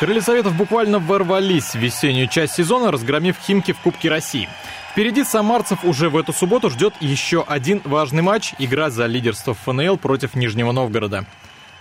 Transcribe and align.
Крылья 0.00 0.20
Советов 0.20 0.56
буквально 0.56 0.98
ворвались 0.98 1.72
в 1.72 1.76
весеннюю 1.76 2.26
часть 2.26 2.54
сезона, 2.54 2.90
разгромив 2.90 3.36
Химки 3.38 3.72
в 3.72 3.78
Кубке 3.78 4.08
России. 4.08 4.48
Впереди 4.90 5.22
самарцев 5.22 5.84
уже 5.84 6.08
в 6.08 6.16
эту 6.16 6.32
субботу 6.32 6.68
ждет 6.68 6.94
еще 7.00 7.44
один 7.46 7.80
важный 7.84 8.22
матч– 8.22 8.54
игра 8.58 8.90
за 8.90 9.06
лидерство 9.06 9.54
ФНЛ 9.54 9.96
против 9.98 10.34
Нижнего 10.34 10.72
Новгорода. 10.72 11.26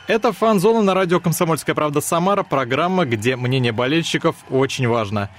Это 0.07 0.31
фан-зона 0.31 0.81
на 0.81 0.94
радио 0.94 1.20
«Комсомольская 1.20 1.73
правда 1.73 2.02
Самара», 2.02 2.44
программа, 2.44 3.05
где 3.05 3.35
мнение 3.35 3.71
болельщиков 3.71 4.35
очень 4.49 4.88
важно. 4.88 5.30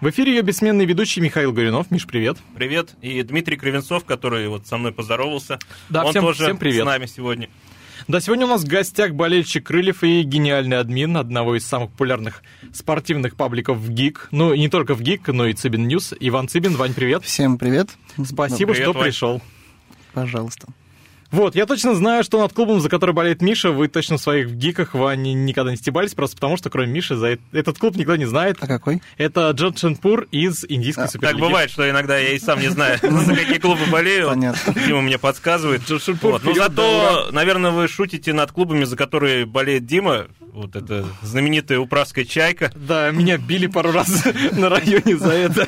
В 0.00 0.08
эфире 0.10 0.34
ее 0.34 0.42
бессменный 0.42 0.84
ведущий 0.84 1.20
Михаил 1.20 1.52
Горюнов. 1.52 1.90
Миш, 1.90 2.06
привет. 2.06 2.38
Привет. 2.56 2.90
И 3.02 3.22
Дмитрий 3.22 3.56
Кривенцов, 3.56 4.04
который 4.04 4.48
вот 4.48 4.66
со 4.66 4.76
мной 4.76 4.92
поздоровался. 4.92 5.58
Да, 5.90 6.04
Он 6.04 6.10
всем, 6.10 6.24
тоже 6.24 6.44
всем 6.44 6.56
привет. 6.58 6.82
с 6.82 6.86
нами 6.86 7.06
сегодня. 7.06 7.48
Да, 8.08 8.20
сегодня 8.20 8.46
у 8.46 8.48
нас 8.48 8.62
в 8.62 8.66
гостях 8.68 9.12
болельщик 9.12 9.66
Крыльев 9.66 10.02
и 10.02 10.22
гениальный 10.22 10.78
админ 10.78 11.16
одного 11.16 11.56
из 11.56 11.66
самых 11.66 11.90
популярных 11.92 12.42
спортивных 12.72 13.36
пабликов 13.36 13.78
в 13.78 13.90
ГИК. 13.90 14.28
Ну, 14.32 14.52
и 14.52 14.58
не 14.58 14.68
только 14.68 14.94
в 14.94 15.02
ГИК, 15.02 15.28
но 15.28 15.46
и 15.46 15.52
Цыбин 15.52 15.86
News. 15.86 16.12
Иван 16.18 16.48
Цыбин, 16.48 16.76
Вань, 16.76 16.94
привет. 16.94 17.24
Всем 17.24 17.58
привет. 17.58 17.90
Спасибо, 18.24 18.72
Привет, 18.72 18.88
что 18.88 18.92
Вань. 18.92 19.04
пришел. 19.04 19.42
Пожалуйста. 20.12 20.68
Вот, 21.32 21.54
я 21.56 21.66
точно 21.66 21.94
знаю, 21.94 22.22
что 22.24 22.40
над 22.40 22.52
клубом, 22.52 22.80
за 22.80 22.88
который 22.88 23.12
болеет 23.14 23.42
Миша, 23.42 23.72
вы 23.72 23.88
точно 23.88 24.18
в 24.18 24.20
своих 24.20 24.50
гиках, 24.50 24.94
Вань, 24.94 25.22
никогда 25.44 25.70
не 25.70 25.76
стебались, 25.78 26.14
просто 26.14 26.36
потому 26.36 26.56
что, 26.56 26.68
кроме 26.70 26.92
Миши, 26.92 27.16
за 27.16 27.38
этот 27.52 27.78
клуб 27.78 27.96
никто 27.96 28.14
не 28.16 28.26
знает. 28.26 28.58
А 28.60 28.66
какой? 28.66 29.00
Это 29.16 29.50
Джамшедпур 29.50 30.28
из 30.30 30.64
индийской 30.68 31.04
А, 31.04 31.06
Так 31.06 31.12
суперлиги. 31.12 31.40
бывает, 31.40 31.70
что 31.70 31.88
иногда 31.88 32.18
я 32.18 32.32
и 32.34 32.38
сам 32.38 32.60
не 32.60 32.68
знаю, 32.68 32.98
за 33.02 33.34
какие 33.34 33.58
клубы 33.58 33.86
болею. 33.90 34.28
Понятно. 34.28 34.74
Дима 34.86 35.00
мне 35.00 35.18
подсказывает. 35.18 35.82
Но 35.88 35.98
вперед, 35.98 36.38
да, 36.54 36.54
зато, 36.68 37.28
наверное, 37.32 37.70
вы 37.70 37.88
шутите 37.88 38.32
над 38.32 38.52
клубами, 38.52 38.84
за 38.84 38.96
которые 38.96 39.46
болеет 39.46 39.86
Дима. 39.86 40.26
Вот 40.52 40.76
это 40.76 41.06
знаменитая 41.22 41.78
управская 41.78 42.26
чайка. 42.26 42.70
Да, 42.74 43.10
меня 43.10 43.38
били 43.38 43.66
пару 43.68 43.90
раз 43.90 44.22
на 44.52 44.68
районе 44.68 45.16
за 45.16 45.32
это. 45.32 45.66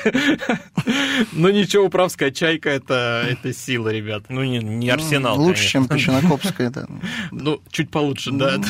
Но 1.33 1.49
ничего, 1.49 1.85
управская 1.87 2.31
чайка 2.31 2.69
это, 2.69 3.27
это 3.27 3.55
сила, 3.55 3.89
ребят. 3.89 4.25
Ну, 4.29 4.45
не, 4.45 4.59
не 4.59 4.91
Арсенал, 4.91 5.39
Лучше, 5.41 5.55
конечно. 5.55 5.71
чем 5.71 5.89
Пещенокопская, 5.89 6.69
да. 6.71 6.87
Ну, 7.31 7.63
чуть 7.71 7.91
получше, 7.91 8.31
да. 8.33 8.61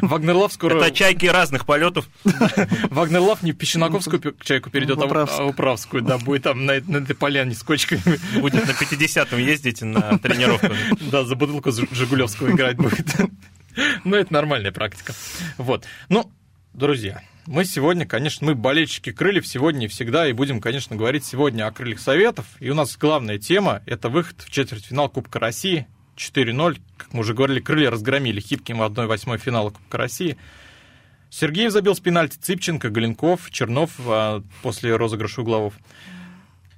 Вагнерлав 0.00 0.52
скоро... 0.52 0.76
Это 0.80 0.92
чайки 0.94 1.26
разных 1.26 1.66
полетов. 1.66 2.08
Вагнерлав 2.90 3.42
не 3.42 3.50
в 3.50 3.56
Песчанаковскую 3.56 4.20
пи- 4.20 4.34
чайку 4.44 4.70
перейдет, 4.70 4.98
а 4.98 5.02
в- 5.02 5.06
Управскую. 5.06 5.46
а 5.46 5.50
Управскую, 5.50 6.02
да, 6.04 6.18
будет 6.18 6.44
там 6.44 6.64
на, 6.66 6.74
на 6.86 6.98
этой 6.98 7.16
поляне 7.16 7.54
с 7.56 7.64
кочками. 7.64 8.00
Будет 8.38 8.64
на 8.66 8.70
50-м 8.70 9.40
ездить 9.40 9.82
на 9.82 10.18
тренировку. 10.18 10.68
Да, 11.10 11.24
за 11.24 11.34
бутылку 11.34 11.72
Жигулевского 11.72 12.50
играть 12.52 12.76
будет. 12.76 13.08
Ну, 14.04 14.16
это 14.16 14.32
нормальная 14.32 14.72
практика. 14.72 15.14
Вот. 15.56 15.86
Ну, 16.08 16.30
друзья, 16.72 17.22
мы 17.46 17.64
сегодня, 17.64 18.06
конечно, 18.06 18.46
мы 18.46 18.54
болельщики 18.54 19.12
крыльев 19.12 19.46
сегодня 19.46 19.86
и 19.86 19.88
всегда, 19.88 20.28
и 20.28 20.32
будем, 20.32 20.60
конечно, 20.60 20.96
говорить 20.96 21.24
сегодня 21.24 21.66
о 21.66 21.72
крыльях 21.72 22.00
Советов. 22.00 22.46
И 22.60 22.70
у 22.70 22.74
нас 22.74 22.96
главная 22.96 23.38
тема– 23.38 23.82
это 23.86 24.08
выход 24.08 24.40
в 24.42 24.50
четвертьфинал 24.50 25.08
Кубка 25.08 25.38
России. 25.38 25.86
4-0, 26.16 26.78
как 26.98 27.12
мы 27.14 27.20
уже 27.20 27.34
говорили, 27.34 27.60
крылья 27.60 27.90
разгромили 27.90 28.40
Хитким 28.40 28.78
в 28.78 28.82
1-8 28.82 29.38
финала 29.38 29.70
Кубка 29.70 29.98
России. 29.98 30.36
Сергеев 31.30 31.72
забил 31.72 31.94
с 31.94 32.00
пенальти 32.00 32.36
Цыпченко, 32.36 32.90
Голенков, 32.90 33.50
Чернов 33.50 33.92
а, 34.06 34.42
после 34.60 34.94
розыгрыша 34.94 35.40
угловов. 35.40 35.74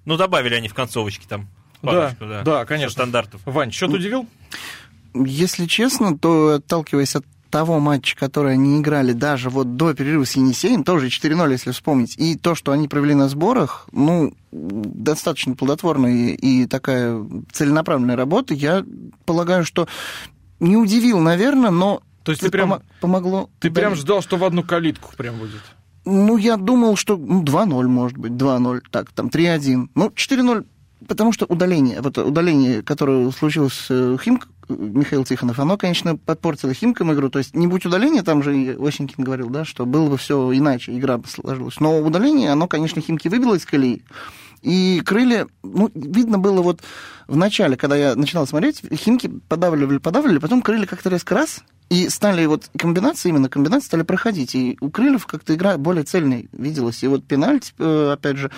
Ну, 0.05 0.17
добавили 0.17 0.55
они 0.55 0.69
в 0.69 0.75
концовочке 0.75 1.27
там. 1.29 1.49
Да, 1.83 1.91
парочку, 1.91 2.27
да, 2.27 2.43
да, 2.43 2.61
со 2.61 2.67
конечно. 2.67 2.91
стандартов. 2.91 3.41
Вань, 3.45 3.73
счет 3.73 3.91
удивил? 3.91 4.27
Если 5.15 5.67
честно, 5.67 6.19
то 6.19 6.55
отталкиваясь 6.57 7.15
от 7.17 7.25
того 7.51 7.79
матча, 7.79 8.17
который 8.17 8.55
они 8.55 8.81
играли 8.81 9.13
даже 9.13 9.49
вот 9.49 9.77
до 9.77 9.95
перерыва 9.95 10.25
с 10.25 10.33
Енисеем, 10.33 10.83
тоже 10.83 11.07
4-0, 11.07 11.53
если 11.53 11.71
вспомнить, 11.71 12.17
и 12.19 12.37
то, 12.37 12.57
что 12.57 12.73
они 12.73 12.89
провели 12.89 13.15
на 13.15 13.29
сборах, 13.29 13.87
ну, 13.93 14.33
достаточно 14.51 15.55
плодотворная 15.55 16.11
и, 16.13 16.63
и 16.63 16.67
такая 16.67 17.25
целенаправленная 17.53 18.17
работа, 18.17 18.55
я 18.55 18.85
полагаю, 19.25 19.65
что 19.65 19.87
не 20.59 20.77
удивил, 20.77 21.21
наверное, 21.21 21.71
но 21.71 22.03
То 22.25 22.33
есть 22.33 22.43
ты 22.43 22.51
прям, 22.51 22.73
помо- 22.73 22.83
помогло. 23.01 23.51
ты 23.61 23.71
прям 23.71 23.93
удалить. 23.93 24.03
ждал, 24.05 24.21
что 24.23 24.37
в 24.37 24.43
одну 24.45 24.65
калитку 24.65 25.13
прям 25.17 25.39
будет? 25.39 25.61
Ну, 26.07 26.37
я 26.37 26.57
думал, 26.57 26.97
что 26.97 27.17
ну, 27.17 27.43
2-0, 27.45 27.87
может 27.87 28.19
быть, 28.19 28.33
2-0, 28.33 28.81
так, 28.91 29.11
там 29.13 29.29
3-1. 29.29 29.89
Ну, 29.95 30.09
4-0, 30.09 30.67
потому 31.07 31.33
что 31.33 31.47
удаление, 31.47 32.01
вот 32.01 32.19
удаление, 32.19 32.83
которое 32.83 33.31
случилось 33.31 33.75
с 33.75 33.87
э, 33.91 34.17
Химк, 34.23 34.49
Михаил 34.69 35.25
Тихонов, 35.25 35.59
оно, 35.59 35.77
конечно, 35.77 36.17
подпортило 36.17 36.73
Химкам 36.73 37.13
игру. 37.13 37.29
То 37.29 37.39
есть, 37.39 37.55
не 37.55 37.67
будь 37.67 37.85
удаления, 37.85 38.23
там 38.23 38.43
же 38.43 38.77
Осенькин 38.81 39.23
говорил, 39.25 39.51
да, 39.51 39.65
что 39.65 39.85
было 39.87 40.09
бы 40.09 40.17
все 40.17 40.53
иначе, 40.53 40.97
игра 40.97 41.19
бы 41.19 41.29
сложилась. 41.29 41.81
Но 41.81 42.01
удаление, 42.01 42.51
оно, 42.51 42.67
конечно, 42.67 43.01
Химки 43.03 43.29
выбило 43.29 43.55
из 43.55 43.67
колеи. 43.67 44.03
И 44.65 45.03
крылья, 45.05 45.47
ну, 45.63 45.91
видно 45.95 46.39
было 46.39 46.63
вот 46.63 46.81
в 47.29 47.37
начале, 47.37 47.77
когда 47.77 47.97
я 47.97 48.15
начинал 48.15 48.47
смотреть, 48.47 48.83
Химки 48.93 49.29
подавливали, 49.49 49.99
подавливали, 49.99 50.39
потом 50.39 50.63
крылья 50.63 50.87
как-то 50.87 51.11
резко 51.11 51.35
раз, 51.35 51.63
и 51.91 52.09
стали 52.09 52.47
вот 52.47 52.71
комбинации, 52.77 53.29
именно 53.29 53.51
комбинации 53.51 53.87
стали 53.87 54.03
проходить. 54.03 54.55
И 54.55 54.79
у 54.81 54.91
Крыльев 54.91 55.27
как-то 55.27 55.55
игра 55.55 55.77
более 55.77 56.05
цельной 56.05 56.49
виделась. 56.53 57.05
И 57.05 57.07
вот 57.07 57.25
пенальти, 57.25 57.73
э, 57.79 58.13
опять 58.13 58.39
же, 58.39 58.51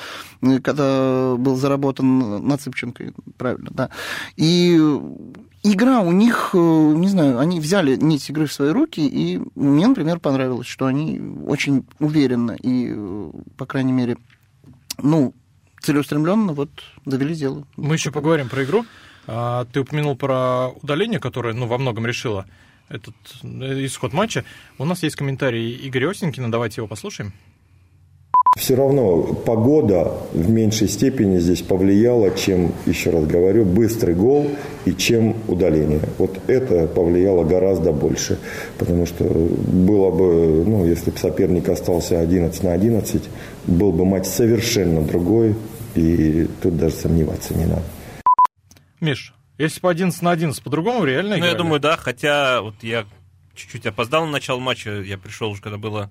э, 0.43 0.61
когда 0.61 1.35
был 1.37 1.57
заработан 1.57 2.47
на 2.47 2.57
Цыпченко, 2.57 3.13
правильно, 3.37 3.71
да. 3.73 3.91
И 4.37 4.77
игра 5.65 6.01
у 6.01 6.13
них, 6.13 6.51
э, 6.55 6.59
не 6.59 7.09
знаю, 7.09 7.41
они 7.41 7.59
взяли 7.59 7.97
нить 7.97 8.31
игры 8.31 8.47
в 8.47 8.53
свои 8.53 8.71
руки, 8.71 9.01
и 9.01 9.43
мне, 9.57 9.89
например, 9.89 10.21
понравилось, 10.21 10.69
что 10.69 10.87
они 10.87 11.21
очень 11.47 11.85
уверенно 11.99 12.53
и, 12.53 12.95
по 13.57 13.67
крайней 13.67 13.93
мере, 13.93 14.17
ну, 15.03 15.35
целеустремленно 15.81 16.53
вот 16.53 16.71
довели 17.05 17.35
дело. 17.35 17.65
Мы 17.77 17.95
еще 17.95 18.11
поговорим 18.11 18.49
про 18.49 18.65
игру. 18.65 18.85
А, 19.27 19.67
Ты 19.73 19.81
упомянул 19.81 20.17
про 20.17 20.71
удаление, 20.83 21.21
которое 21.21 21.55
ну, 21.55 21.67
во 21.67 21.79
многом 21.79 22.07
решило 22.07 22.47
этот 22.89 23.15
э, 23.43 23.85
исход 23.85 24.13
матча. 24.13 24.45
У 24.79 24.85
нас 24.85 25.03
есть 25.03 25.17
комментарий 25.17 25.79
Игоря 25.89 26.11
Осенькина, 26.11 26.51
давайте 26.51 26.81
его 26.81 26.89
послушаем. 26.89 27.33
Все 28.57 28.75
равно 28.75 29.23
погода 29.45 30.15
в 30.33 30.49
меньшей 30.49 30.89
степени 30.89 31.39
здесь 31.39 31.61
повлияла, 31.61 32.31
чем, 32.31 32.73
еще 32.87 33.11
раз 33.11 33.27
говорю, 33.27 33.67
быстрый 33.67 34.15
гол 34.15 34.51
и 34.87 34.95
чем 34.95 35.37
удаление. 35.47 36.01
Вот 36.17 36.39
это 36.47 36.87
повлияло 36.87 37.45
гораздо 37.45 37.93
больше. 37.93 38.39
Потому 38.79 39.05
что 39.05 39.25
было 39.25 40.11
бы, 40.11 40.65
ну, 40.65 40.87
если 40.87 41.11
бы 41.11 41.19
соперник 41.19 41.69
остался 41.69 42.19
11 42.19 42.63
на 42.63 42.73
11, 42.73 43.25
был 43.67 43.93
бы 43.93 44.05
матч 44.05 44.27
совершенно 44.27 45.03
другой. 45.03 45.57
И 45.95 46.49
тут 46.63 46.77
даже 46.77 46.95
сомневаться 46.95 47.55
не 47.55 47.65
надо. 47.65 47.85
Миш, 49.01 49.33
если 49.59 49.81
по 49.81 49.91
11 49.91 50.21
на 50.23 50.31
11 50.33 50.63
по-другому 50.63 51.05
реально 51.05 51.37
Ну, 51.39 51.45
я 51.45 51.55
думаю, 51.55 51.81
да, 51.81 51.97
хотя 51.97 52.61
вот 52.61 52.75
я 52.83 53.07
чуть-чуть 53.55 53.87
опоздал 53.87 54.27
на 54.27 54.33
начало 54.33 54.61
матча, 54.61 55.01
я 55.01 55.19
пришел 55.19 55.51
уже, 55.51 55.63
когда 55.63 55.79
было... 55.79 56.11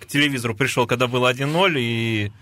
К 0.00 0.06
телевизору 0.06 0.54
пришел, 0.54 0.86
когда 0.86 1.06
было 1.06 1.32
1-0, 1.32 1.74
и 1.78 2.32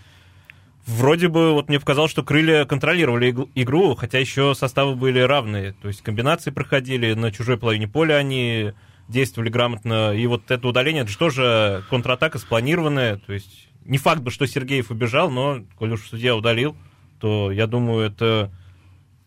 вроде 0.87 1.29
бы 1.29 1.53
вот 1.53 1.69
мне 1.69 1.79
показалось, 1.79 2.11
что 2.11 2.25
крылья 2.25 2.65
контролировали 2.65 3.31
иг- 3.31 3.49
игру, 3.55 3.95
хотя 3.95 4.19
еще 4.19 4.55
составы 4.57 4.97
были 4.97 5.21
равные. 5.21 5.73
То 5.81 5.89
есть 5.89 6.03
комбинации 6.03 6.51
проходили, 6.51 7.15
на 7.15 7.31
чужой 7.31 7.57
половине 7.57 7.87
поля 7.87 8.15
они 8.17 8.73
действовали 9.09 9.51
грамотно. 9.51 10.15
И 10.15 10.27
вот 10.27 10.51
это 10.51 10.67
удаление, 10.67 11.03
это 11.03 11.13
же 11.13 11.19
тоже 11.19 11.85
контратака 11.91 12.39
спланированная. 12.39 13.19
То 13.19 13.33
есть 13.33 13.69
не 13.85 13.99
факт 13.99 14.23
бы, 14.23 14.31
что 14.31 14.47
Сергеев 14.47 14.91
убежал, 14.91 15.31
но, 15.31 15.65
коль 15.77 15.93
уж 15.93 16.09
судья 16.09 16.37
удалил, 16.37 16.77
то 17.21 17.51
я 17.51 17.67
думаю, 17.67 18.07
это 18.07 18.51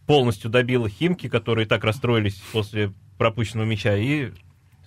полностью 0.05 0.49
добило 0.49 0.89
Химки, 0.89 1.27
которые 1.27 1.67
так 1.67 1.83
расстроились 1.83 2.35
после 2.51 2.93
пропущенного 3.17 3.65
мяча, 3.65 3.95
и, 3.95 4.31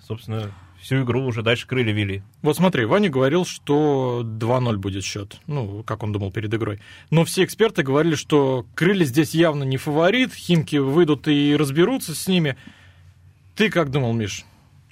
собственно, 0.07 0.53
всю 0.81 1.03
игру 1.03 1.25
уже 1.25 1.43
дальше 1.43 1.67
крылья 1.67 1.93
вели. 1.93 2.23
Вот 2.43 2.57
смотри, 2.57 2.85
Ваня 2.85 3.11
говорил, 3.11 3.45
что 3.45 4.23
2-0 4.25 4.77
будет 4.77 5.05
счет. 5.05 5.41
Ну, 5.47 5.83
как 5.85 6.03
он 6.03 6.13
думал 6.13 6.33
перед 6.33 6.53
игрой. 6.53 6.81
Но 7.11 7.25
все 7.25 7.45
эксперты 7.45 7.83
говорили, 7.83 8.15
что 8.15 8.67
крылья 8.75 9.05
здесь 9.05 9.35
явно 9.35 9.65
не 9.65 9.77
фаворит, 9.77 10.33
Химки 10.33 10.77
выйдут 10.77 11.29
и 11.29 11.55
разберутся 11.57 12.15
с 12.15 12.27
ними. 12.27 12.57
Ты 13.57 13.71
как 13.71 13.91
думал, 13.91 14.15
Миш? 14.15 14.45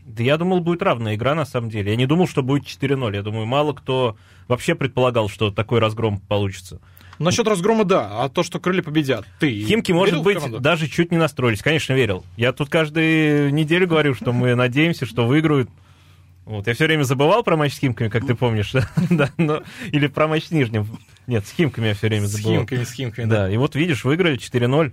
Да 0.09 0.23
я 0.23 0.39
думал, 0.39 0.61
будет 0.61 0.81
равная 0.81 1.17
игра, 1.17 1.35
на 1.35 1.45
самом 1.45 1.69
деле. 1.69 1.91
Я 1.91 1.97
не 1.97 2.07
думал, 2.07 2.27
что 2.27 2.43
будет 2.43 2.65
4-0. 2.65 3.15
Я 3.15 3.23
думаю, 3.23 3.45
мало 3.45 3.75
кто 3.75 4.17
вообще 4.49 4.75
предполагал, 4.75 5.29
что 5.29 5.51
такой 5.51 5.81
разгром 5.81 6.19
получится. 6.19 6.81
Насчет 7.19 7.47
разгрома, 7.47 7.85
да. 7.85 8.25
А 8.25 8.29
то, 8.31 8.43
что 8.43 8.59
крылья 8.59 8.83
победят, 8.83 9.27
ты 9.39 9.51
Химки, 9.65 9.93
может 9.93 10.23
быть, 10.23 10.37
команду? 10.37 10.61
даже 10.61 10.89
чуть 10.89 11.11
не 11.11 11.19
настроились. 11.19 11.61
Конечно, 11.61 11.93
верил. 11.93 12.25
Я 12.37 12.53
тут 12.53 12.71
каждую 12.71 13.53
неделю 13.53 13.87
говорю, 13.87 14.15
что 14.15 14.33
мы 14.33 14.55
надеемся, 14.55 15.05
что 15.05 15.27
выиграют. 15.27 15.69
Вот. 16.47 16.67
Я 16.67 16.73
все 16.73 16.87
время 16.87 17.03
забывал 17.03 17.43
про 17.43 17.59
матч 17.59 17.75
с 17.75 17.79
Химками, 17.79 18.09
как 18.09 18.27
ты 18.27 18.35
помнишь. 18.35 18.73
да, 19.11 19.31
но... 19.37 19.63
Или 19.93 20.07
про 20.07 20.27
матч 20.27 20.45
с 20.45 20.51
Нижним. 20.51 20.87
Нет, 21.27 21.47
с 21.47 21.53
Химками 21.53 21.89
я 21.89 21.95
все 21.95 22.07
время 22.07 22.27
С 22.27 22.31
забывал. 22.31 22.61
Химками, 22.61 22.85
с 22.85 22.93
Химками, 22.93 23.27
да. 23.27 23.37
Да, 23.43 23.51
и 23.51 23.59
вот 23.59 23.75
видишь, 23.75 24.05
выиграли 24.05 24.39
4-0. 24.39 24.93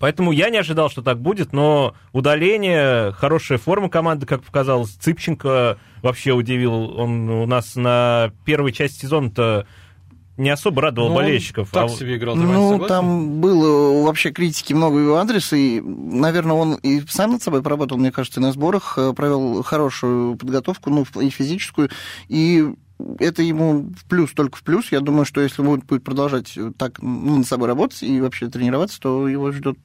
Поэтому 0.00 0.32
я 0.32 0.48
не 0.48 0.56
ожидал, 0.56 0.88
что 0.88 1.02
так 1.02 1.20
будет, 1.20 1.52
но 1.52 1.94
удаление, 2.12 3.12
хорошая 3.12 3.58
форма 3.58 3.90
команды, 3.90 4.24
как 4.24 4.42
показалось. 4.42 4.90
Цыпченко 4.92 5.78
вообще 6.02 6.32
удивил. 6.32 6.98
Он 6.98 7.28
у 7.28 7.46
нас 7.46 7.76
на 7.76 8.32
первой 8.46 8.72
части 8.72 9.02
сезона-то 9.02 9.66
не 10.38 10.48
особо 10.48 10.80
радовал 10.80 11.10
Ну, 11.10 11.16
он 11.16 11.22
болельщиков. 11.22 11.68
Так 11.70 11.84
а 11.84 11.88
себе 11.90 12.16
играл, 12.16 12.34
ты, 12.34 12.40
Ну, 12.40 12.70
согласен? 12.70 12.88
там 12.88 13.40
было 13.42 14.02
вообще 14.06 14.30
критики 14.30 14.72
много 14.72 14.98
его 14.98 15.16
адрес, 15.16 15.52
и, 15.52 15.82
наверное, 15.82 16.56
он 16.56 16.74
и 16.76 17.02
сам 17.06 17.32
над 17.32 17.42
собой 17.42 17.62
поработал, 17.62 17.98
мне 17.98 18.10
кажется, 18.10 18.40
и 18.40 18.42
на 18.42 18.52
сборах, 18.52 18.94
э, 18.96 19.12
провел 19.12 19.62
хорошую 19.62 20.36
подготовку, 20.36 20.88
ну, 20.88 21.04
и 21.20 21.28
физическую, 21.28 21.90
и 22.28 22.72
это 23.18 23.42
ему 23.42 23.90
в 23.96 24.04
плюс, 24.06 24.32
только 24.32 24.58
в 24.58 24.62
плюс. 24.62 24.90
Я 24.92 25.00
думаю, 25.00 25.24
что 25.24 25.40
если 25.40 25.62
он 25.62 25.80
будет 25.80 26.04
продолжать 26.04 26.56
так 26.76 27.00
ну, 27.00 27.38
над 27.38 27.46
собой 27.46 27.68
работать 27.68 28.02
и 28.02 28.20
вообще 28.20 28.48
тренироваться, 28.48 29.00
то 29.00 29.28
его 29.28 29.52
ждет 29.52 29.78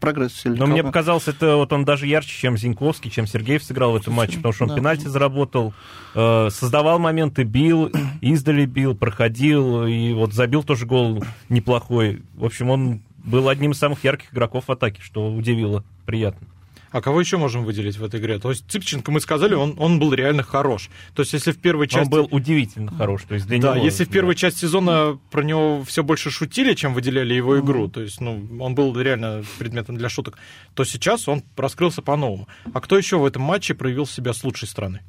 прогресс. 0.00 0.34
силе 0.34 0.56
Но 0.56 0.66
мне 0.66 0.82
показалось, 0.82 1.28
это 1.28 1.56
вот 1.56 1.72
он 1.72 1.84
даже 1.84 2.06
ярче, 2.06 2.32
чем 2.32 2.56
Зиньковский, 2.56 3.10
чем 3.10 3.26
Сергеев 3.26 3.62
сыграл 3.62 3.92
в 3.92 3.96
этом 3.96 4.14
матче, 4.14 4.36
потому 4.36 4.52
что 4.52 4.64
он 4.64 4.70
Да. 4.70 4.76
пенальти 4.76 5.06
заработал, 5.06 5.74
э, 6.14 6.48
создавал 6.50 6.98
моменты, 6.98 7.44
бил, 7.44 7.90
издали 8.20 8.66
бил, 8.66 8.94
проходил, 8.94 9.86
и 9.86 10.12
вот 10.12 10.32
забил 10.32 10.62
тоже 10.62 10.86
гол 10.86 11.22
неплохой. 11.48 12.22
В 12.34 12.44
общем, 12.44 12.70
он 12.70 13.02
был 13.24 13.48
одним 13.48 13.72
из 13.72 13.78
самых 13.78 14.02
ярких 14.04 14.32
игроков 14.32 14.64
в 14.68 14.72
атаке, 14.72 15.02
что 15.02 15.32
удивило, 15.32 15.84
приятно. 16.06 16.46
А 16.90 17.00
кого 17.00 17.20
еще 17.20 17.36
можем 17.36 17.64
выделить 17.64 17.96
в 17.96 18.04
этой 18.04 18.20
игре? 18.20 18.38
То 18.38 18.50
есть 18.50 18.64
Цыпченко, 18.68 19.10
мы 19.10 19.20
сказали, 19.20 19.54
он, 19.54 19.74
он 19.78 19.98
был 19.98 20.12
реально 20.12 20.42
хорош. 20.42 20.90
То 21.14 21.20
есть 21.20 21.32
если 21.32 21.52
в 21.52 21.58
первой 21.58 21.86
части... 21.86 22.04
Он 22.04 22.10
был 22.10 22.28
удивительно 22.30 22.90
хорош. 22.90 23.22
То 23.28 23.34
есть 23.34 23.46
для 23.46 23.60
Да, 23.60 23.76
него, 23.76 23.84
если 23.84 24.04
в 24.04 24.08
первой 24.10 24.34
части 24.34 24.60
сезона 24.60 25.18
про 25.30 25.42
него 25.42 25.84
все 25.84 26.02
больше 26.02 26.30
шутили, 26.30 26.74
чем 26.74 26.94
выделяли 26.94 27.34
его 27.34 27.60
игру, 27.60 27.88
то 27.88 28.00
есть, 28.02 28.20
ну, 28.20 28.44
он 28.60 28.74
был 28.74 28.98
реально 28.98 29.44
предметом 29.58 29.96
для 29.96 30.08
шуток, 30.08 30.38
то 30.74 30.84
сейчас 30.84 31.28
он 31.28 31.42
раскрылся 31.56 32.02
по-новому. 32.02 32.48
А 32.72 32.80
кто 32.80 32.98
еще 32.98 33.18
в 33.18 33.24
этом 33.24 33.42
матче 33.42 33.74
проявил 33.74 34.06
себя 34.06 34.32
с 34.32 34.42
лучшей 34.44 34.68
стороны? 34.68 35.00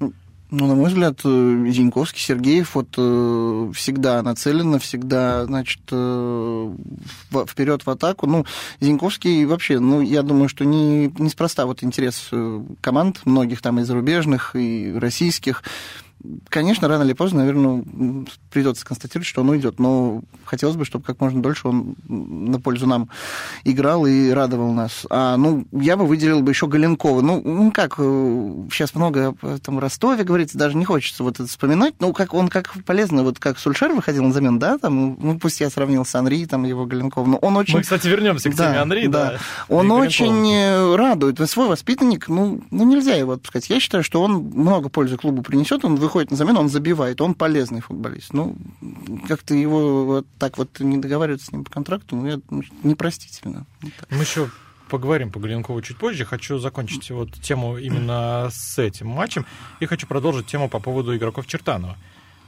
Ну, 0.51 0.67
на 0.67 0.75
мой 0.75 0.89
взгляд, 0.89 1.21
э, 1.23 1.65
Зиньковский, 1.69 2.19
Сергеев 2.19 2.75
вот 2.75 2.93
э, 2.97 3.71
всегда 3.73 4.21
нацеленно, 4.21 4.79
всегда, 4.79 5.45
значит, 5.45 5.79
э, 5.93 6.75
вперед 7.47 7.85
в 7.85 7.89
атаку. 7.89 8.27
Ну, 8.27 8.45
Зиньковский 8.81 9.45
вообще, 9.45 9.79
ну, 9.79 10.01
я 10.01 10.23
думаю, 10.23 10.49
что 10.49 10.65
не, 10.65 11.07
неспроста 11.17 11.65
вот 11.65 11.83
интерес 11.83 12.29
команд, 12.81 13.21
многих 13.23 13.61
там 13.61 13.79
и 13.79 13.83
зарубежных, 13.83 14.53
и 14.57 14.93
российских. 14.93 15.63
Конечно, 16.49 16.87
рано 16.87 17.03
или 17.03 17.13
поздно, 17.13 17.39
наверное, 17.39 17.83
м, 17.83 18.27
придется 18.51 18.85
констатировать, 18.85 19.27
что 19.27 19.41
он 19.41 19.49
уйдет. 19.49 19.79
Но 19.79 20.21
хотелось 20.45 20.75
бы, 20.75 20.85
чтобы 20.85 21.03
как 21.05 21.19
можно 21.19 21.41
дольше 21.41 21.67
он 21.67 21.95
на 22.07 22.59
пользу 22.59 22.87
нам 22.87 23.09
играл 23.63 24.05
и 24.05 24.29
радовал 24.29 24.71
нас. 24.73 25.05
А, 25.09 25.37
ну, 25.37 25.65
я 25.71 25.97
бы 25.97 26.05
выделил 26.05 26.41
бы 26.41 26.51
еще 26.51 26.67
Галенкова. 26.67 27.21
Ну, 27.21 27.41
ну, 27.43 27.71
как, 27.71 27.95
сейчас 27.95 28.95
много 28.95 29.35
там 29.63 29.79
Ростове 29.79 30.23
говорится, 30.23 30.57
даже 30.57 30.77
не 30.77 30.85
хочется 30.85 31.23
вот 31.23 31.35
это 31.39 31.47
вспоминать. 31.47 31.95
Ну, 31.99 32.13
как 32.13 32.33
он 32.33 32.49
как 32.49 32.71
полезно, 32.85 33.23
вот 33.23 33.39
как 33.39 33.59
Сульшер 33.59 33.93
выходил 33.93 34.23
на 34.23 34.33
замену, 34.33 34.59
да, 34.59 34.77
там, 34.77 35.17
ну, 35.19 35.39
пусть 35.39 35.59
я 35.59 35.69
сравнил 35.69 36.05
с 36.05 36.13
Анри, 36.15 36.45
там, 36.45 36.63
его 36.63 36.85
Галенков, 36.85 37.27
но 37.27 37.37
он 37.37 37.57
очень... 37.57 37.75
Мы, 37.75 37.81
кстати, 37.81 38.07
вернемся 38.07 38.49
к 38.49 38.55
теме 38.55 38.79
Анри, 38.79 39.07
да. 39.07 39.37
Он 39.69 39.87
и 39.87 39.91
очень 39.91 40.51
э, 40.51 40.95
радует. 40.95 41.39
Свой 41.49 41.67
воспитанник, 41.67 42.27
ну, 42.27 42.61
ну, 42.71 42.83
нельзя 42.83 43.15
его 43.15 43.33
отпускать. 43.33 43.69
Я 43.69 43.79
считаю, 43.79 44.03
что 44.03 44.21
он 44.21 44.51
много 44.53 44.89
пользы 44.89 45.17
клубу 45.17 45.41
принесет, 45.41 45.83
он 45.83 45.95
выходит 45.95 46.10
на 46.15 46.35
замену, 46.35 46.59
он 46.59 46.69
забивает, 46.69 47.21
он 47.21 47.33
полезный 47.33 47.81
футболист. 47.81 48.33
Ну, 48.33 48.55
как-то 49.27 49.53
его 49.55 50.05
вот 50.05 50.27
так 50.37 50.57
вот 50.57 50.79
не 50.79 50.97
договариваться 50.97 51.47
с 51.47 51.51
ним 51.51 51.63
по 51.63 51.71
контракту, 51.71 52.15
ну, 52.15 52.27
я, 52.27 52.39
ну, 52.49 52.63
непростительно. 52.83 53.65
Вот. 53.81 53.93
Мы 54.09 54.17
еще 54.17 54.49
поговорим 54.89 55.31
по 55.31 55.39
Галенкову 55.39 55.81
чуть 55.81 55.97
позже. 55.97 56.25
Хочу 56.25 56.59
закончить 56.59 57.09
вот 57.11 57.31
тему 57.33 57.77
именно 57.77 58.49
с 58.51 58.77
этим 58.77 59.07
матчем 59.07 59.45
и 59.79 59.85
хочу 59.85 60.05
продолжить 60.05 60.47
тему 60.47 60.69
по 60.69 60.79
поводу 60.79 61.15
игроков 61.15 61.47
Чертанова. 61.47 61.97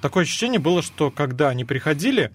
Такое 0.01 0.23
ощущение 0.23 0.59
было, 0.59 0.81
что 0.81 1.09
когда 1.09 1.47
они 1.49 1.63
приходили, 1.63 2.31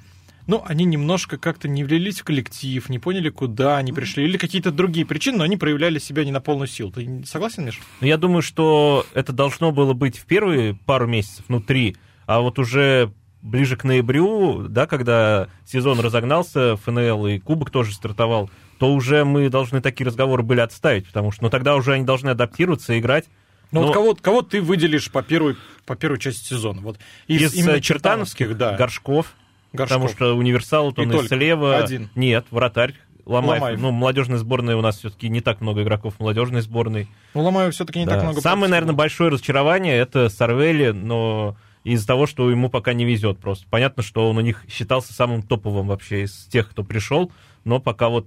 ну, 0.48 0.64
они 0.66 0.86
немножко 0.86 1.36
как-то 1.36 1.68
не 1.68 1.84
влились 1.84 2.20
в 2.20 2.24
коллектив, 2.24 2.88
не 2.88 2.98
поняли, 2.98 3.28
куда 3.28 3.76
они 3.76 3.92
пришли, 3.92 4.24
или 4.24 4.38
какие-то 4.38 4.72
другие 4.72 5.04
причины, 5.04 5.38
но 5.38 5.44
они 5.44 5.58
проявляли 5.58 5.98
себя 5.98 6.24
не 6.24 6.32
на 6.32 6.40
полную 6.40 6.66
силу. 6.66 6.90
Ты 6.90 7.22
согласен, 7.26 7.66
Миш? 7.66 7.80
Но 8.00 8.06
я 8.06 8.16
думаю, 8.16 8.40
что 8.40 9.06
это 9.12 9.32
должно 9.32 9.72
было 9.72 9.92
быть 9.92 10.18
в 10.18 10.24
первые 10.24 10.74
пару 10.86 11.06
месяцев, 11.06 11.44
ну, 11.48 11.60
три, 11.60 11.96
а 12.26 12.40
вот 12.40 12.58
уже 12.58 13.12
ближе 13.42 13.76
к 13.76 13.84
ноябрю, 13.84 14.68
да, 14.68 14.86
когда 14.86 15.48
сезон 15.66 16.00
разогнался, 16.00 16.76
ФНЛ 16.76 17.26
и 17.26 17.38
Кубок 17.38 17.70
тоже 17.70 17.92
стартовал, 17.92 18.50
то 18.78 18.92
уже 18.92 19.26
мы 19.26 19.50
должны 19.50 19.82
такие 19.82 20.06
разговоры 20.06 20.42
были 20.42 20.60
отставить, 20.60 21.06
потому 21.06 21.30
что, 21.30 21.44
ну, 21.44 21.50
тогда 21.50 21.76
уже 21.76 21.92
они 21.92 22.04
должны 22.04 22.30
адаптироваться 22.30 22.94
и 22.94 23.00
играть. 23.00 23.26
Ну, 23.70 23.80
Но 23.80 23.86
вот 23.88 23.94
кого, 23.94 24.14
кого 24.14 24.40
ты 24.40 24.62
выделишь 24.62 25.10
по 25.10 25.22
первой, 25.22 25.56
по 25.84 25.94
первой 25.94 26.18
части 26.18 26.48
сезона? 26.48 26.80
Вот 26.80 26.98
из, 27.26 27.42
из, 27.42 27.54
именно 27.54 27.76
э, 27.76 27.80
чертановских, 27.82 28.56
да. 28.56 28.76
Горшков, 28.76 29.34
Горшков. 29.72 29.98
потому 29.98 30.08
что 30.08 30.34
универсал, 30.36 30.86
вот 30.86 30.98
И 30.98 31.02
он 31.02 31.08
и, 31.10 31.12
только 31.12 31.28
слева. 31.28 31.76
один. 31.76 32.08
Нет, 32.14 32.46
вратарь. 32.50 32.94
Ломаев. 33.26 33.60
Ломаев. 33.60 33.80
Ну, 33.80 33.90
молодежной 33.90 34.38
сборной 34.38 34.74
у 34.74 34.80
нас 34.80 34.98
все-таки 34.98 35.28
не 35.28 35.42
так 35.42 35.60
много 35.60 35.82
игроков 35.82 36.14
молодежной 36.18 36.62
сборной. 36.62 37.08
Ну, 37.34 37.42
Ломаев 37.42 37.74
все-таки 37.74 37.98
не 37.98 38.06
Да. 38.06 38.14
так 38.14 38.22
много. 38.24 38.40
Самое, 38.40 38.70
наверное, 38.70 38.94
большое 38.94 39.30
разочарование 39.30 39.96
это 39.98 40.30
Сарвели, 40.30 40.92
но 40.92 41.54
из-за 41.84 42.06
того, 42.06 42.26
что 42.26 42.50
ему 42.50 42.70
пока 42.70 42.94
не 42.94 43.04
везет 43.04 43.38
просто. 43.38 43.66
Понятно, 43.68 44.02
что 44.02 44.28
он 44.30 44.38
у 44.38 44.40
них 44.40 44.64
считался 44.70 45.12
самым 45.12 45.42
топовым 45.42 45.88
вообще 45.88 46.22
из 46.24 46.46
тех, 46.46 46.70
кто 46.70 46.82
пришел, 46.84 47.30
но 47.64 47.80
пока 47.80 48.08
вот 48.08 48.26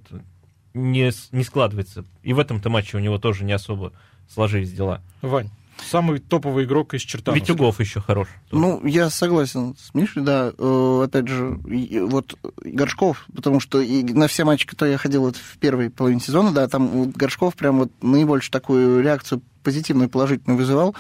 не, 0.76 1.12
не 1.32 1.44
складывается. 1.44 2.06
И 2.22 2.34
в 2.34 2.40
этом-то 2.40 2.70
матче 2.70 2.98
у 2.98 3.00
него 3.00 3.18
тоже 3.18 3.44
не 3.44 3.54
особо 3.54 3.94
сложились 4.30 4.72
дела. 4.72 5.02
Вань, 5.24 5.50
самый 5.90 6.20
топовый 6.20 6.66
игрок 6.66 6.94
из 6.94 7.02
Чертанова. 7.02 7.40
Витюгов 7.40 7.80
еще 7.80 8.00
хорош. 8.02 8.28
Ну, 8.52 8.86
я 8.86 9.10
согласен 9.10 9.76
с 9.78 9.94
Мишей, 9.94 10.24
да. 10.24 10.52
Э, 10.58 11.02
Опять 11.06 11.28
же, 11.28 11.60
вот 12.08 12.38
Горшков, 12.64 13.26
потому 13.36 13.60
что 13.60 13.82
и 13.82 14.04
на 14.04 14.28
все 14.28 14.44
матчи, 14.44 14.66
которые 14.68 14.94
я 14.94 14.98
ходил 14.98 15.22
вот 15.22 15.36
в 15.36 15.58
первой 15.58 15.90
половине 15.90 16.22
сезона, 16.22 16.52
да, 16.52 16.68
там 16.68 17.12
Горшков 17.12 17.56
прям 17.56 17.80
вот 17.80 17.92
наибольшую 18.02 18.52
такую 18.52 19.02
реакцию 19.02 19.42
позитивную, 19.64 20.10
положительную 20.10 20.58
вызывал. 20.58 20.96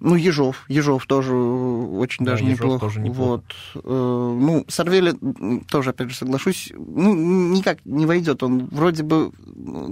Ну, 0.00 0.14
Ежов. 0.14 0.64
Ежов 0.68 1.06
тоже 1.06 1.34
очень 1.34 2.24
Да, 2.24 2.32
даже 2.32 2.44
Ежов 2.44 2.60
неплохо. 2.60 2.80
тоже 2.80 3.00
неплохо. 3.00 3.42
Вот. 3.74 3.84
Э, 3.84 4.36
Ну, 4.38 4.64
Сарвели 4.68 5.12
м, 5.20 5.60
тоже, 5.70 5.90
опять 5.90 6.10
же, 6.10 6.16
соглашусь, 6.16 6.72
ну, 6.76 7.14
никак 7.14 7.78
не 7.84 8.06
войдет. 8.06 8.42
Он 8.42 8.66
вроде 8.70 9.02
бы, 9.02 9.32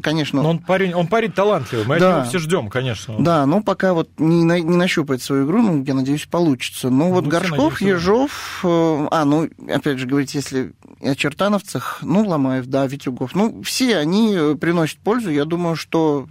конечно... 0.03 0.43
Но 0.43 0.51
он 0.51 0.59
парень, 0.59 0.95
он 0.95 1.07
парень 1.07 1.33
талантливый, 1.33 1.87
мы 1.87 1.99
Да. 1.99 2.09
от 2.11 2.17
него 2.21 2.29
все 2.29 2.39
ждем, 2.39 2.69
конечно. 2.69 3.17
Да, 3.19 3.47
ну 3.47 3.63
пока 3.63 3.95
вот 3.95 4.09
не, 4.19 4.45
на- 4.45 4.61
не 4.61 4.77
нащупает 4.77 5.23
свою 5.23 5.47
игру, 5.47 5.63
ну, 5.63 5.83
я 5.85 5.95
надеюсь, 5.95 6.27
получится. 6.27 6.91
Ну, 6.91 7.11
вот 7.13 7.25
Ну, 7.25 7.31
Горшков, 7.31 7.81
надеемся, 7.81 7.85
да. 7.85 7.91
Ежов, 7.91 8.61
э, 8.65 9.09
а, 9.11 9.25
ну, 9.25 9.49
опять 9.69 9.99
же, 9.99 10.07
говорить, 10.07 10.35
если 10.35 10.73
о 11.01 11.15
чертановцах, 11.15 11.99
ну, 12.03 12.27
Ломаев, 12.27 12.67
да, 12.67 12.87
Витюгов, 12.87 13.35
ну, 13.35 13.63
все 13.63 13.99
они 13.99 14.35
э, 14.35 14.55
приносят 14.55 14.99
пользу. 14.99 15.31
Я 15.31 15.45
думаю, 15.45 15.77
что 15.77 16.27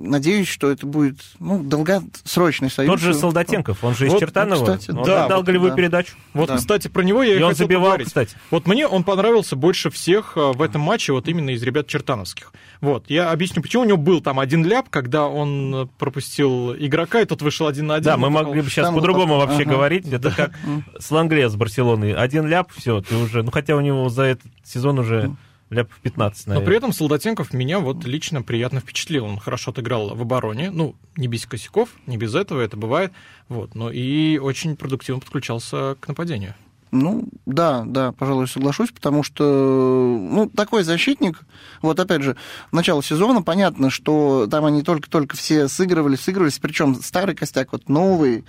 надеюсь, 0.00 0.48
что 0.48 0.70
это 0.70 0.86
будет, 0.86 1.16
ну, 1.38 1.62
долгосрочный 1.62 2.70
союз. 2.70 2.90
Тот 2.92 3.00
же 3.00 3.14
Солдатенков, 3.14 3.82
он 3.82 3.94
же 3.94 4.06
из 4.06 4.12
Вот, 4.12 4.20
Чертанова. 4.20 4.60
кстати, 4.76 4.90
он 4.90 5.04
да, 5.04 5.26
отдал 5.26 5.38
вот, 5.38 5.46
голевую 5.46 5.70
да. 5.70 5.76
передачу. 5.76 6.14
Вот, 6.34 6.48
Да. 6.48 6.56
кстати, 6.56 6.88
про 6.88 7.02
него 7.02 7.22
я 7.22 7.34
и, 7.34 7.38
И 7.38 7.42
он 7.42 7.50
хотел 7.50 7.66
забивал, 7.66 7.84
поговорить. 7.84 8.06
кстати. 8.08 8.36
Вот 8.50 8.66
мне 8.66 8.86
он 8.86 9.04
понравился 9.04 9.56
больше 9.56 9.90
всех 9.90 10.32
э, 10.36 10.52
в 10.52 10.62
этом 10.62 10.80
матче, 10.80 11.12
вот 11.12 11.28
именно 11.28 11.50
из 11.50 11.62
ребят 11.62 11.86
чертановских. 11.86 12.52
Вот, 12.80 13.04
я 13.08 13.30
объясню, 13.30 13.62
почему 13.62 13.82
у 13.82 13.86
него 13.86 13.98
был 13.98 14.20
там 14.20 14.38
один 14.40 14.64
ляп, 14.64 14.88
когда 14.88 15.26
он 15.26 15.74
э, 15.74 15.86
пропустил 15.98 16.74
игрока, 16.74 17.20
и 17.20 17.24
тот 17.24 17.42
вышел 17.42 17.66
один 17.66 17.88
на 17.88 17.96
один. 17.96 18.04
Да, 18.04 18.16
мы 18.16 18.30
могли 18.30 18.60
бы 18.62 18.70
сейчас 18.70 18.92
по-другому 18.94 19.34
вот- 19.34 19.46
вообще 19.48 19.62
ага. 19.62 19.72
говорить. 19.72 20.06
Это 20.06 20.30
как 20.30 20.52
с 20.98 21.10
Лангле 21.10 21.48
с 21.48 21.56
Барселоны. 21.56 22.14
Один 22.14 22.46
ляп, 22.46 22.70
все, 22.76 23.00
ты 23.00 23.16
уже... 23.16 23.42
Ну, 23.42 23.50
хотя 23.50 23.76
у 23.76 23.80
него 23.80 24.08
за 24.08 24.22
этот 24.22 24.46
сезон 24.64 24.98
уже 24.98 25.34
ляп 25.70 25.90
15, 26.02 26.46
Но 26.46 26.50
наверное. 26.54 26.66
при 26.66 26.76
этом 26.76 26.92
Солдатенков 26.92 27.52
меня 27.52 27.80
вот 27.80 28.04
лично 28.04 28.42
приятно 28.42 28.80
впечатлил. 28.80 29.24
Он 29.24 29.38
хорошо 29.38 29.70
отыграл 29.70 30.14
в 30.14 30.22
обороне. 30.22 30.70
Ну, 30.70 30.94
не 31.16 31.28
без 31.28 31.46
косяков, 31.46 31.90
не 32.06 32.16
без 32.16 32.34
этого, 32.34 32.60
это 32.60 32.76
бывает. 32.76 33.12
Вот. 33.48 33.74
Но 33.74 33.90
и 33.90 34.38
очень 34.38 34.76
продуктивно 34.76 35.20
подключался 35.20 35.96
к 36.00 36.08
нападению. 36.08 36.54
Ну, 36.90 37.24
да, 37.46 37.84
да, 37.86 38.12
пожалуй, 38.12 38.48
соглашусь, 38.48 38.90
потому 38.90 39.22
что, 39.22 39.44
ну, 39.44 40.48
такой 40.48 40.82
защитник, 40.84 41.40
вот 41.82 42.00
опять 42.00 42.22
же, 42.22 42.36
начало 42.72 43.02
сезона, 43.02 43.42
понятно, 43.42 43.90
что 43.90 44.46
там 44.50 44.64
они 44.64 44.82
только-только 44.82 45.36
все 45.36 45.68
сыгрывались, 45.68 46.20
сыгрывались, 46.20 46.58
причем 46.58 46.94
старый 46.94 47.34
костяк, 47.34 47.72
вот 47.72 47.88
новый, 47.88 48.44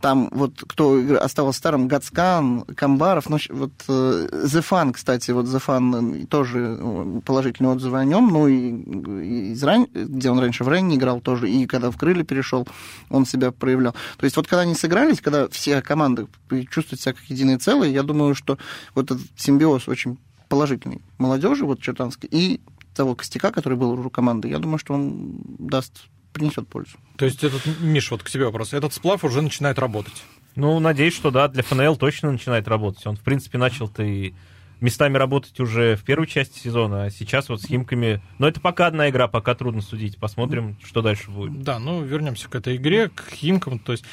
там 0.00 0.28
вот 0.32 0.62
кто 0.66 1.00
остался 1.20 1.58
старым, 1.58 1.88
Гацкан, 1.88 2.62
Камбаров, 2.62 3.30
ну, 3.30 3.38
вот 3.50 3.72
Зефан, 3.86 4.92
кстати, 4.92 5.30
вот 5.30 5.46
Зефан 5.46 6.26
тоже 6.26 6.78
положительные 7.24 7.72
отзывы 7.72 7.98
о 7.98 8.04
нем, 8.04 8.28
ну, 8.28 8.48
и 8.48 9.52
из 9.52 9.62
ран... 9.62 9.86
где 9.92 10.30
он 10.30 10.38
раньше 10.40 10.64
в 10.64 10.68
Ренне 10.68 10.96
играл 10.96 11.20
тоже, 11.20 11.48
и 11.48 11.66
когда 11.66 11.90
в 11.90 11.96
Крылья 11.96 12.24
перешел, 12.24 12.66
он 13.08 13.24
себя 13.24 13.52
проявлял. 13.52 13.94
То 14.18 14.24
есть 14.24 14.36
вот 14.36 14.46
когда 14.46 14.62
они 14.62 14.74
сыгрались, 14.74 15.20
когда 15.20 15.48
все 15.48 15.80
команды 15.80 16.26
чувствуют 16.70 17.00
себя 17.00 17.14
как 17.14 17.24
единое 17.24 17.58
целое, 17.58 17.83
я 17.92 18.02
думаю, 18.02 18.34
что 18.34 18.58
вот 18.94 19.10
этот 19.10 19.26
симбиоз 19.36 19.88
очень 19.88 20.18
положительный 20.48 21.00
молодежи, 21.18 21.64
вот 21.64 21.80
Чертанской, 21.80 22.28
и 22.30 22.60
того 22.94 23.14
костяка, 23.14 23.50
который 23.50 23.76
был 23.76 23.92
у 23.92 24.10
команды, 24.10 24.48
я 24.48 24.58
думаю, 24.58 24.78
что 24.78 24.94
он 24.94 25.36
даст, 25.58 26.04
принесет 26.32 26.68
пользу. 26.68 26.96
То 27.16 27.24
есть 27.24 27.42
этот, 27.42 27.62
Миш, 27.80 28.10
вот 28.10 28.22
к 28.22 28.30
тебе 28.30 28.44
вопрос, 28.46 28.72
этот 28.72 28.92
сплав 28.92 29.24
уже 29.24 29.42
начинает 29.42 29.78
работать? 29.78 30.24
Ну, 30.56 30.78
надеюсь, 30.78 31.14
что 31.14 31.30
да, 31.30 31.48
для 31.48 31.62
ФНЛ 31.62 31.96
точно 31.96 32.30
начинает 32.30 32.68
работать. 32.68 33.04
Он, 33.06 33.16
в 33.16 33.20
принципе, 33.20 33.58
начал-то 33.58 34.04
и 34.04 34.34
местами 34.80 35.16
работать 35.16 35.58
уже 35.60 35.96
в 35.96 36.04
первой 36.04 36.26
части 36.26 36.58
сезона, 36.58 37.04
а 37.04 37.10
сейчас 37.10 37.48
вот 37.48 37.62
с 37.62 37.66
Химками... 37.66 38.22
Но 38.38 38.46
это 38.46 38.60
пока 38.60 38.86
одна 38.86 39.08
игра, 39.08 39.26
пока 39.28 39.54
трудно 39.54 39.80
судить. 39.80 40.18
Посмотрим, 40.18 40.76
что 40.84 41.02
дальше 41.02 41.30
будет. 41.30 41.62
Да, 41.62 41.78
ну, 41.78 42.02
вернемся 42.02 42.48
к 42.48 42.54
этой 42.54 42.76
игре, 42.76 43.08
к 43.08 43.30
Химкам. 43.30 43.78
То 43.78 43.92
есть 43.92 44.04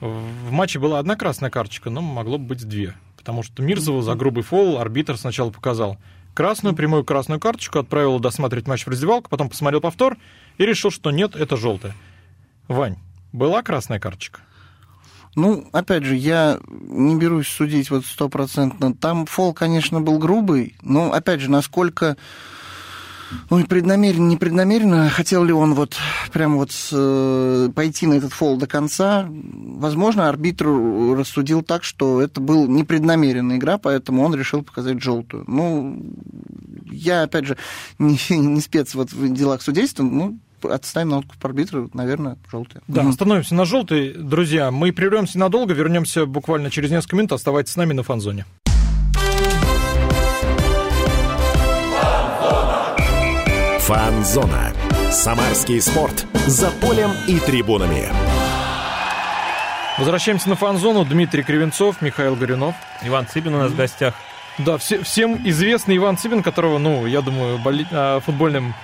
в 0.00 0.50
матче 0.50 0.78
была 0.78 0.98
одна 0.98 1.16
красная 1.16 1.50
карточка, 1.50 1.90
но 1.90 2.00
могло 2.00 2.38
быть 2.38 2.66
две. 2.66 2.94
Потому 3.20 3.42
что 3.42 3.62
Мирзову 3.62 4.00
за 4.00 4.14
грубый 4.14 4.42
фол 4.42 4.78
арбитр 4.78 5.18
сначала 5.18 5.50
показал 5.50 5.98
красную, 6.32 6.74
прямую 6.74 7.04
красную 7.04 7.38
карточку, 7.38 7.78
отправил 7.78 8.18
досматривать 8.18 8.66
матч 8.66 8.86
в 8.86 8.88
раздевалку, 8.88 9.28
потом 9.28 9.50
посмотрел 9.50 9.82
повтор 9.82 10.16
и 10.56 10.64
решил, 10.64 10.90
что 10.90 11.10
нет, 11.10 11.36
это 11.36 11.58
желтая. 11.58 11.94
Вань, 12.66 12.96
была 13.32 13.62
красная 13.62 14.00
карточка? 14.00 14.40
Ну, 15.36 15.68
опять 15.72 16.04
же, 16.04 16.16
я 16.16 16.58
не 16.66 17.14
берусь 17.16 17.46
судить 17.46 17.90
вот 17.90 18.06
стопроцентно. 18.06 18.94
Там 18.94 19.26
фол, 19.26 19.52
конечно, 19.52 20.00
был 20.00 20.18
грубый, 20.18 20.76
но, 20.82 21.12
опять 21.12 21.40
же, 21.40 21.50
насколько... 21.50 22.16
Ну, 23.50 23.58
и 23.58 23.64
преднамеренно, 23.64 24.28
непреднамеренно, 24.28 25.08
хотел 25.10 25.44
ли 25.44 25.52
он 25.52 25.74
вот 25.74 25.96
прям 26.32 26.56
вот 26.56 26.70
э, 26.92 27.68
пойти 27.74 28.06
на 28.06 28.14
этот 28.14 28.32
фол 28.32 28.56
до 28.56 28.66
конца, 28.66 29.26
возможно, 29.28 30.28
арбитр 30.28 30.66
рассудил 30.66 31.62
так, 31.62 31.84
что 31.84 32.20
это 32.20 32.40
был 32.40 32.66
непреднамеренная 32.66 33.56
игра, 33.56 33.78
поэтому 33.78 34.22
он 34.22 34.34
решил 34.34 34.62
показать 34.62 35.02
желтую. 35.02 35.44
Ну, 35.46 36.02
я, 36.90 37.22
опять 37.22 37.46
же, 37.46 37.56
не, 37.98 38.18
не 38.30 38.60
спец 38.60 38.94
вот 38.94 39.12
в 39.12 39.32
делах 39.32 39.62
судейства, 39.62 40.02
ну, 40.02 40.38
отставим 40.62 41.10
на 41.10 41.18
откуп 41.18 41.44
арбитра, 41.44 41.88
наверное, 41.94 42.36
желтый. 42.50 42.80
Да, 42.88 43.02
mm 43.02 43.10
остановимся 43.10 43.54
на 43.54 43.64
желтый. 43.64 44.14
Друзья, 44.14 44.70
мы 44.70 44.92
прервемся 44.92 45.38
надолго, 45.38 45.74
вернемся 45.74 46.26
буквально 46.26 46.70
через 46.70 46.90
несколько 46.90 47.16
минут. 47.16 47.32
Оставайтесь 47.32 47.72
с 47.72 47.76
нами 47.76 47.92
на 47.92 48.02
фанзоне. 48.02 48.46
Фанзона. 53.90 54.72
Самарский 55.10 55.80
спорт. 55.80 56.24
За 56.46 56.70
полем 56.70 57.10
и 57.26 57.40
трибунами. 57.40 58.08
Возвращаемся 59.98 60.48
на 60.48 60.54
фан-зону. 60.54 61.04
Дмитрий 61.04 61.42
Кривенцов, 61.42 62.00
Михаил 62.00 62.36
Горюнов. 62.36 62.76
Иван 63.02 63.26
Цыбин 63.26 63.52
у 63.54 63.58
нас 63.58 63.72
в 63.72 63.76
гостях. 63.76 64.14
Да, 64.58 64.78
все, 64.78 65.02
всем 65.02 65.40
известный 65.44 65.96
Иван 65.96 66.16
Цыбин, 66.18 66.44
которого, 66.44 66.78
ну, 66.78 67.04
я 67.04 67.20
думаю, 67.20 67.58
боли, 67.58 67.84
а, 67.90 68.20
футбольным 68.20 68.74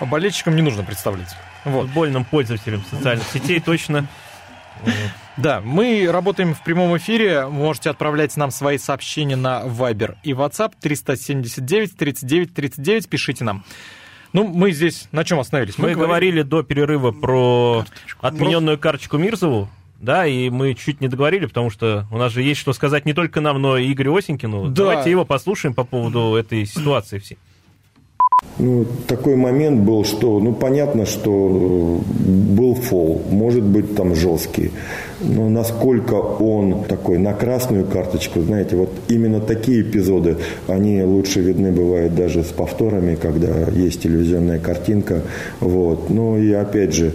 болельщикам 0.00 0.56
не 0.56 0.62
нужно 0.62 0.82
представлять. 0.82 1.36
Вот. 1.64 1.82
Футбольным 1.82 2.24
пользователям 2.24 2.82
социальных 2.90 3.28
сетей 3.28 3.60
точно. 3.60 4.08
Да, 5.36 5.60
мы 5.60 6.08
работаем 6.10 6.56
в 6.56 6.64
прямом 6.64 6.96
эфире. 6.96 7.46
Можете 7.46 7.90
отправлять 7.90 8.36
нам 8.36 8.50
свои 8.50 8.78
сообщения 8.78 9.36
на 9.36 9.62
Viber 9.66 10.16
и 10.24 10.32
WhatsApp 10.32 10.72
379 10.80 11.96
39 11.96 12.54
39. 12.54 13.08
Пишите 13.08 13.44
нам. 13.44 13.64
Ну, 14.32 14.44
мы 14.44 14.72
здесь 14.72 15.08
на 15.12 15.24
чем 15.24 15.40
остановились? 15.40 15.76
Мы, 15.78 15.88
мы 15.88 15.94
говорили... 15.94 16.08
говорили 16.08 16.42
до 16.42 16.62
перерыва 16.62 17.10
про 17.10 17.84
карточку. 17.86 18.26
отмененную 18.26 18.78
карточку 18.78 19.18
Мирзову. 19.18 19.68
Да, 20.00 20.26
и 20.26 20.50
мы 20.50 20.74
чуть 20.74 21.00
не 21.00 21.06
договорили, 21.06 21.46
потому 21.46 21.70
что 21.70 22.06
у 22.10 22.18
нас 22.18 22.32
же 22.32 22.42
есть 22.42 22.60
что 22.60 22.72
сказать 22.72 23.04
не 23.06 23.12
только 23.14 23.40
нам, 23.40 23.62
но 23.62 23.78
и 23.78 23.92
Игорю 23.92 24.16
Осенькину. 24.16 24.64
Да. 24.68 24.84
Давайте 24.84 25.10
его 25.10 25.24
послушаем 25.24 25.74
по 25.74 25.84
поводу 25.84 26.34
этой 26.34 26.66
ситуации 26.66 27.20
всей. 27.20 27.38
Ну, 28.58 28.84
такой 29.06 29.36
момент 29.36 29.80
был, 29.82 30.04
что, 30.04 30.40
ну, 30.40 30.52
понятно, 30.52 31.06
что 31.06 32.00
был 32.00 32.74
фол, 32.74 33.22
может 33.30 33.62
быть, 33.62 33.94
там 33.94 34.14
жесткий. 34.16 34.72
Но 35.22 35.48
насколько 35.48 36.14
он 36.14 36.84
такой 36.84 37.18
на 37.18 37.32
красную 37.32 37.84
карточку, 37.84 38.40
знаете, 38.40 38.76
вот 38.76 38.90
именно 39.08 39.40
такие 39.40 39.82
эпизоды, 39.82 40.36
они 40.66 41.02
лучше 41.02 41.40
видны 41.40 41.70
бывают 41.70 42.14
даже 42.14 42.42
с 42.42 42.48
повторами, 42.48 43.14
когда 43.14 43.68
есть 43.72 44.02
телевизионная 44.02 44.58
картинка. 44.58 45.22
Вот. 45.60 46.10
Ну 46.10 46.38
и 46.38 46.52
опять 46.52 46.94
же, 46.94 47.12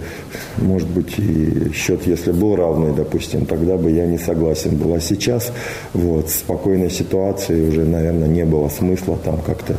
может 0.58 0.88
быть, 0.90 1.20
и 1.20 1.72
счет, 1.74 2.08
если 2.08 2.32
был 2.32 2.56
равный, 2.56 2.94
допустим, 2.96 3.46
тогда 3.46 3.78
бы 3.78 3.92
я 3.92 4.06
не 4.06 4.18
согласен 4.18 4.78
был. 4.78 4.94
А 4.94 5.00
сейчас 5.00 5.52
вот, 5.94 6.30
спокойной 6.30 6.90
ситуации 6.90 7.68
уже, 7.68 7.84
наверное, 7.84 8.28
не 8.28 8.46
было 8.46 8.70
смысла 8.70 9.18
там 9.24 9.40
как-то 9.46 9.76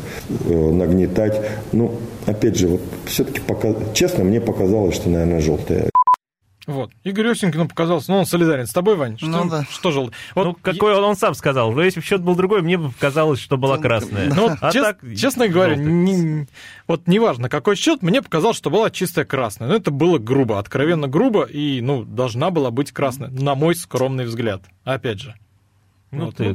э, 0.49 0.71
нагнетать. 0.71 1.41
Ну, 1.73 1.93
опять 2.27 2.57
же, 2.57 2.69
вот 2.69 2.81
все-таки, 3.07 3.41
пока... 3.47 3.75
честно, 3.95 4.25
мне 4.25 4.41
показалось, 4.41 4.95
что, 4.95 5.09
наверное, 5.09 5.41
желтая. 5.41 5.91
Вот. 6.69 6.91
Игорь 7.03 7.31
Осенькин 7.31 7.67
показался, 7.67 8.11
ну, 8.11 8.19
он 8.19 8.27
солидарен 8.27 8.67
с 8.67 8.73
тобой, 8.73 8.95
Вань. 8.95 9.17
Что, 9.17 9.27
ну, 9.27 9.49
да. 9.49 9.65
что 9.71 9.91
желтый? 9.91 10.15
Вот, 10.35 10.45
ну, 10.45 10.55
какой 10.61 10.95
он, 10.95 11.03
он 11.03 11.17
сам 11.17 11.35
сказал. 11.35 11.73
Но 11.73 11.83
если 11.83 12.01
бы 12.01 12.05
счет 12.05 12.21
был 12.21 12.35
другой, 12.37 12.61
мне 12.61 12.77
бы 12.77 12.91
показалось, 12.91 13.41
что 13.41 13.57
была 13.57 13.79
красная. 13.79 14.31
Ну, 14.35 14.51
а 14.61 14.71
чест, 14.71 14.85
так, 14.85 15.17
честно 15.17 15.49
говоря, 15.49 15.77
не, 15.77 16.47
вот 16.87 17.07
неважно, 17.07 17.49
какой 17.49 17.75
счет, 17.75 18.03
мне 18.03 18.21
показалось, 18.21 18.59
что 18.59 18.69
была 18.69 18.91
чистая 18.91 19.25
красная. 19.25 19.67
Но 19.67 19.77
это 19.77 19.91
было 19.91 20.19
грубо, 20.19 20.59
откровенно 20.59 21.09
грубо, 21.09 21.45
и, 21.45 21.81
ну, 21.81 22.05
должна 22.05 22.51
была 22.51 22.71
быть 22.71 22.93
красная, 22.93 23.31
на 23.31 23.55
мой 23.55 23.75
скромный 23.75 24.27
взгляд. 24.27 24.61
Опять 24.85 25.21
же. 25.21 25.35
Ну, 26.11 26.27
вот, 26.27 26.37
ты... 26.37 26.55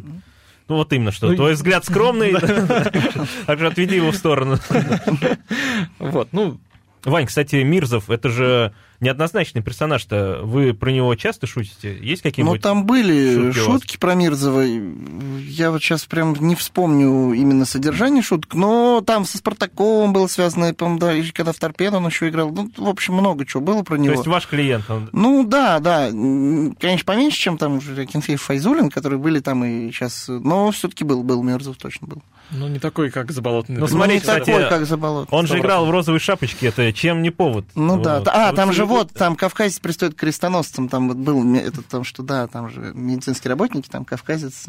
Ну 0.67 0.75
вот 0.75 0.93
именно 0.93 1.11
что. 1.11 1.29
Ну, 1.29 1.35
Твой 1.35 1.53
взгляд 1.53 1.85
скромный, 1.85 2.33
так 3.47 3.57
же 3.57 3.65
отведи 3.65 3.95
его 3.95 4.11
в 4.11 4.15
сторону. 4.15 4.57
Вот, 5.97 6.29
ну. 6.33 6.59
Вань, 7.05 7.25
кстати, 7.25 7.57
Мирзов, 7.57 8.09
это 8.09 8.29
же 8.29 8.73
неоднозначный 9.03 9.61
персонаж-то. 9.61 10.39
Вы 10.43 10.73
про 10.73 10.91
него 10.91 11.13
часто 11.15 11.45
шутите? 11.45 11.97
Есть 12.01 12.23
какие-нибудь 12.23 12.57
Ну, 12.57 12.61
там 12.61 12.85
были 12.85 13.51
шутки, 13.51 13.59
шутки 13.59 13.97
про 13.97 14.15
Мирзова. 14.15 14.61
Я 14.61 15.71
вот 15.71 15.81
сейчас 15.81 16.05
прям 16.05 16.35
не 16.39 16.55
вспомню 16.55 17.33
именно 17.33 17.65
содержание 17.65 18.23
шуток, 18.23 18.55
но 18.55 19.03
там 19.05 19.25
со 19.25 19.37
Спартаковым 19.37 20.13
было 20.13 20.27
связано, 20.27 20.73
по 20.73 20.93
да, 20.97 21.13
и 21.13 21.23
когда 21.31 21.51
в 21.51 21.59
Торпедо 21.59 21.97
он 21.97 22.07
еще 22.07 22.29
играл. 22.29 22.51
Ну, 22.51 22.71
в 22.75 22.89
общем, 22.89 23.13
много 23.13 23.45
чего 23.45 23.61
было 23.61 23.83
про 23.83 23.97
него. 23.97 24.13
То 24.13 24.19
есть 24.19 24.27
ваш 24.27 24.47
клиент? 24.47 24.89
Он... 24.89 25.09
Ну, 25.11 25.43
да, 25.45 25.79
да. 25.79 26.09
Конечно, 26.09 27.05
поменьше, 27.05 27.37
чем 27.37 27.57
там 27.57 27.79
Кенфеев 27.79 28.41
Файзулин, 28.41 28.89
которые 28.89 29.19
были 29.19 29.39
там 29.39 29.63
и 29.63 29.91
сейчас. 29.91 30.25
Но 30.27 30.71
все-таки 30.71 31.03
был, 31.03 31.23
был 31.23 31.43
Мирзов, 31.43 31.77
точно 31.77 32.07
был. 32.07 32.23
Ну, 32.51 32.67
не 32.67 32.79
такой, 32.79 33.09
как 33.09 33.31
Заболотный. 33.31 33.77
Ну, 33.77 33.87
смотри, 33.87 34.15
ну, 34.15 34.19
кстати, 34.19 34.45
такой, 34.51 34.69
как 34.69 34.85
Заболотный. 34.85 35.37
Он 35.37 35.47
же 35.47 35.59
играл 35.59 35.85
в 35.85 35.91
розовой 35.91 36.19
шапочке, 36.19 36.67
это 36.67 36.91
чем 36.93 37.21
не 37.21 37.31
повод? 37.31 37.65
Ну, 37.75 38.01
да. 38.01 38.21
А, 38.27 38.53
там 38.53 38.73
же 38.73 38.85
вот, 38.93 39.13
там 39.13 39.35
кавказец 39.35 39.79
пристает 39.79 40.15
к 40.15 40.19
крестоносцам, 40.19 40.89
там 40.89 41.09
вот 41.09 41.17
был 41.17 41.55
этот, 41.55 41.85
там, 41.87 42.03
что 42.03 42.23
да, 42.23 42.47
там 42.47 42.69
же 42.69 42.91
медицинские 42.93 43.49
работники, 43.49 43.89
там 43.89 44.05
кавказец 44.05 44.65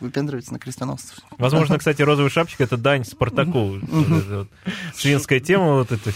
выпендривается 0.00 0.52
на 0.52 0.58
крестоносцев. 0.58 1.18
Возможно, 1.38 1.78
кстати, 1.78 2.02
розовая 2.02 2.30
шапочка 2.30 2.64
это 2.64 2.76
дань 2.76 3.04
Спартаку. 3.04 3.78
Свинская 4.94 5.40
тема 5.40 5.74
вот 5.74 5.92
это. 5.92 6.12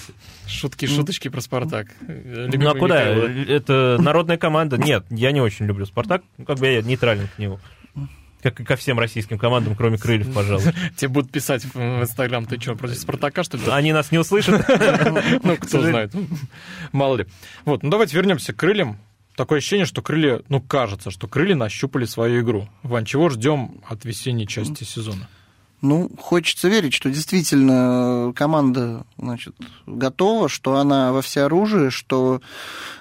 Шутки, 0.47 0.87
шуточки 0.87 1.29
про 1.29 1.41
Спартак. 1.41 1.89
Ну 2.01 2.69
а 2.69 2.75
куда? 2.75 3.03
Это 3.03 3.97
народная 4.01 4.37
команда. 4.37 4.77
Нет, 4.77 5.05
я 5.11 5.33
не 5.33 5.41
очень 5.41 5.67
люблю 5.67 5.87
Спартак. 5.87 6.23
Как 6.47 6.59
бы 6.59 6.67
я 6.67 6.83
нейтрален 6.83 7.29
к 7.29 7.39
нему. 7.39 7.59
Как 8.43 8.59
и 8.59 8.65
ко 8.65 8.77
всем 8.77 8.99
российским 8.99 9.39
командам, 9.39 9.77
кроме 9.77 9.99
крыльев, 9.99 10.35
пожалуй. 10.35 10.65
Тебе 10.97 11.09
будут 11.09 11.31
писать 11.31 11.65
в 11.65 11.77
Инстаграм, 11.77 12.45
ты 12.45 12.61
что, 12.61 12.75
против 12.75 12.99
Спартака, 12.99 13.45
что 13.45 13.57
ли? 13.57 13.63
Они 13.69 13.93
нас 13.93 14.11
не 14.11 14.19
услышат. 14.19 14.67
Ну, 15.43 15.57
кто 15.57 15.83
знает. 15.83 16.13
Мало 16.93 17.17
ли. 17.17 17.27
Вот, 17.65 17.83
ну 17.83 17.91
давайте 17.91 18.17
вернемся 18.17 18.53
к 18.53 18.57
крыльям. 18.57 18.99
Такое 19.37 19.59
ощущение, 19.59 19.87
что 19.87 20.03
крылья, 20.03 20.43
ну, 20.49 20.61
кажется, 20.61 21.11
что 21.11 21.27
крылья 21.27 21.55
нащупали 21.55 22.05
свою 22.05 22.43
игру. 22.43 22.69
Вань, 22.83 23.05
чего 23.05 23.29
ждем 23.29 23.81
от 23.89 24.05
весенней 24.05 24.47
части 24.47 24.85
сезона? 24.85 25.29
Ну, 25.81 26.11
хочется 26.19 26.69
верить, 26.69 26.95
что 26.95 27.11
действительно 27.11 28.33
команда 28.37 29.05
значит, 29.19 29.55
готова, 29.87 30.49
что 30.49 30.77
она 30.77 31.13
во 31.13 31.23
всеоружии, 31.23 31.91
что 31.91 32.41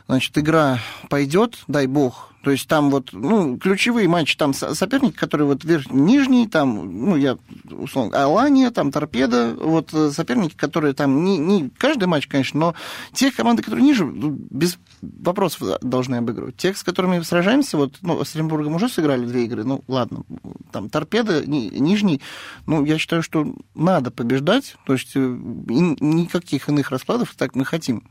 значит, 0.07 0.37
игра 0.37 0.79
пойдет, 1.09 1.59
дай 1.67 1.85
бог, 1.85 2.30
То 2.43 2.49
есть 2.51 2.67
там 2.67 2.89
вот, 2.89 3.09
ну, 3.13 3.57
ключевые 3.57 4.07
матчи, 4.07 4.35
там 4.35 4.53
со- 4.53 4.73
соперники, 4.73 5.15
которые 5.15 5.47
вот 5.47 5.63
верхний, 5.63 6.01
нижний, 6.01 6.47
там, 6.47 7.05
ну, 7.05 7.15
я, 7.15 7.37
условно, 7.69 8.17
Алания, 8.23 8.71
там, 8.71 8.91
Торпеда, 8.91 9.55
вот 9.59 9.93
э, 9.93 10.09
соперники, 10.11 10.55
которые 10.55 10.93
там, 10.95 11.23
не, 11.23 11.37
не 11.37 11.69
каждый 11.77 12.05
матч, 12.05 12.27
конечно, 12.27 12.59
но 12.59 12.75
те 13.13 13.31
команды, 13.31 13.61
которые 13.61 13.85
ниже, 13.85 14.05
ну, 14.05 14.31
без 14.49 14.79
вопросов 15.01 15.79
должны 15.81 16.15
обыгрывать. 16.15 16.57
Тех, 16.57 16.77
с 16.77 16.83
которыми 16.83 17.21
сражаемся, 17.21 17.77
вот, 17.77 17.97
ну, 18.01 18.23
с 18.23 18.35
Оренбургом 18.35 18.73
уже 18.75 18.89
сыграли 18.89 19.25
две 19.25 19.45
игры, 19.45 19.63
ну, 19.63 19.83
ладно, 19.87 20.23
там, 20.71 20.89
Торпеда, 20.89 21.45
ни- 21.45 21.69
нижний, 21.77 22.21
ну, 22.65 22.83
я 22.85 22.97
считаю, 22.97 23.21
что 23.21 23.53
надо 23.75 24.09
побеждать, 24.09 24.75
то 24.85 24.93
есть 24.93 25.11
э, 25.15 25.19
никаких 25.19 26.69
иных 26.69 26.89
раскладов, 26.91 27.35
так 27.37 27.55
мы 27.55 27.65
хотим. 27.65 28.03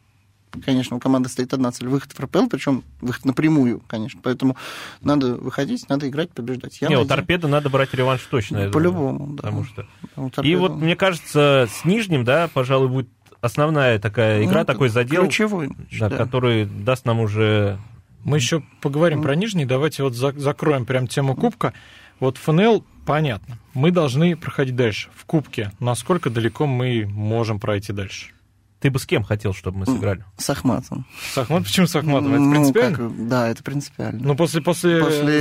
Конечно, 0.65 0.97
у 0.97 1.01
команды 1.01 1.29
стоит 1.29 1.53
одна 1.53 1.71
цель 1.71 1.89
выход 1.89 2.13
в 2.13 2.21
РПЛ, 2.21 2.47
причем 2.49 2.83
выход 3.01 3.25
напрямую, 3.25 3.83
конечно. 3.87 4.21
Поэтому 4.23 4.57
надо 5.01 5.35
выходить, 5.35 5.89
надо 5.89 6.09
играть, 6.09 6.31
побеждать. 6.31 6.81
Я 6.81 6.89
Не, 6.89 6.99
у 6.99 7.05
торпеды 7.05 7.49
надо 7.49 7.71
брать 7.71 7.95
реванш 7.95 8.23
точно. 8.31 8.71
По-любому, 8.71 9.35
да. 9.35 9.43
Потому 9.43 9.65
что... 9.65 9.87
У 10.17 10.29
И 10.43 10.55
вот, 10.57 10.77
мне 10.77 10.97
кажется, 10.97 11.69
с 11.71 11.85
нижним, 11.85 12.25
да, 12.25 12.49
пожалуй, 12.53 12.89
будет 12.89 13.09
основная 13.41 13.99
такая 13.99 14.45
игра, 14.45 14.61
ну, 14.61 14.67
такой 14.67 14.89
задел, 14.89 15.23
Ключевой, 15.23 15.71
да, 15.99 16.09
да. 16.09 16.17
который 16.17 16.67
даст 16.67 17.05
нам 17.07 17.21
уже... 17.21 17.79
Мы 18.25 18.37
еще 18.37 18.63
поговорим 18.83 19.23
про 19.23 19.35
нижний. 19.35 19.65
Давайте 19.65 20.03
вот 20.03 20.15
за- 20.15 20.39
закроем 20.39 20.85
прям 20.85 21.07
тему 21.07 21.35
Кубка. 21.35 21.73
Вот 22.19 22.37
ФНЛ, 22.37 22.85
понятно. 23.07 23.59
Мы 23.73 23.93
должны 23.93 24.37
проходить 24.37 24.77
дальше. 24.77 25.09
В 25.17 25.25
Кубке 25.25 25.73
насколько 25.81 26.29
далеко 26.29 26.67
мы 26.67 27.07
можем 27.07 27.59
пройти 27.59 27.95
дальше? 27.95 28.33
Ты 28.81 28.91
бы 28.91 28.99
с 28.99 29.05
кем 29.05 29.23
хотел, 29.25 29.53
чтобы 29.53 29.79
мы 29.81 29.87
сыграли? 29.87 30.25
С 30.39 30.49
Ахматом. 30.49 31.07
С 31.35 31.37
Ахматом? 31.37 31.65
Почему 31.65 31.87
с 31.87 31.95
Ахматом? 31.95 32.33
Это 32.33 32.41
Ну, 32.43 32.51
принципиально? 32.51 32.97
как- 32.97 33.29
да, 33.29 33.49
это 33.49 33.63
принципиально. 33.63 34.21
Ну, 34.23 34.35
после, 34.35 34.63
после, 34.63 34.99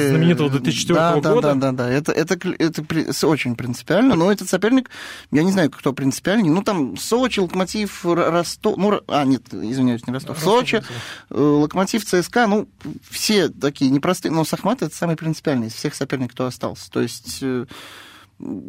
знаменитого 0.09 0.49
2004 0.49 0.93
да, 0.99 1.15
да, 1.21 1.33
года. 1.33 1.53
Да, 1.53 1.55
да, 1.55 1.71
да. 1.71 1.89
Это, 1.89 2.11
это, 2.11 2.35
это 2.59 2.83
при- 2.83 3.11
с- 3.11 3.23
очень 3.23 3.55
принципиально. 3.55 4.15
Но 4.15 4.29
этот 4.29 4.49
соперник, 4.49 4.89
я 5.31 5.43
не 5.43 5.51
знаю, 5.53 5.71
кто 5.71 5.93
принципиальнее. 5.93 6.51
Ну, 6.51 6.61
там 6.63 6.97
Сочи, 6.97 7.39
Локомотив, 7.39 8.03
Ростов. 8.05 8.75
Ну, 8.75 8.99
а, 9.07 9.23
нет, 9.23 9.53
извиняюсь, 9.53 10.05
не 10.05 10.13
Ростов. 10.13 10.37
Сочи, 10.39 10.83
э, 11.29 11.39
Локомотив, 11.39 12.03
ЦСКА. 12.03 12.45
Ну, 12.47 12.67
все 13.09 13.47
такие 13.47 13.89
непростые. 13.89 14.33
Но 14.33 14.43
Сахмат 14.43 14.81
это 14.81 14.93
самый 14.93 15.15
принципиальный 15.15 15.67
из 15.67 15.73
всех 15.75 15.95
соперников, 15.95 16.33
кто 16.33 16.45
остался. 16.45 16.91
То 16.91 16.99
есть 17.01 17.39
э, 17.41 17.65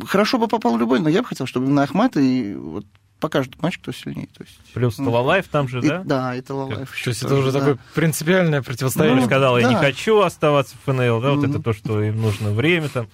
хорошо 0.07 0.39
бы 0.39 0.49
попал 0.49 0.77
любой, 0.79 1.01
но 1.01 1.09
я 1.09 1.23
бы 1.23 1.29
хотел, 1.29 1.47
чтобы 1.47 1.67
именно 1.67 1.83
Ахмат 1.83 2.17
и 2.17 2.55
вот 2.55 2.87
покажет 3.21 3.61
матч, 3.63 3.79
кто 3.79 3.93
сильнее. 3.93 4.27
То 4.37 4.43
есть, 4.45 4.59
Плюс 4.75 4.99
ну, 4.99 5.05
Талалаев 5.07 5.47
там 5.49 5.69
же, 5.69 5.81
и- 5.81 5.89
да? 5.89 6.03
да, 6.05 6.35
это 6.35 6.55
Лалаев. 6.55 6.91
То 7.05 7.11
есть 7.11 7.23
это 7.23 7.35
уже 7.37 7.53
такое 7.53 7.79
принципиальное 7.95 8.59
Я 8.59 8.63
противостояние. 8.63 9.21
же 9.21 9.27
сказал, 9.27 9.59
я 9.59 9.69
не 9.69 9.75
да. 9.75 9.81
хочу 9.81 10.21
оставаться 10.21 10.75
в 10.77 10.81
ФНЛ, 10.91 11.21
да, 11.21 11.31
вот 11.31 11.39
Мгм. 11.43 11.51
это 11.51 11.61
то, 11.63 11.73
что 11.73 12.03
им 12.03 12.21
нужно 12.21 12.51
время 12.51 12.89
там. 12.89 13.07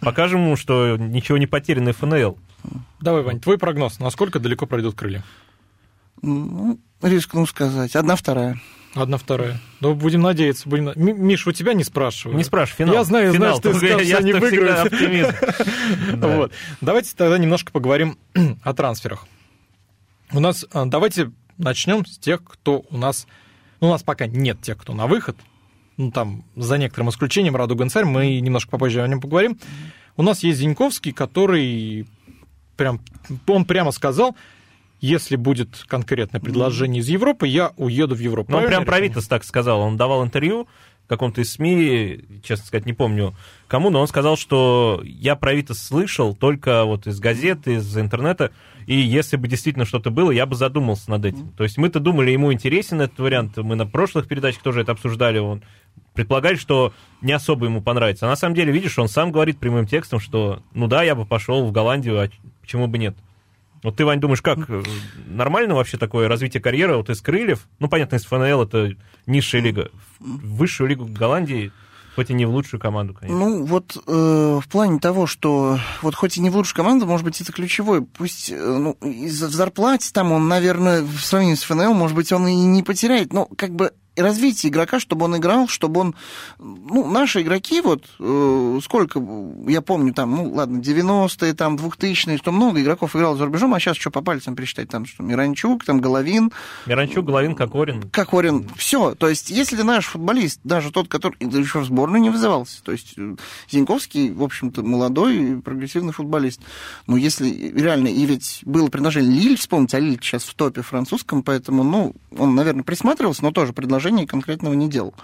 Покажем 0.00 0.42
ему, 0.44 0.56
что 0.56 0.96
ничего 0.98 1.38
не 1.38 1.46
потеряно 1.46 1.92
в 1.92 1.96
ФНЛ. 1.96 2.36
Давай, 3.00 3.22
Вань, 3.22 3.40
твой 3.40 3.56
прогноз. 3.58 3.98
Насколько 4.00 4.38
далеко 4.40 4.66
пройдут 4.66 4.94
крылья? 4.96 5.22
Ну, 6.22 6.78
рискну 7.02 7.46
сказать. 7.46 7.94
Одна-вторая. 7.96 8.58
Одна, 8.94 9.18
вторая. 9.18 9.60
Ну, 9.80 9.94
будем 9.94 10.22
надеяться. 10.22 10.68
Будем... 10.68 10.92
Миш, 10.94 11.46
у 11.46 11.52
тебя 11.52 11.74
не 11.74 11.82
спрашиваю. 11.82 12.36
Не 12.36 12.44
спрашивай, 12.44 12.78
финал. 12.78 12.94
Я 12.94 13.04
знаю, 13.04 13.32
финал. 13.32 13.56
знаю, 13.60 13.74
что 13.74 13.80
ты 13.80 13.86
скажешь, 13.86 14.08
я- 14.08 14.18
они 14.18 14.32
выиграют. 14.32 14.92
Давайте 16.80 17.12
тогда 17.16 17.38
немножко 17.38 17.72
поговорим 17.72 18.18
о 18.62 18.72
трансферах. 18.72 19.26
У 20.32 20.40
нас, 20.40 20.64
а, 20.72 20.86
давайте 20.86 21.32
начнем 21.58 22.06
с 22.06 22.18
тех, 22.18 22.42
кто 22.44 22.84
у 22.90 22.96
нас... 22.96 23.26
Ну, 23.80 23.88
у 23.88 23.90
нас 23.90 24.02
пока 24.02 24.26
нет 24.26 24.60
тех, 24.62 24.78
кто 24.78 24.94
на 24.94 25.06
выход. 25.06 25.36
Ну, 25.96 26.10
там, 26.10 26.44
за 26.56 26.78
некоторым 26.78 27.10
исключением, 27.10 27.56
Раду 27.56 27.76
Гонцарь, 27.76 28.04
мы 28.04 28.40
немножко 28.40 28.70
попозже 28.70 29.02
о 29.02 29.08
нем 29.08 29.20
поговорим. 29.20 29.58
У 30.16 30.22
нас 30.22 30.42
есть 30.42 30.58
Зиньковский, 30.58 31.12
который 31.12 32.06
прям, 32.76 33.00
он 33.46 33.64
прямо 33.64 33.90
сказал, 33.92 34.36
если 35.04 35.36
будет 35.36 35.84
конкретное 35.86 36.40
предложение 36.40 37.02
из 37.02 37.08
Европы, 37.08 37.46
я 37.46 37.72
уеду 37.76 38.14
в 38.14 38.20
Европу. 38.20 38.52
Ну, 38.52 38.62
прям 38.62 38.84
Витас 39.02 39.26
так 39.26 39.44
сказал. 39.44 39.80
Он 39.80 39.98
давал 39.98 40.24
интервью 40.24 40.66
каком-то 41.06 41.42
из 41.42 41.52
СМИ, 41.52 42.40
честно 42.42 42.64
сказать, 42.64 42.86
не 42.86 42.94
помню 42.94 43.34
кому, 43.68 43.90
но 43.90 44.00
он 44.00 44.08
сказал, 44.08 44.38
что 44.38 45.02
я 45.04 45.36
про 45.36 45.52
Витас 45.52 45.78
слышал 45.78 46.34
только 46.34 46.84
вот 46.84 47.06
из 47.06 47.20
газет, 47.20 47.68
из 47.68 47.96
интернета, 47.98 48.52
и 48.86 48.96
если 48.96 49.36
бы 49.36 49.46
действительно 49.46 49.84
что-то 49.84 50.10
было, 50.10 50.30
я 50.30 50.46
бы 50.46 50.54
задумался 50.54 51.10
над 51.10 51.26
этим. 51.26 51.50
То 51.50 51.64
есть 51.64 51.76
мы-то 51.76 52.00
думали, 52.00 52.30
ему 52.30 52.50
интересен 52.50 53.02
этот 53.02 53.18
вариант, 53.18 53.58
мы 53.58 53.76
на 53.76 53.84
прошлых 53.84 54.26
передачах 54.26 54.62
тоже 54.62 54.80
это 54.80 54.92
обсуждали, 54.92 55.38
он 55.38 55.62
предполагали, 56.14 56.56
что 56.56 56.94
не 57.20 57.32
особо 57.32 57.66
ему 57.66 57.82
понравится. 57.82 58.24
А 58.24 58.30
на 58.30 58.36
самом 58.36 58.54
деле, 58.54 58.72
видишь, 58.72 58.98
он 58.98 59.08
сам 59.08 59.30
говорит 59.30 59.58
прямым 59.58 59.86
текстом, 59.86 60.20
что 60.20 60.62
ну 60.72 60.86
да, 60.86 61.02
я 61.02 61.14
бы 61.14 61.26
пошел 61.26 61.66
в 61.66 61.72
Голландию, 61.72 62.18
а 62.18 62.30
почему 62.62 62.86
бы 62.86 62.96
нет? 62.96 63.14
Вот 63.84 63.96
ты, 63.96 64.06
Вань, 64.06 64.18
думаешь, 64.18 64.40
как 64.40 64.58
э, 64.70 64.82
нормально 65.26 65.74
вообще 65.74 65.98
такое 65.98 66.26
развитие 66.26 66.62
карьеры 66.62 66.96
вот 66.96 67.10
из 67.10 67.20
крыльев? 67.20 67.68
Ну, 67.80 67.88
понятно, 67.88 68.16
из 68.16 68.24
ФНЛ 68.24 68.62
это 68.62 68.96
низшая 69.26 69.60
лига. 69.60 69.90
В 70.20 70.56
высшую 70.56 70.88
лигу 70.88 71.04
Голландии, 71.04 71.70
хоть 72.16 72.30
и 72.30 72.34
не 72.34 72.46
в 72.46 72.50
лучшую 72.50 72.80
команду, 72.80 73.12
конечно. 73.12 73.38
Ну, 73.38 73.66
вот 73.66 73.94
э, 74.06 74.60
в 74.62 74.66
плане 74.70 75.00
того, 75.00 75.26
что 75.26 75.78
вот 76.00 76.14
хоть 76.14 76.38
и 76.38 76.40
не 76.40 76.48
в 76.48 76.56
лучшую 76.56 76.76
команду, 76.76 77.04
может 77.04 77.26
быть, 77.26 77.38
это 77.42 77.52
ключевой. 77.52 78.00
Пусть 78.00 78.50
э, 78.50 78.56
ну, 78.56 78.92
из 79.02 79.42
в 79.42 79.52
зарплате 79.52 80.10
там 80.14 80.32
он, 80.32 80.48
наверное, 80.48 81.02
в 81.02 81.20
сравнении 81.20 81.54
с 81.54 81.64
ФНЛ, 81.64 81.92
может 81.92 82.16
быть, 82.16 82.32
он 82.32 82.48
и 82.48 82.54
не 82.54 82.82
потеряет. 82.82 83.34
Но 83.34 83.44
как 83.54 83.74
бы 83.74 83.92
развитие 84.16 84.70
игрока, 84.70 85.00
чтобы 85.00 85.24
он 85.24 85.36
играл, 85.36 85.68
чтобы 85.68 86.00
он... 86.00 86.14
Ну, 86.58 87.06
наши 87.08 87.42
игроки, 87.42 87.80
вот, 87.80 88.04
э, 88.18 88.80
сколько, 88.82 89.22
я 89.66 89.82
помню, 89.82 90.14
там, 90.14 90.34
ну, 90.34 90.52
ладно, 90.52 90.78
90-е, 90.78 91.54
там, 91.54 91.76
2000-е, 91.76 92.38
что 92.38 92.52
много 92.52 92.80
игроков 92.80 93.16
играл 93.16 93.36
за 93.36 93.44
рубежом, 93.46 93.74
а 93.74 93.80
сейчас 93.80 93.96
что 93.96 94.10
по 94.10 94.22
пальцам 94.22 94.54
пересчитать, 94.54 94.88
там, 94.88 95.06
что 95.06 95.22
Миранчук, 95.22 95.84
там, 95.84 96.00
Головин, 96.00 96.52
Миранчук, 96.86 97.24
Головин, 97.24 97.54
Кокорин. 97.54 98.02
Кокорин, 98.10 98.68
все. 98.76 99.14
То 99.14 99.28
есть, 99.28 99.50
если 99.50 99.82
наш 99.82 100.06
футболист, 100.06 100.60
даже 100.64 100.90
тот, 100.90 101.08
который 101.08 101.36
еще 101.40 101.80
в 101.80 101.84
сборную 101.84 102.22
не 102.22 102.30
вызывался, 102.30 102.82
то 102.82 102.92
есть 102.92 103.16
Зиньковский, 103.70 104.30
в 104.30 104.42
общем-то, 104.42 104.82
молодой 104.82 105.36
и 105.36 105.56
прогрессивный 105.56 106.12
футболист. 106.12 106.60
Но 107.06 107.16
если 107.16 107.72
реально, 107.74 108.08
и 108.08 108.24
ведь 108.26 108.60
было 108.64 108.88
предложение 108.88 109.40
Лиль, 109.40 109.58
вспомните, 109.58 109.96
а 109.96 110.00
Лиль 110.00 110.18
сейчас 110.20 110.44
в 110.44 110.54
топе 110.54 110.82
французском, 110.82 111.42
поэтому, 111.42 111.82
ну, 111.82 112.14
он, 112.36 112.54
наверное, 112.54 112.84
присматривался, 112.84 113.42
но 113.42 113.50
тоже 113.50 113.72
предложение 113.72 114.03
конкретного 114.26 114.74
не 114.74 114.88
делал. 114.88 115.14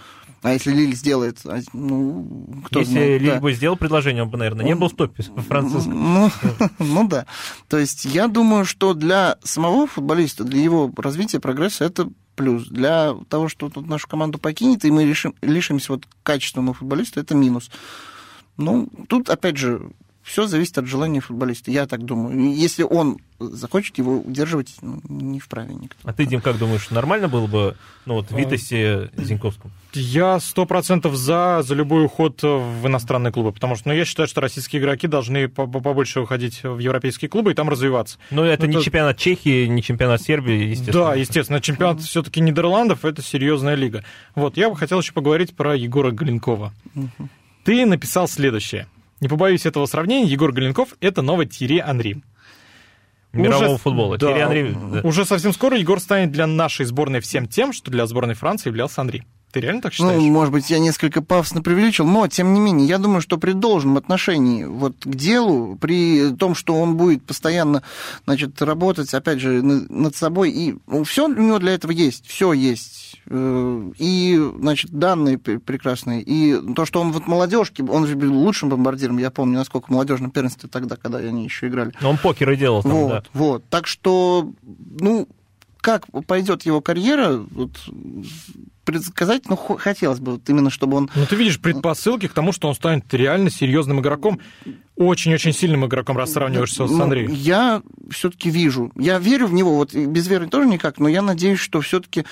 А 0.42 0.52
если 0.54 0.72
Лиль 0.72 0.94
сделает, 0.94 1.38
а, 1.44 1.60
ну, 1.74 2.62
кто 2.64 2.80
Если 2.80 2.92
знает, 2.92 3.20
Лиль 3.20 3.30
да. 3.32 3.40
бы 3.40 3.52
сделал 3.52 3.76
предложение, 3.76 4.22
он 4.22 4.30
бы, 4.30 4.38
наверное, 4.38 4.64
не 4.64 4.72
Он- 4.72 4.78
был 4.80 4.88
в 4.88 4.94
топе 4.94 5.22
французском. 5.22 6.14
Ну, 6.14 6.30
ну 6.78 7.06
да. 7.08 7.26
То 7.68 7.76
есть 7.78 8.06
я 8.06 8.26
думаю, 8.26 8.64
что 8.64 8.94
для 8.94 9.36
самого 9.44 9.86
футболиста, 9.86 10.44
для 10.44 10.62
его 10.62 10.90
развития, 10.96 11.40
прогресса 11.40 11.84
это 11.84 12.08
плюс. 12.36 12.68
Для 12.68 13.14
того, 13.28 13.48
что 13.48 13.68
тут 13.68 13.86
нашу 13.86 14.08
команду 14.08 14.38
покинет, 14.38 14.84
и 14.86 14.90
мы 14.90 15.04
решим, 15.04 15.34
лишимся 15.42 15.92
вот 15.92 16.04
качественного 16.22 16.72
футболиста, 16.72 17.20
это 17.20 17.34
минус. 17.34 17.70
Ну, 18.56 18.88
тут, 19.08 19.28
опять 19.28 19.58
же, 19.58 19.90
все 20.30 20.46
зависит 20.46 20.78
от 20.78 20.86
желания 20.86 21.20
футболиста, 21.20 21.70
я 21.72 21.86
так 21.86 22.04
думаю. 22.04 22.54
Если 22.54 22.84
он 22.84 23.18
захочет 23.40 23.98
его 23.98 24.20
удерживать, 24.20 24.74
ну, 24.80 25.00
не 25.08 25.40
вправе 25.40 25.74
никто. 25.74 25.96
А 26.04 26.12
ты, 26.12 26.24
Дим, 26.26 26.40
как 26.40 26.56
думаешь, 26.58 26.90
нормально 26.90 27.26
было 27.26 27.46
бы, 27.48 27.76
ну, 28.06 28.14
вот, 28.14 28.30
Витасе 28.30 29.10
Зиньковском? 29.16 29.72
Я 29.92 30.38
сто 30.38 30.66
процентов 30.66 31.16
за, 31.16 31.62
за 31.66 31.74
любой 31.74 32.04
уход 32.04 32.42
в 32.42 32.86
иностранные 32.86 33.32
клубы, 33.32 33.50
потому 33.52 33.74
что 33.74 33.88
ну, 33.88 33.94
я 33.94 34.04
считаю, 34.04 34.28
что 34.28 34.40
российские 34.40 34.80
игроки 34.80 35.08
должны 35.08 35.48
по- 35.48 35.66
по- 35.66 35.80
побольше 35.80 36.20
уходить 36.20 36.62
в 36.62 36.78
европейские 36.78 37.28
клубы 37.28 37.50
и 37.50 37.54
там 37.54 37.68
развиваться. 37.68 38.18
Ну, 38.30 38.44
это 38.44 38.68
не 38.68 38.76
Это- 38.76 38.84
чемпионат 38.84 39.16
Чехии, 39.16 39.66
не 39.66 39.82
чемпионат 39.82 40.22
Сербии, 40.22 40.68
естественно. 40.68 41.06
Да, 41.06 41.14
естественно, 41.16 41.60
чемпионат 41.60 42.02
все-таки 42.02 42.40
Нидерландов 42.40 43.04
это 43.04 43.20
серьезная 43.22 43.74
лига. 43.74 44.04
Вот, 44.36 44.56
я 44.56 44.70
бы 44.70 44.76
хотел 44.76 45.00
еще 45.00 45.12
поговорить 45.12 45.56
про 45.56 45.74
Егора 45.74 46.12
Галенкова. 46.12 46.72
Ты 47.64 47.84
написал 47.84 48.28
следующее. 48.28 48.86
Не 49.20 49.28
побоюсь 49.28 49.66
этого 49.66 49.86
сравнения, 49.86 50.26
Егор 50.28 50.52
Галенков 50.52 50.94
это 51.00 51.22
новый 51.22 51.46
Тире 51.46 51.82
Анри. 51.82 52.22
Мирового 53.32 53.74
Уже- 53.74 53.78
футбола. 53.78 54.18
да, 54.18 54.26
Терри 54.32 54.40
Анри, 54.40 54.76
да. 54.92 55.00
Уже 55.06 55.24
совсем 55.24 55.52
скоро 55.52 55.76
Егор 55.76 56.00
станет 56.00 56.32
для 56.32 56.46
нашей 56.48 56.84
сборной 56.86 57.20
всем 57.20 57.46
тем, 57.46 57.72
что 57.72 57.90
для 57.90 58.06
сборной 58.06 58.34
Франции 58.34 58.70
являлся 58.70 59.02
Анри. 59.02 59.24
Ты 59.52 59.60
реально 59.60 59.82
так 59.82 59.92
считаешь? 59.92 60.20
Ну, 60.22 60.28
может 60.30 60.52
быть, 60.52 60.70
я 60.70 60.78
несколько 60.78 61.22
пафосно 61.22 61.60
преувеличил, 61.62 62.06
но, 62.06 62.26
тем 62.28 62.54
не 62.54 62.60
менее, 62.60 62.86
я 62.86 62.98
думаю, 62.98 63.20
что 63.20 63.36
при 63.36 63.52
должном 63.52 63.96
отношении 63.96 64.64
вот 64.64 64.94
к 65.00 65.08
делу, 65.14 65.76
при 65.80 66.30
том, 66.36 66.54
что 66.54 66.74
он 66.74 66.96
будет 66.96 67.22
постоянно, 67.24 67.82
значит, 68.26 68.60
работать, 68.62 69.12
опять 69.12 69.40
же, 69.40 69.60
на- 69.62 69.86
над 69.88 70.14
собой, 70.16 70.50
и 70.50 70.76
все 71.04 71.26
у 71.26 71.32
него 71.32 71.58
для 71.58 71.72
этого 71.72 71.90
есть, 71.90 72.26
все 72.26 72.52
есть. 72.52 73.16
Э, 73.26 73.90
И, 73.98 74.38
значит, 74.60 74.90
данные 74.92 75.36
пр- 75.38 75.58
прекрасные, 75.60 76.22
и 76.22 76.56
то, 76.74 76.84
что 76.84 77.00
он 77.00 77.12
вот 77.12 77.26
молодежки, 77.26 77.82
он 77.82 78.06
же 78.06 78.14
был 78.16 78.32
лучшим 78.32 78.68
бомбардиром, 78.68 79.18
я 79.18 79.30
помню, 79.30 79.58
насколько 79.58 79.86
в 79.86 79.90
молодежном 79.90 80.30
первенстве 80.30 80.68
тогда, 80.68 80.96
когда 80.96 81.18
они 81.18 81.44
еще 81.44 81.68
играли. 81.68 81.92
Но 82.00 82.10
он 82.10 82.18
покеры 82.18 82.56
делал 82.56 82.82
там, 82.82 82.92
Вот, 82.92 83.08
да. 83.08 83.22
вот. 83.34 83.64
Так 83.68 83.86
что, 83.86 84.52
ну, 85.00 85.26
как 85.80 86.06
пойдет 86.26 86.62
его 86.66 86.80
карьера, 86.80 87.36
вот, 87.50 87.70
предсказать, 88.84 89.48
ну, 89.48 89.56
хо- 89.56 89.76
хотелось 89.76 90.18
бы 90.20 90.32
вот 90.32 90.48
именно, 90.48 90.70
чтобы 90.70 90.96
он... 90.96 91.10
Ну, 91.14 91.26
ты 91.26 91.36
видишь 91.36 91.60
предпосылки 91.60 92.26
к 92.28 92.32
тому, 92.32 92.52
что 92.52 92.68
он 92.68 92.74
станет 92.74 93.12
реально 93.14 93.50
серьезным 93.50 94.00
игроком, 94.00 94.40
очень-очень 94.96 95.52
сильным 95.52 95.86
игроком, 95.86 96.16
раз 96.16 96.32
сравниваешься 96.32 96.86
с 96.86 96.90
Ну, 96.90 97.02
Андреем. 97.02 97.30
Я 97.32 97.82
все-таки 98.10 98.50
вижу. 98.50 98.90
Я 98.96 99.18
верю 99.18 99.46
в 99.46 99.52
него, 99.52 99.76
вот 99.76 99.94
без 99.94 100.26
веры 100.28 100.48
тоже 100.48 100.68
никак, 100.68 100.98
но 100.98 101.08
я 101.08 101.22
надеюсь, 101.22 101.60
что 101.60 101.80
все-таки 101.80 102.24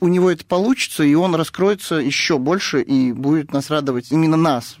у 0.00 0.08
него 0.08 0.30
это 0.30 0.44
получится, 0.44 1.04
и 1.04 1.14
он 1.14 1.34
раскроется 1.34 1.96
еще 1.96 2.38
больше 2.38 2.82
и 2.82 3.12
будет 3.12 3.52
нас 3.52 3.70
радовать, 3.70 4.10
именно 4.10 4.36
нас, 4.36 4.76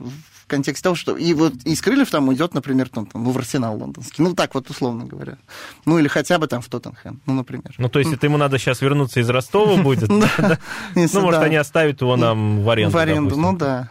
в 0.46 0.48
контексте 0.48 0.84
того, 0.84 0.94
что 0.94 1.16
и 1.16 1.34
вот 1.34 1.54
из 1.64 1.80
Крыльев 1.80 2.08
там 2.08 2.28
уйдет, 2.28 2.54
например, 2.54 2.88
там, 2.88 3.06
там, 3.06 3.24
ну, 3.24 3.30
в 3.30 3.38
Арсенал 3.38 3.76
лондонский. 3.76 4.22
Ну, 4.22 4.32
так 4.32 4.54
вот, 4.54 4.70
условно 4.70 5.04
говоря. 5.04 5.38
Ну, 5.84 5.98
или 5.98 6.06
хотя 6.06 6.38
бы 6.38 6.46
там 6.46 6.62
в 6.62 6.68
Тоттенхэм, 6.68 7.20
ну, 7.26 7.34
например. 7.34 7.74
Ну, 7.78 7.88
то 7.88 7.98
есть, 7.98 8.12
это 8.12 8.26
ему 8.26 8.36
надо 8.36 8.58
сейчас 8.58 8.80
вернуться 8.80 9.18
из 9.18 9.28
Ростова 9.28 9.76
будет? 9.82 10.08
Ну, 10.94 11.20
может, 11.20 11.42
они 11.42 11.56
оставят 11.56 12.00
его 12.00 12.16
нам 12.16 12.62
в 12.62 12.70
аренду, 12.70 12.96
В 12.96 12.98
аренду, 12.98 13.36
ну 13.36 13.56
да. 13.56 13.90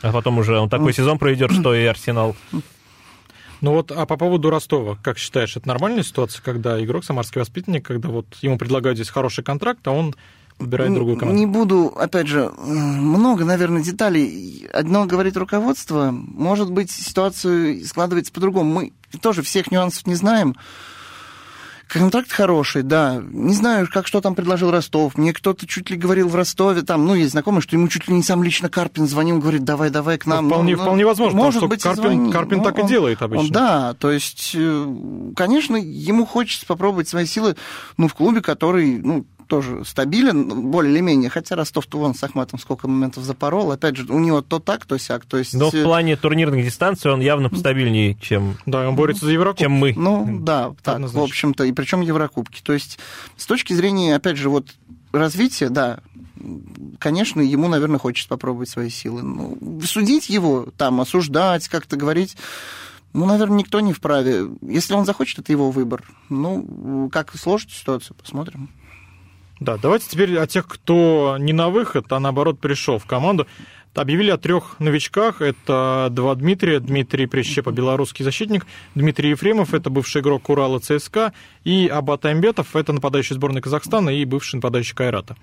А 0.00 0.12
потом 0.12 0.38
уже 0.38 0.58
он 0.58 0.68
такой 0.68 0.94
сезон 0.94 1.18
проведет, 1.18 1.52
что 1.52 1.74
и 1.74 1.84
Арсенал. 1.84 2.34
Ну 3.60 3.72
вот, 3.72 3.92
а 3.92 4.06
по 4.06 4.16
поводу 4.16 4.50
Ростова, 4.50 4.98
как 5.02 5.18
считаешь, 5.18 5.56
это 5.56 5.68
нормальная 5.68 6.02
ситуация, 6.02 6.42
когда 6.42 6.82
игрок, 6.82 7.04
самарский 7.04 7.40
воспитанник, 7.40 7.84
когда 7.84 8.08
вот 8.08 8.26
ему 8.40 8.58
предлагают 8.58 8.98
здесь 8.98 9.08
хороший 9.08 9.44
контракт, 9.44 9.86
а 9.86 9.92
он 9.92 10.16
выбирает 10.58 10.94
другую 10.94 11.16
команду? 11.16 11.38
Не 11.38 11.46
буду, 11.46 11.86
опять 11.96 12.26
же, 12.28 12.50
много, 12.58 13.44
наверное, 13.44 13.82
деталей. 13.82 14.66
Одно 14.72 15.06
говорит 15.06 15.36
руководство, 15.36 16.10
может 16.12 16.70
быть, 16.70 16.90
ситуация 16.90 17.84
складывается 17.84 18.32
по-другому. 18.32 18.72
Мы 18.72 18.92
тоже 19.20 19.42
всех 19.42 19.70
нюансов 19.70 20.06
не 20.06 20.14
знаем. 20.14 20.54
Контракт 21.88 22.32
хороший, 22.32 22.82
да. 22.82 23.20
Не 23.32 23.52
знаю, 23.52 23.86
как 23.92 24.06
что 24.06 24.22
там 24.22 24.34
предложил 24.34 24.70
Ростов. 24.70 25.18
Мне 25.18 25.34
кто-то 25.34 25.66
чуть 25.66 25.90
ли 25.90 25.96
говорил 25.98 26.26
в 26.28 26.34
Ростове, 26.34 26.80
там, 26.80 27.04
ну, 27.06 27.14
есть 27.14 27.32
знакомый, 27.32 27.60
что 27.60 27.76
ему 27.76 27.86
чуть 27.88 28.08
ли 28.08 28.14
не 28.14 28.22
сам 28.22 28.42
лично 28.42 28.70
Карпин 28.70 29.06
звонил, 29.06 29.38
говорит, 29.40 29.64
давай, 29.64 29.90
давай 29.90 30.16
к 30.16 30.24
нам. 30.24 30.44
Ну, 30.48 30.54
вполне- 30.54 30.74
Ну, 30.76 30.82
вполне 30.82 31.04
возможно, 31.04 31.32
потому 31.32 31.44
может 31.44 31.58
что 31.60 31.68
быть, 31.68 31.80
и 31.80 31.82
Карпин-. 31.82 32.32
Карпин 32.32 32.58
Ну, 32.58 32.64
так 32.64 32.78
и 32.78 32.80
он- 32.82 32.86
делает 32.86 33.20
обычно. 33.20 33.44
он- 33.44 33.50
да, 33.50 33.94
то 33.94 34.10
есть, 34.10 34.52
э, 34.54 35.32
конечно, 35.36 35.76
ему 35.76 36.24
хочется 36.24 36.64
попробовать 36.64 37.08
свои 37.08 37.26
силы, 37.26 37.56
ну, 37.98 38.08
в 38.08 38.14
клубе, 38.14 38.40
который, 38.40 38.96
ну, 38.98 39.26
тоже 39.52 39.84
стабилен, 39.84 40.70
более 40.70 40.94
или 40.94 41.02
менее, 41.02 41.28
хотя 41.28 41.56
Ростов-то 41.56 41.98
вон 41.98 42.14
с 42.14 42.24
Ахматом 42.24 42.58
сколько 42.58 42.88
моментов 42.88 43.22
запорол, 43.22 43.70
опять 43.70 43.96
же, 43.96 44.06
у 44.10 44.18
него 44.18 44.40
то 44.40 44.60
так, 44.60 44.86
то 44.86 44.96
сяк, 44.96 45.26
то 45.26 45.36
есть... 45.36 45.52
Но 45.52 45.70
в 45.70 45.74
э, 45.74 45.84
плане 45.84 46.16
турнирных 46.16 46.64
дистанций 46.64 47.12
он 47.12 47.20
явно 47.20 47.50
постабильнее, 47.50 48.14
чем, 48.14 48.56
Да, 48.64 48.88
он 48.88 48.96
борется 48.96 49.26
за 49.26 49.32
Еврокубок. 49.32 49.58
чем 49.60 49.72
мы. 49.72 49.92
Ну, 49.94 50.38
да, 50.40 50.72
так, 50.82 50.94
Однозначно. 50.94 51.20
в 51.20 51.24
общем-то, 51.24 51.64
и 51.64 51.72
причем 51.72 52.00
Еврокубки. 52.00 52.62
То 52.62 52.72
есть, 52.72 52.98
с 53.36 53.44
точки 53.44 53.74
зрения, 53.74 54.16
опять 54.16 54.38
же, 54.38 54.48
вот 54.48 54.68
развития, 55.12 55.68
да, 55.68 55.98
конечно, 56.98 57.42
ему, 57.42 57.68
наверное, 57.68 57.98
хочется 57.98 58.30
попробовать 58.30 58.70
свои 58.70 58.88
силы. 58.88 59.20
Ну, 59.20 59.82
судить 59.84 60.30
его, 60.30 60.68
там, 60.78 60.98
осуждать, 61.02 61.68
как-то 61.68 61.96
говорить, 61.96 62.38
ну, 63.12 63.26
наверное, 63.26 63.58
никто 63.58 63.80
не 63.80 63.92
вправе. 63.92 64.46
Если 64.62 64.94
он 64.94 65.04
захочет, 65.04 65.40
это 65.40 65.52
его 65.52 65.70
выбор. 65.70 66.04
Ну, 66.30 67.10
как 67.12 67.36
сложится 67.36 67.78
ситуация, 67.78 68.14
посмотрим. 68.14 68.70
Да, 69.62 69.76
давайте 69.76 70.08
теперь 70.08 70.36
о 70.38 70.46
тех, 70.48 70.66
кто 70.66 71.36
не 71.38 71.52
на 71.52 71.68
выход, 71.68 72.06
а 72.10 72.18
наоборот 72.18 72.58
пришел 72.58 72.98
в 72.98 73.06
команду. 73.06 73.46
Объявили 73.94 74.30
о 74.30 74.36
трех 74.36 74.80
новичках. 74.80 75.40
Это 75.40 76.08
два 76.10 76.34
Дмитрия. 76.34 76.80
Дмитрий 76.80 77.26
Прищепа, 77.26 77.70
белорусский 77.70 78.24
защитник. 78.24 78.66
Дмитрий 78.96 79.30
Ефремов, 79.30 79.72
это 79.72 79.88
бывший 79.88 80.20
игрок 80.20 80.48
Урала 80.48 80.80
ЦСКА. 80.80 81.32
И 81.62 81.86
Абат 81.86 82.24
Аймбетов, 82.24 82.74
это 82.74 82.92
нападающий 82.92 83.36
сборной 83.36 83.60
Казахстана 83.60 84.10
и 84.10 84.24
бывший 84.24 84.56
нападающий 84.56 84.96
Кайрата. 84.96 85.36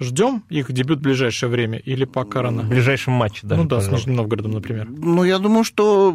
Ждем 0.00 0.42
их 0.48 0.72
дебют 0.72 0.98
в 0.98 1.02
ближайшее 1.02 1.48
время 1.48 1.78
или 1.78 2.04
пока 2.04 2.40
В 2.40 2.42
рано? 2.42 2.62
ближайшем 2.64 3.12
матче, 3.14 3.40
да. 3.44 3.56
ну 3.56 3.64
да, 3.64 3.76
с 3.80 3.84
пожалуй. 3.84 3.98
Нижним 3.98 4.16
Новгородом, 4.16 4.52
например. 4.52 4.88
Ну, 4.90 5.22
я 5.24 5.38
думаю, 5.38 5.62
что 5.64 6.12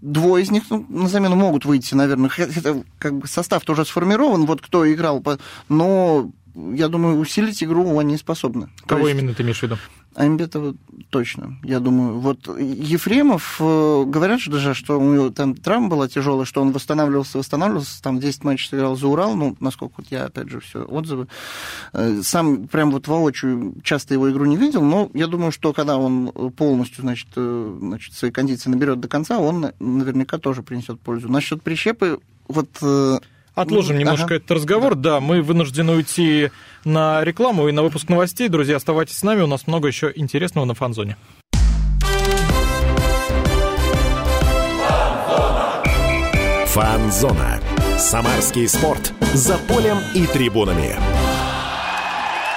двое 0.00 0.42
из 0.42 0.50
них 0.50 0.64
ну, 0.70 0.84
на 0.88 1.08
замену 1.08 1.36
могут 1.36 1.64
выйти, 1.64 1.94
наверное. 1.94 2.28
Хотя, 2.28 2.82
как 2.98 3.18
бы 3.18 3.28
состав 3.28 3.64
тоже 3.64 3.84
сформирован, 3.84 4.44
вот 4.46 4.60
кто 4.60 4.90
играл, 4.92 5.22
но 5.68 6.30
я 6.54 6.88
думаю, 6.88 7.18
усилить 7.18 7.62
игру 7.62 7.98
они 7.98 8.16
способны. 8.16 8.68
То 8.82 8.96
Кого 8.96 9.08
есть 9.08 9.20
именно 9.20 9.34
ты 9.34 9.42
имеешь 9.42 9.60
в 9.60 9.62
виду? 9.62 9.76
Аймбетова 10.14 10.74
точно, 11.08 11.58
я 11.62 11.80
думаю. 11.80 12.18
Вот 12.20 12.46
Ефремов, 12.58 13.56
э, 13.60 14.04
говорят 14.06 14.40
же 14.40 14.50
даже, 14.50 14.74
что 14.74 15.00
у 15.00 15.14
него 15.14 15.30
там 15.30 15.54
травма 15.54 15.88
была 15.88 16.06
тяжелая, 16.06 16.44
что 16.44 16.60
он 16.60 16.72
восстанавливался, 16.72 17.38
восстанавливался, 17.38 18.02
там 18.02 18.20
10 18.20 18.44
матчей 18.44 18.68
сыграл 18.68 18.94
за 18.96 19.06
Урал, 19.08 19.34
ну, 19.34 19.56
насколько 19.60 19.94
вот 19.96 20.06
я, 20.10 20.26
опять 20.26 20.50
же, 20.50 20.60
все 20.60 20.84
отзывы. 20.84 21.28
Э, 21.94 22.20
Сам 22.22 22.68
прям 22.68 22.90
вот 22.90 23.08
воочию 23.08 23.74
часто 23.82 24.12
его 24.12 24.30
игру 24.30 24.44
не 24.44 24.58
видел, 24.58 24.82
но 24.82 25.10
я 25.14 25.26
думаю, 25.28 25.50
что 25.50 25.72
когда 25.72 25.96
он 25.96 26.30
полностью, 26.56 27.02
значит, 27.02 27.28
э, 27.36 27.78
значит 27.80 28.12
свои 28.12 28.30
кондиции 28.30 28.68
наберет 28.68 29.00
до 29.00 29.08
конца, 29.08 29.38
он 29.38 29.60
на- 29.60 29.74
наверняка 29.80 30.36
тоже 30.36 30.62
принесет 30.62 31.00
пользу. 31.00 31.30
Насчет 31.30 31.62
прищепы, 31.62 32.20
вот... 32.48 32.68
Отложим 33.54 33.96
ну, 33.96 34.00
немножко 34.00 34.24
ага. 34.26 34.34
этот 34.36 34.50
разговор. 34.50 34.94
Да. 34.94 35.20
мы 35.20 35.42
вынуждены 35.42 35.92
уйти 35.92 36.50
на 36.84 37.22
рекламу 37.22 37.68
и 37.68 37.72
на 37.72 37.82
выпуск 37.82 38.08
новостей. 38.08 38.48
Друзья, 38.48 38.76
оставайтесь 38.76 39.18
с 39.18 39.22
нами, 39.22 39.42
у 39.42 39.46
нас 39.46 39.66
много 39.66 39.88
еще 39.88 40.12
интересного 40.14 40.64
на 40.64 40.74
фанзоне. 40.74 41.16
Фанзона. 46.66 47.60
Самарский 47.98 48.66
спорт. 48.66 49.12
За 49.34 49.58
полем 49.58 49.98
и 50.14 50.26
трибунами. 50.26 50.96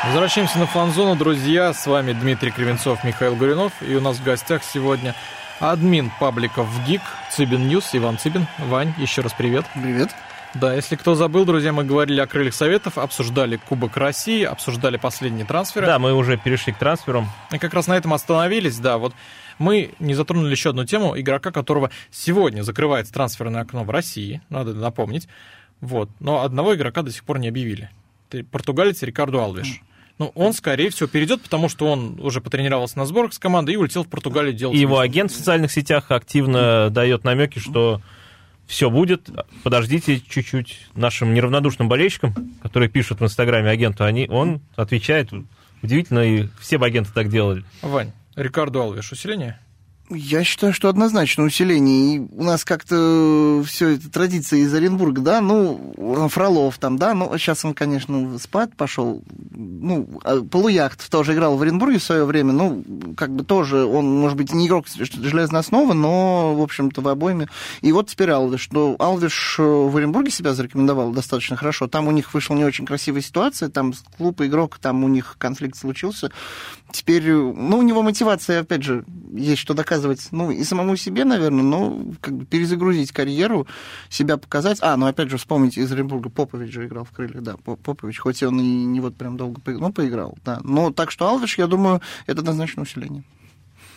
Возвращаемся 0.06 0.60
на 0.60 0.68
фанзону, 0.68 1.18
друзья. 1.18 1.74
С 1.74 1.86
вами 1.86 2.14
Дмитрий 2.14 2.52
Кривенцов, 2.52 3.04
Михаил 3.04 3.36
Гуринов. 3.36 3.74
И 3.82 3.94
у 3.96 4.02
нас 4.02 4.18
в 4.18 4.24
гостях 4.24 4.64
сегодня 4.64 5.16
админ 5.60 6.12
пабликов 6.20 6.68
ГИК, 6.88 7.02
Цыбин 7.32 7.68
News, 7.68 7.90
Иван 7.92 8.18
Цыбин. 8.18 8.48
Вань, 8.60 8.94
еще 8.98 9.22
раз 9.22 9.34
привет. 9.34 9.66
Привет. 9.74 10.12
Да, 10.56 10.74
если 10.74 10.96
кто 10.96 11.16
забыл, 11.16 11.44
друзья, 11.44 11.74
мы 11.74 11.84
говорили 11.84 12.22
о 12.22 12.28
крыльях 12.28 12.54
советов, 12.54 12.98
обсуждали 12.98 13.58
Кубок 13.58 13.98
России, 13.98 14.44
обсуждали 14.44 14.96
последние 14.96 15.46
трансферы. 15.46 15.86
Да, 15.86 16.00
мы 16.00 16.14
уже 16.14 16.38
перешли 16.38 16.72
к 16.72 16.78
трансферам. 16.78 17.30
И 17.52 17.58
как 17.58 17.74
раз 17.74 17.88
на 17.88 17.98
этом 17.98 18.14
остановились, 18.14 18.80
да, 18.80 18.98
вот 18.98 19.14
мы 19.60 19.92
не 20.00 20.14
затронули 20.14 20.52
еще 20.52 20.70
одну 20.70 20.86
тему, 20.86 21.20
игрока, 21.20 21.52
которого 21.52 21.92
сегодня 22.10 22.62
закрывается 22.62 23.14
трансферное 23.14 23.64
окно 23.64 23.84
в 23.84 23.90
России, 23.90 24.42
надо 24.50 24.74
напомнить, 24.74 25.28
вот, 25.82 26.10
но 26.22 26.44
одного 26.44 26.74
игрока 26.76 27.02
до 27.02 27.12
сих 27.12 27.26
пор 27.26 27.40
не 27.40 27.50
объявили. 27.50 27.90
Это 28.32 28.46
Португалец 28.46 29.04
Рикардо 29.04 29.44
Алвеш. 29.44 29.82
Ну, 30.20 30.32
он, 30.36 30.54
скорее 30.54 30.90
всего, 30.90 31.10
перейдет, 31.10 31.42
потому 31.42 31.68
что 31.68 31.92
он 31.92 32.18
уже 32.22 32.40
потренировался 32.40 32.98
на 32.98 33.06
сборах 33.06 33.34
с 33.34 33.40
командой 33.40 33.72
и 33.72 33.78
улетел 33.78 34.06
в 34.06 34.08
Португалию 34.08 34.54
делать... 34.54 34.78
И 34.78 34.80
его 34.80 35.00
агент 35.00 35.32
в 35.32 35.36
социальных 35.36 35.74
сетях 35.74 36.12
активно 36.12 36.90
дает 36.90 37.26
намеки, 37.26 37.60
что 37.60 38.00
все 38.68 38.90
будет, 38.90 39.30
подождите 39.64 40.20
чуть-чуть. 40.20 40.88
Нашим 40.96 41.34
неравнодушным 41.34 41.88
болельщикам, 41.88 42.34
которые 42.62 42.90
пишут 42.90 43.20
в 43.20 43.24
Инстаграме 43.24 43.70
агенту, 43.70 44.04
они, 44.04 44.28
он 44.30 44.62
отвечает. 44.76 45.30
Удивительно, 45.82 46.20
и 46.20 46.48
все 46.60 46.78
бы 46.78 46.86
агенты 46.86 47.12
так 47.14 47.30
делали. 47.30 47.64
Вань, 47.82 48.12
Рикардо 48.36 48.82
Алвеш, 48.82 49.12
усиление? 49.12 49.60
Я 50.12 50.44
считаю, 50.44 50.72
что 50.72 50.88
однозначно 50.88 51.44
усиление. 51.44 52.16
И 52.16 52.20
у 52.20 52.44
нас 52.44 52.64
как-то 52.64 53.64
все 53.66 53.90
это 53.90 54.12
традиция 54.12 54.60
из 54.60 54.72
Оренбурга, 54.72 55.22
да, 55.22 55.42
ну, 55.42 56.30
Фролов 56.32 56.78
там, 56.78 56.98
да, 56.98 57.16
ну, 57.16 57.36
сейчас 57.40 57.66
он, 57.66 57.74
конечно, 57.74 58.38
спад 58.38 58.76
пошел. 58.76 59.24
Ну, 59.52 60.08
а 60.24 60.42
Полуяхтов 60.44 61.10
тоже 61.10 61.34
играл 61.34 61.58
в 61.58 61.62
Оренбурге 61.64 61.98
в 61.98 62.04
свое 62.04 62.24
время, 62.26 62.54
ну, 62.54 62.84
как 63.18 63.32
бы 63.32 63.44
тоже, 63.44 63.84
он, 63.86 64.06
может 64.20 64.38
быть, 64.38 64.54
не 64.54 64.68
игрок 64.68 64.86
железной 64.88 65.62
основы, 65.62 65.96
но, 65.96 66.56
в 66.56 66.62
общем-то, 66.62 67.02
в 67.02 67.08
обойме. 67.08 67.48
И 67.82 67.92
вот 67.92 68.08
теперь 68.08 68.30
Алвиш. 68.30 68.70
Ну, 68.72 68.96
Алвиш 69.00 69.56
в 69.58 69.98
Оренбурге 69.98 70.30
себя 70.30 70.54
зарекомендовал 70.54 71.12
достаточно 71.14 71.56
хорошо. 71.56 71.88
Там 71.88 72.08
у 72.08 72.12
них 72.12 72.32
вышла 72.36 72.54
не 72.54 72.64
очень 72.64 72.86
красивая 72.86 73.22
ситуация, 73.22 73.70
там 73.70 73.94
клуб, 74.18 74.40
игрок, 74.42 74.78
там 74.80 75.04
у 75.04 75.08
них 75.08 75.36
конфликт 75.40 75.78
случился. 75.78 76.32
Теперь, 76.92 77.30
ну, 77.32 77.80
у 77.80 77.82
него 77.82 78.04
мотивация, 78.04 78.62
опять 78.62 78.84
же, 78.84 79.04
есть 79.34 79.62
что 79.62 79.74
доказывать, 79.96 80.28
ну, 80.32 80.52
и 80.52 80.64
самому 80.64 80.96
себе, 80.96 81.24
наверное, 81.26 81.64
но 81.64 82.06
как 82.22 82.34
бы 82.36 82.46
перезагрузить 82.46 83.12
карьеру, 83.12 83.68
себя 84.10 84.38
показать. 84.38 84.80
А, 84.82 84.96
ну, 84.98 85.06
опять 85.08 85.30
же, 85.30 85.38
вспомните, 85.38 85.82
из 85.82 85.92
Оренбурга 85.92 86.30
Попович 86.30 86.74
же 86.74 86.86
играл 86.86 87.06
в 87.06 87.12
крыльях, 87.12 87.42
да, 87.44 87.56
По- 87.58 87.76
Попович, 87.76 88.20
хоть 88.20 88.42
и 88.42 88.46
он 88.46 88.60
и 88.60 88.64
не 88.64 89.00
вот 89.00 89.16
прям 89.16 89.38
долго 89.38 89.62
поиграл, 89.62 89.88
ну, 89.88 89.94
поиграл, 89.94 90.38
да. 90.44 90.60
Но 90.64 90.92
так 90.92 91.12
что 91.12 91.28
Алвиш, 91.28 91.58
я 91.58 91.68
думаю, 91.68 92.02
это 92.28 92.42
однозначно 92.42 92.84
усиление. 92.84 93.24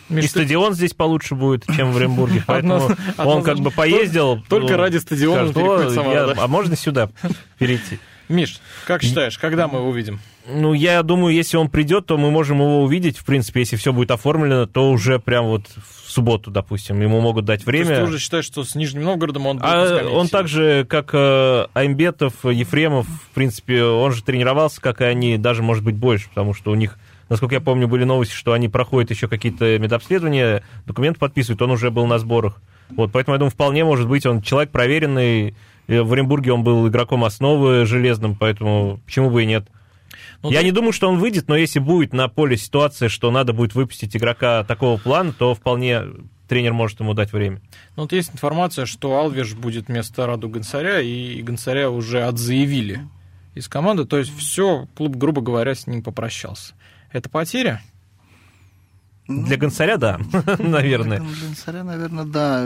Миш, 0.09 0.23
И 0.25 0.27
ты- 0.27 0.31
стадион 0.31 0.73
здесь 0.73 0.93
получше 0.93 1.35
будет, 1.35 1.65
чем 1.75 1.91
в 1.91 1.97
Оренбурге. 1.97 2.43
Поэтому 2.47 2.89
Одно- 3.17 3.31
он 3.31 3.43
как 3.43 3.59
бы 3.59 3.69
поездил. 3.69 4.41
Только 4.49 4.71
ну, 4.73 4.77
ради 4.77 4.97
стадиона 4.97 5.51
скажет, 5.51 5.55
переходит? 5.55 6.37
А 6.39 6.47
можно 6.47 6.75
сюда 6.75 7.11
перейти? 7.59 7.99
Миш, 8.27 8.59
как 8.87 9.01
считаешь, 9.03 9.37
когда 9.37 9.67
мы 9.67 9.79
его 9.79 9.89
увидим? 9.89 10.19
Ну, 10.51 10.73
я 10.73 11.03
думаю, 11.03 11.33
если 11.33 11.57
он 11.57 11.69
придет, 11.69 12.05
то 12.05 12.17
мы 12.17 12.31
можем 12.31 12.57
его 12.57 12.83
увидеть. 12.83 13.17
В 13.17 13.25
принципе, 13.25 13.61
если 13.61 13.75
все 13.75 13.93
будет 13.93 14.11
оформлено, 14.11 14.65
то 14.65 14.89
уже 14.89 15.19
прям 15.19 15.45
вот 15.45 15.63
в 15.67 16.09
субботу, 16.09 16.51
допустим, 16.51 17.01
ему 17.01 17.21
могут 17.21 17.45
дать 17.45 17.65
время. 17.65 17.85
То 17.85 17.91
есть 17.91 18.01
ты 18.01 18.07
уже 18.09 18.19
считаешь, 18.19 18.45
что 18.45 18.63
с 18.63 18.75
Нижним 18.75 19.03
Новгородом 19.03 19.47
он 19.47 19.57
будет 19.57 19.67
а 19.69 20.09
Он 20.11 20.27
так 20.27 20.47
же, 20.47 20.85
как 20.85 21.11
э, 21.13 21.65
Аймбетов, 21.73 22.33
Ефремов, 22.45 23.07
в 23.07 23.33
принципе, 23.33 23.83
он 23.83 24.11
же 24.11 24.23
тренировался, 24.23 24.81
как 24.81 25.01
и 25.01 25.05
они, 25.05 25.37
даже, 25.37 25.61
может 25.61 25.83
быть, 25.83 25.95
больше, 25.95 26.29
потому 26.29 26.53
что 26.53 26.71
у 26.71 26.75
них 26.75 26.97
Насколько 27.29 27.55
я 27.55 27.61
помню, 27.61 27.87
были 27.87 28.05
новости, 28.05 28.33
что 28.33 28.53
они 28.53 28.69
проходят 28.69 29.11
еще 29.11 29.27
какие-то 29.27 29.77
медобследования, 29.77 30.63
документы 30.87 31.19
подписывают, 31.19 31.61
он 31.61 31.69
уже 31.69 31.91
был 31.91 32.07
на 32.07 32.17
сборах. 32.17 32.59
Вот, 32.89 33.11
поэтому, 33.11 33.35
я 33.35 33.37
думаю, 33.37 33.51
вполне 33.51 33.85
может 33.85 34.07
быть, 34.07 34.25
он 34.25 34.41
человек 34.41 34.71
проверенный. 34.71 35.55
В 35.87 36.13
Оренбурге 36.13 36.53
он 36.53 36.63
был 36.63 36.87
игроком 36.87 37.23
основы 37.23 37.85
железным, 37.85 38.35
поэтому 38.35 38.99
почему 39.05 39.29
бы 39.29 39.43
и 39.43 39.45
нет. 39.45 39.67
Ну, 40.41 40.51
Я 40.51 40.59
ты... 40.59 40.65
не 40.65 40.71
думаю, 40.71 40.93
что 40.93 41.09
он 41.09 41.19
выйдет, 41.19 41.47
но 41.47 41.55
если 41.55 41.79
будет 41.79 42.13
на 42.13 42.27
поле 42.27 42.57
ситуация, 42.57 43.09
что 43.09 43.29
надо 43.31 43.53
будет 43.53 43.75
выпустить 43.75 44.15
игрока 44.15 44.63
такого 44.63 44.97
плана, 44.97 45.33
то 45.33 45.53
вполне 45.53 46.03
тренер 46.47 46.73
может 46.73 46.99
ему 46.99 47.13
дать 47.13 47.31
время. 47.31 47.61
Ну, 47.95 48.03
вот 48.03 48.11
есть 48.13 48.31
информация, 48.33 48.85
что 48.85 49.17
Алвеш 49.17 49.53
будет 49.53 49.87
вместо 49.87 50.25
Раду 50.25 50.49
Гонсаря, 50.49 50.99
и 51.01 51.41
Гонсаря 51.41 51.89
уже 51.89 52.23
отзаявили 52.23 53.01
из 53.53 53.67
команды. 53.67 54.05
То 54.05 54.17
есть 54.17 54.35
все, 54.37 54.87
клуб, 54.95 55.15
грубо 55.15 55.41
говоря, 55.41 55.75
с 55.75 55.87
ним 55.87 56.01
попрощался. 56.01 56.73
Это 57.11 57.29
потеря? 57.29 57.81
Ну, 59.29 59.43
Для 59.43 59.57
Гонсаря, 59.57 59.97
да, 59.97 60.19
наверное. 60.57 61.19
Для 61.19 61.47
Гонсаря, 61.47 61.83
наверное, 61.83 62.25
да. 62.25 62.65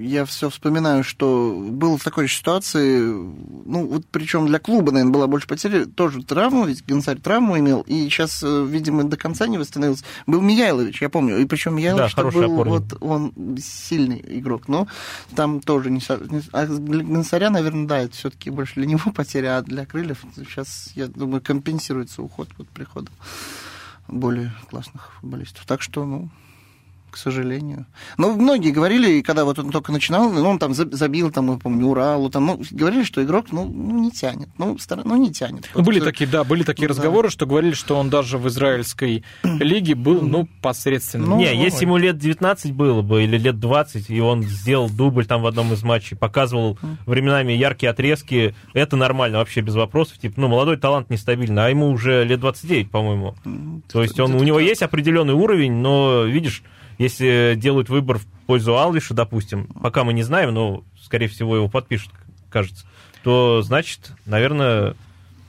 Я 0.00 0.24
все 0.24 0.50
вспоминаю, 0.50 1.02
что 1.02 1.52
был 1.68 1.98
в 1.98 2.04
такой 2.04 2.28
ситуации, 2.28 3.00
ну, 3.00 3.86
вот 3.88 4.06
причем 4.12 4.46
для 4.46 4.60
клуба, 4.60 4.92
наверное, 4.92 5.12
была 5.12 5.26
больше 5.26 5.48
потери, 5.48 5.84
тоже 5.84 6.22
травма, 6.22 6.64
ведь 6.64 6.86
Гонсарь 6.86 7.18
травму 7.18 7.58
имел, 7.58 7.80
и 7.80 8.08
сейчас, 8.08 8.40
э, 8.44 8.66
видимо, 8.68 9.02
до 9.02 9.16
конца 9.16 9.48
не 9.48 9.58
восстановился. 9.58 10.04
Был 10.28 10.40
Мияйлович, 10.42 11.02
я 11.02 11.08
помню, 11.08 11.38
и 11.38 11.44
причем 11.44 11.74
Мияйлович 11.74 12.14
да, 12.14 12.22
был, 12.22 12.44
опорник. 12.44 12.66
вот 12.66 13.02
он 13.02 13.58
сильный 13.60 14.24
игрок, 14.24 14.68
но 14.68 14.86
там 15.34 15.60
тоже 15.60 15.90
не... 15.90 16.00
А 16.52 16.66
для 16.66 17.02
Гонсаря, 17.02 17.50
наверное, 17.50 17.88
да, 17.88 17.98
это 17.98 18.14
все-таки 18.14 18.50
больше 18.50 18.74
для 18.76 18.86
него 18.86 19.10
потеря, 19.14 19.58
а 19.58 19.62
для 19.62 19.84
Крыльев 19.84 20.24
сейчас, 20.36 20.92
я 20.94 21.08
думаю, 21.08 21.40
компенсируется 21.40 22.22
уход 22.22 22.48
вот 22.58 22.68
приходом 22.68 23.12
более 24.08 24.52
классных 24.68 25.12
футболистов. 25.20 25.66
Так 25.66 25.82
что, 25.82 26.04
ну, 26.04 26.30
к 27.10 27.16
сожалению. 27.16 27.86
Но 28.18 28.32
многие 28.32 28.70
говорили, 28.70 29.20
когда 29.22 29.44
вот 29.44 29.58
он 29.58 29.70
только 29.70 29.92
начинал, 29.92 30.30
ну, 30.30 30.48
он 30.48 30.58
там 30.58 30.74
забил, 30.74 31.30
там, 31.30 31.52
я 31.52 31.58
помню, 31.58 31.86
Уралу, 31.86 32.30
там, 32.30 32.46
ну, 32.46 32.60
говорили, 32.70 33.04
что 33.04 33.22
игрок, 33.22 33.46
ну, 33.52 33.64
ну 33.64 33.98
не 33.98 34.10
тянет, 34.10 34.48
ну, 34.58 34.78
стар... 34.78 35.00
ну 35.04 35.16
не 35.16 35.32
тянет. 35.32 35.68
Ну, 35.74 35.82
были 35.82 36.00
такие, 36.00 36.28
да, 36.28 36.44
были 36.44 36.62
такие 36.62 36.88
ну, 36.88 36.94
разговоры, 36.94 37.28
да. 37.28 37.32
что 37.32 37.46
говорили, 37.46 37.72
что 37.72 37.96
он 37.96 38.10
даже 38.10 38.38
в 38.38 38.48
израильской 38.48 39.24
лиге 39.42 39.94
был, 39.94 40.22
ну, 40.22 40.48
посредственно. 40.60 41.26
Ну, 41.26 41.38
не, 41.38 41.52
ну, 41.52 41.62
если 41.62 41.84
ему 41.84 41.96
лет 41.96 42.18
19 42.18 42.72
было 42.72 43.02
бы, 43.02 43.24
или 43.24 43.38
лет 43.38 43.58
20, 43.58 44.10
и 44.10 44.20
он 44.20 44.42
сделал 44.42 44.90
дубль 44.90 45.26
там 45.26 45.42
в 45.42 45.46
одном 45.46 45.72
из 45.72 45.82
матчей, 45.82 46.16
показывал 46.16 46.78
временами 47.06 47.52
яркие 47.52 47.90
отрезки, 47.90 48.54
это 48.74 48.96
нормально, 48.96 49.38
вообще 49.38 49.60
без 49.60 49.74
вопросов, 49.74 50.18
типа, 50.18 50.40
ну, 50.40 50.48
молодой 50.48 50.76
талант 50.76 51.10
нестабильный, 51.10 51.64
а 51.64 51.68
ему 51.68 51.90
уже 51.90 52.24
лет 52.24 52.40
29, 52.40 52.90
по-моему. 52.90 53.34
То 53.90 54.02
есть 54.02 54.18
он, 54.20 54.34
у 54.34 54.42
него 54.42 54.60
есть 54.60 54.82
определенный 54.82 55.34
уровень, 55.34 55.72
но, 55.72 56.24
видишь, 56.24 56.62
если 56.98 57.54
делают 57.56 57.88
выбор 57.88 58.18
в 58.18 58.26
пользу 58.46 58.76
Алвиша, 58.76 59.14
допустим, 59.14 59.66
пока 59.66 60.04
мы 60.04 60.12
не 60.12 60.22
знаем, 60.22 60.54
но, 60.54 60.84
скорее 61.02 61.28
всего, 61.28 61.56
его 61.56 61.68
подпишут, 61.68 62.12
кажется, 62.50 62.86
то, 63.22 63.60
значит, 63.62 64.12
наверное, 64.24 64.94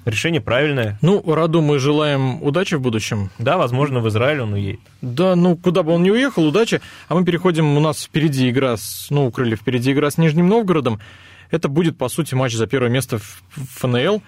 решение 0.05 0.41
правильное. 0.41 0.97
Ну, 1.01 1.21
Раду 1.33 1.61
мы 1.61 1.79
желаем 1.79 2.41
удачи 2.41 2.75
в 2.75 2.81
будущем. 2.81 3.29
Да, 3.37 3.57
возможно, 3.57 3.99
в 3.99 4.07
Израиль 4.09 4.41
он 4.41 4.53
уедет. 4.53 4.79
Да, 5.01 5.35
ну, 5.35 5.55
куда 5.55 5.83
бы 5.83 5.91
он 5.91 6.03
ни 6.03 6.09
уехал, 6.09 6.45
удачи. 6.45 6.81
А 7.07 7.15
мы 7.15 7.23
переходим, 7.23 7.77
у 7.77 7.79
нас 7.79 8.03
впереди 8.03 8.49
игра 8.49 8.77
с, 8.77 9.07
ну, 9.09 9.27
укрыли 9.27 9.55
впереди 9.55 9.91
игра 9.91 10.09
с 10.09 10.17
Нижним 10.17 10.47
Новгородом. 10.47 10.99
Это 11.51 11.67
будет, 11.67 11.97
по 11.97 12.09
сути, 12.09 12.33
матч 12.35 12.53
за 12.53 12.67
первое 12.67 12.89
место 12.89 13.19
в 13.19 13.43
ФНЛ. 13.79 14.21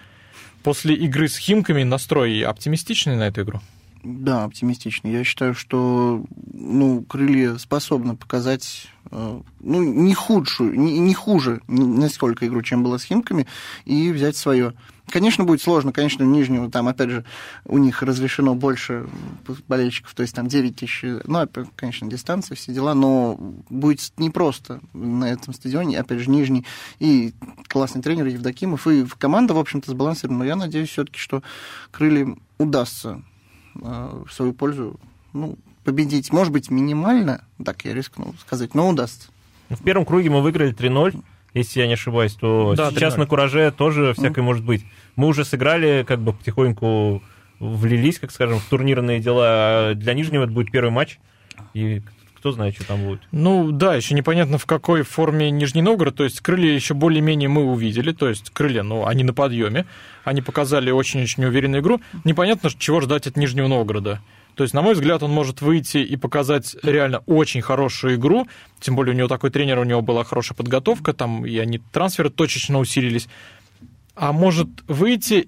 После 0.63 0.93
игры 0.95 1.27
с 1.27 1.37
Химками 1.37 1.83
настрой 1.83 2.41
оптимистичный 2.41 3.15
на 3.15 3.27
эту 3.27 3.41
игру? 3.41 3.61
Да, 4.03 4.45
оптимистичный. 4.45 5.11
Я 5.11 5.23
считаю, 5.23 5.53
что 5.53 6.23
ну, 6.53 7.03
крылья 7.03 7.57
способны 7.57 8.15
показать 8.15 8.87
э, 9.11 9.41
ну, 9.59 9.83
не 9.83 10.13
худшую, 10.13 10.79
не, 10.79 10.99
не 10.99 11.13
хуже 11.13 11.61
насколько 11.67 12.47
игру, 12.47 12.61
чем 12.61 12.81
было 12.81 12.97
с 12.97 13.03
Химками, 13.03 13.45
и 13.83 14.11
взять 14.11 14.37
свое. 14.37 14.73
Конечно, 15.09 15.43
будет 15.43 15.61
сложно, 15.61 15.91
конечно, 15.91 16.23
нижнего, 16.23 16.69
там, 16.69 16.87
опять 16.87 17.09
же, 17.09 17.25
у 17.65 17.79
них 17.79 18.03
разрешено 18.03 18.53
больше 18.53 19.07
болельщиков, 19.67 20.13
то 20.13 20.21
есть 20.21 20.35
там 20.35 20.47
9 20.47 20.75
тысяч, 20.75 21.03
ну, 21.25 21.47
конечно, 21.75 22.07
дистанция, 22.07 22.55
все 22.55 22.71
дела, 22.71 22.93
но 22.93 23.35
будет 23.69 24.13
непросто 24.17 24.79
на 24.93 25.25
этом 25.25 25.53
стадионе, 25.55 25.99
опять 25.99 26.19
же, 26.19 26.29
нижний, 26.29 26.65
и 26.99 27.33
классный 27.67 28.03
тренер 28.03 28.27
Евдокимов, 28.27 28.85
и 28.87 29.03
команда, 29.17 29.55
в 29.55 29.59
общем-то, 29.59 29.91
сбалансирована, 29.91 30.39
но 30.39 30.45
я 30.45 30.55
надеюсь 30.55 30.89
все-таки, 30.89 31.17
что 31.17 31.41
крыльям 31.91 32.39
удастся 32.59 33.23
в 33.75 34.29
свою 34.31 34.53
пользу 34.53 34.99
ну, 35.33 35.57
победить. 35.83 36.31
Может 36.31 36.53
быть, 36.53 36.69
минимально, 36.69 37.43
так 37.63 37.85
я 37.85 37.93
рискну 37.93 38.33
сказать, 38.39 38.75
но 38.75 38.89
удастся. 38.89 39.29
Ну, 39.69 39.75
в 39.75 39.83
первом 39.83 40.05
круге 40.05 40.29
мы 40.29 40.41
выиграли 40.41 40.73
3-0, 40.73 41.21
если 41.53 41.79
я 41.79 41.87
не 41.87 41.93
ошибаюсь, 41.93 42.33
то 42.33 42.73
да, 42.75 42.91
сейчас 42.91 43.15
3-0. 43.15 43.19
на 43.19 43.25
кураже 43.27 43.71
тоже 43.71 44.13
всякое 44.13 44.41
mm. 44.41 44.45
может 44.45 44.63
быть. 44.63 44.85
Мы 45.15 45.27
уже 45.27 45.45
сыграли, 45.45 46.03
как 46.07 46.19
бы 46.19 46.33
потихоньку 46.33 47.21
влились, 47.59 48.19
как 48.19 48.31
скажем, 48.31 48.59
в 48.59 48.65
турнирные 48.65 49.19
дела. 49.19 49.93
Для 49.95 50.13
Нижнего 50.13 50.43
это 50.43 50.51
будет 50.51 50.71
первый 50.71 50.91
матч. 50.91 51.19
И 51.73 52.01
кто 52.39 52.51
знает, 52.51 52.75
что 52.75 52.87
там 52.87 53.03
будет. 53.03 53.19
Ну 53.31 53.71
да, 53.71 53.95
еще 53.95 54.15
непонятно 54.15 54.57
в 54.57 54.65
какой 54.65 55.03
форме 55.03 55.51
Нижний 55.51 55.81
Новгород. 55.81 56.15
То 56.15 56.23
есть 56.23 56.39
крылья 56.39 56.73
еще 56.73 56.93
более-менее 56.93 57.49
мы 57.49 57.65
увидели. 57.65 58.11
То 58.13 58.29
есть 58.29 58.49
крылья, 58.49 58.81
ну, 58.81 59.05
они 59.05 59.23
на 59.23 59.33
подъеме. 59.33 59.85
Они 60.23 60.41
показали 60.41 60.89
очень-очень 60.89 61.43
уверенную 61.45 61.81
игру. 61.81 62.01
Непонятно, 62.23 62.69
чего 62.77 63.01
ждать 63.01 63.27
от 63.27 63.35
Нижнего 63.35 63.67
Новгорода. 63.67 64.21
То 64.55 64.63
есть, 64.63 64.73
на 64.73 64.81
мой 64.81 64.93
взгляд, 64.93 65.23
он 65.23 65.31
может 65.31 65.61
выйти 65.61 65.99
и 65.99 66.17
показать 66.17 66.75
реально 66.81 67.19
очень 67.25 67.61
хорошую 67.61 68.15
игру. 68.15 68.47
Тем 68.79 68.95
более 68.95 69.13
у 69.13 69.17
него 69.17 69.27
такой 69.27 69.51
тренер, 69.51 69.79
у 69.79 69.83
него 69.83 70.01
была 70.01 70.23
хорошая 70.23 70.55
подготовка, 70.55 71.13
там 71.13 71.45
и 71.45 71.57
они 71.57 71.79
трансферы 71.91 72.29
точечно 72.29 72.79
усилились. 72.79 73.27
А 74.15 74.33
может 74.33 74.67
выйти 74.87 75.47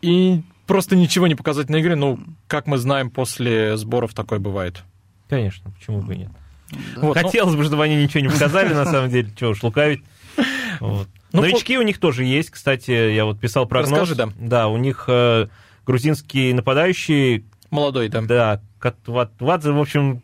и 0.00 0.42
просто 0.66 0.94
ничего 0.96 1.26
не 1.26 1.34
показать 1.34 1.70
на 1.70 1.80
игре. 1.80 1.96
Ну, 1.96 2.20
как 2.46 2.66
мы 2.66 2.78
знаем, 2.78 3.10
после 3.10 3.76
сборов 3.76 4.14
такое 4.14 4.38
бывает. 4.38 4.84
Конечно, 5.32 5.70
почему 5.70 6.02
бы 6.02 6.14
и 6.14 6.18
нет. 6.18 6.30
Да. 6.70 7.00
Вот, 7.00 7.16
Хотелось 7.16 7.54
ну... 7.54 7.58
бы, 7.58 7.64
чтобы 7.64 7.84
они 7.84 7.96
ничего 7.96 8.20
не 8.20 8.28
показали, 8.28 8.74
на 8.74 8.84
самом 8.84 9.08
деле, 9.08 9.30
чего 9.34 9.52
уж 9.52 9.62
лукавить. 9.62 10.04
Вот. 10.80 11.08
Ну, 11.32 11.40
Новички 11.40 11.78
у 11.78 11.82
них 11.82 11.98
тоже 11.98 12.24
есть, 12.24 12.50
кстати, 12.50 12.90
я 12.90 13.24
вот 13.24 13.40
писал 13.40 13.66
прогноз. 13.66 14.10
Расскажи, 14.10 14.14
да. 14.14 14.28
Да, 14.36 14.68
у 14.68 14.76
них 14.76 15.04
э, 15.06 15.46
грузинский 15.86 16.52
нападающий. 16.52 17.46
Молодой, 17.70 18.08
да. 18.08 18.20
Да, 18.20 18.60
Вадзе, 19.06 19.70
в 19.70 19.80
общем, 19.80 20.22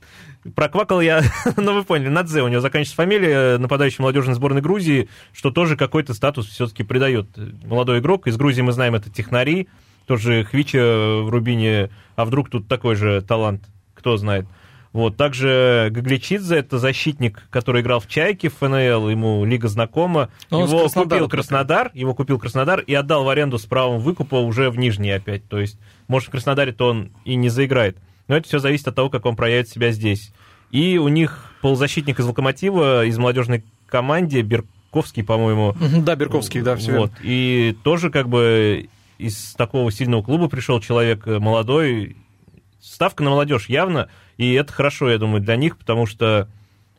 проквакал 0.55 1.01
я, 1.01 1.23
ну 1.57 1.75
вы 1.75 1.85
поняли, 1.85 2.09
Надзе, 2.09 2.42
у 2.42 2.49
него 2.49 2.61
заканчивается 2.61 2.97
фамилия, 2.97 3.57
нападающий 3.57 4.03
молодежной 4.03 4.35
сборной 4.35 4.61
Грузии, 4.61 5.09
что 5.33 5.51
тоже 5.51 5.77
какой-то 5.77 6.12
статус 6.12 6.49
все-таки 6.49 6.83
придает 6.83 7.29
молодой 7.64 8.01
игрок. 8.01 8.27
Из 8.27 8.37
Грузии 8.37 8.61
мы 8.61 8.73
знаем, 8.73 8.94
это 8.94 9.09
технари, 9.09 9.68
тоже 10.07 10.44
Хвича 10.44 11.23
в 11.23 11.31
Рубине, 11.31 11.88
а 12.16 12.27
вдруг 12.27 12.51
тут 12.51 12.68
такой 12.68 12.94
же 12.94 13.23
талант, 13.23 13.62
кто 13.94 14.18
знает. 14.18 14.47
Вот, 14.92 15.16
также 15.16 15.88
Гагличидзе, 15.90 16.57
это 16.57 16.79
защитник, 16.79 17.46
который 17.51 17.83
играл 17.83 18.01
в 18.01 18.09
«Чайке» 18.09 18.48
в 18.48 18.55
ФНЛ, 18.55 19.11
ему 19.11 19.44
лига 19.44 19.68
знакома. 19.68 20.31
Но 20.51 20.62
его 20.64 20.88
купил 20.88 21.29
Краснодар, 21.29 21.90
его 21.92 22.14
купил 22.14 22.38
Краснодар 22.38 22.81
и 22.81 22.94
отдал 22.94 23.24
в 23.24 23.29
аренду 23.29 23.59
с 23.59 23.66
правом 23.66 24.01
выкупа 24.01 24.37
уже 24.37 24.70
в 24.70 24.79
Нижний 24.79 25.11
опять. 25.11 25.46
То 25.48 25.59
есть, 25.59 25.79
может, 26.07 26.29
в 26.29 26.31
Краснодаре-то 26.31 26.88
он 26.88 27.11
и 27.24 27.35
не 27.35 27.51
заиграет. 27.51 27.98
Но 28.29 28.37
это 28.37 28.48
все 28.48 28.59
зависит 28.59 28.88
от 28.88 28.94
того, 28.94 29.11
как 29.11 29.27
он 29.27 29.37
проявит 29.37 29.68
себя 29.68 29.90
здесь. 29.90 30.33
И 30.70 30.98
у 30.98 31.09
них 31.09 31.53
полузащитник 31.61 32.18
из 32.20 32.27
«Локомотива», 32.27 33.05
из 33.05 33.18
молодежной 33.18 33.64
команды, 33.87 34.40
Берковский, 34.42 35.22
по-моему. 35.22 35.74
Да, 36.03 36.14
Берковский, 36.14 36.62
да, 36.62 36.77
все 36.77 36.92
Вот, 36.92 37.12
и 37.22 37.77
тоже 37.85 38.11
как 38.11 38.29
бы 38.29 38.88
из 39.18 39.55
такого 39.55 39.90
сильного 39.90 40.22
клуба 40.22 40.48
пришел 40.48 40.81
человек 40.81 41.27
молодой. 41.27 42.16
Ставка 42.81 43.24
на 43.24 43.31
молодежь 43.31 43.68
явно 43.68 44.09
и 44.38 44.53
это 44.55 44.72
хорошо, 44.72 45.11
я 45.11 45.18
думаю, 45.18 45.42
для 45.42 45.57
них, 45.57 45.77
потому 45.77 46.07
что 46.07 46.48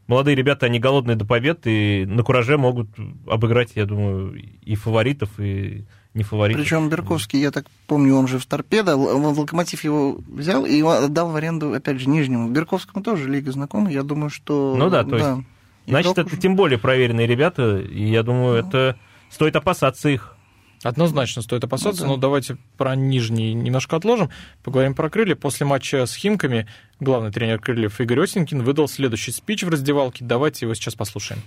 молодые 0.07 0.35
ребята, 0.35 0.65
они 0.65 0.77
голодные 0.77 1.15
до 1.15 1.25
побед, 1.25 1.61
и 1.65 2.05
на 2.05 2.21
кураже 2.23 2.57
могут 2.57 2.89
обыграть, 3.27 3.71
я 3.75 3.85
думаю, 3.85 4.35
и 4.61 4.75
фаворитов, 4.75 5.29
и 5.39 5.85
не 6.13 6.23
фаворитов. 6.23 6.61
Причем 6.61 6.89
Берковский, 6.89 7.39
я 7.39 7.51
так 7.51 7.67
помню, 7.87 8.15
он 8.15 8.27
же 8.27 8.39
в 8.39 8.45
торпедо, 8.45 8.97
Локомотив 8.97 9.83
его 9.83 10.19
взял 10.27 10.65
и 10.65 10.81
отдал 10.81 11.31
в 11.31 11.35
аренду, 11.35 11.73
опять 11.73 11.99
же, 11.99 12.09
Нижнему. 12.09 12.49
Берковскому 12.49 13.03
тоже 13.03 13.29
лига 13.29 13.51
знакома, 13.51 13.89
я 13.89 14.03
думаю, 14.03 14.29
что... 14.29 14.75
Ну 14.77 14.89
да, 14.89 15.03
то 15.03 15.15
есть, 15.15 15.27
да, 15.27 15.43
значит, 15.87 16.11
это 16.11 16.27
уже... 16.27 16.37
тем 16.37 16.55
более 16.55 16.77
проверенные 16.77 17.25
ребята, 17.25 17.79
и 17.79 18.03
я 18.09 18.23
думаю, 18.23 18.61
ну. 18.61 18.67
это 18.67 18.97
стоит 19.29 19.55
опасаться 19.55 20.09
их. 20.09 20.35
Однозначно 20.83 21.41
стоит 21.41 21.63
опасаться, 21.63 22.03
Ну 22.03 22.07
да. 22.11 22.15
но 22.15 22.17
давайте 22.17 22.57
про 22.77 22.95
нижний 22.95 23.53
немножко 23.53 23.95
отложим. 23.97 24.29
Поговорим 24.63 24.93
про 24.95 25.09
крылья. 25.09 25.35
После 25.35 25.65
матча 25.65 26.05
с 26.05 26.15
Химками 26.15 26.67
главный 26.99 27.31
тренер 27.31 27.59
крыльев 27.59 27.99
Игорь 27.99 28.21
Осенькин 28.23 28.63
выдал 28.63 28.87
следующий 28.87 29.31
спич 29.31 29.63
в 29.63 29.69
раздевалке. 29.69 30.23
Давайте 30.23 30.65
его 30.65 30.73
сейчас 30.73 30.95
послушаем. 30.95 31.41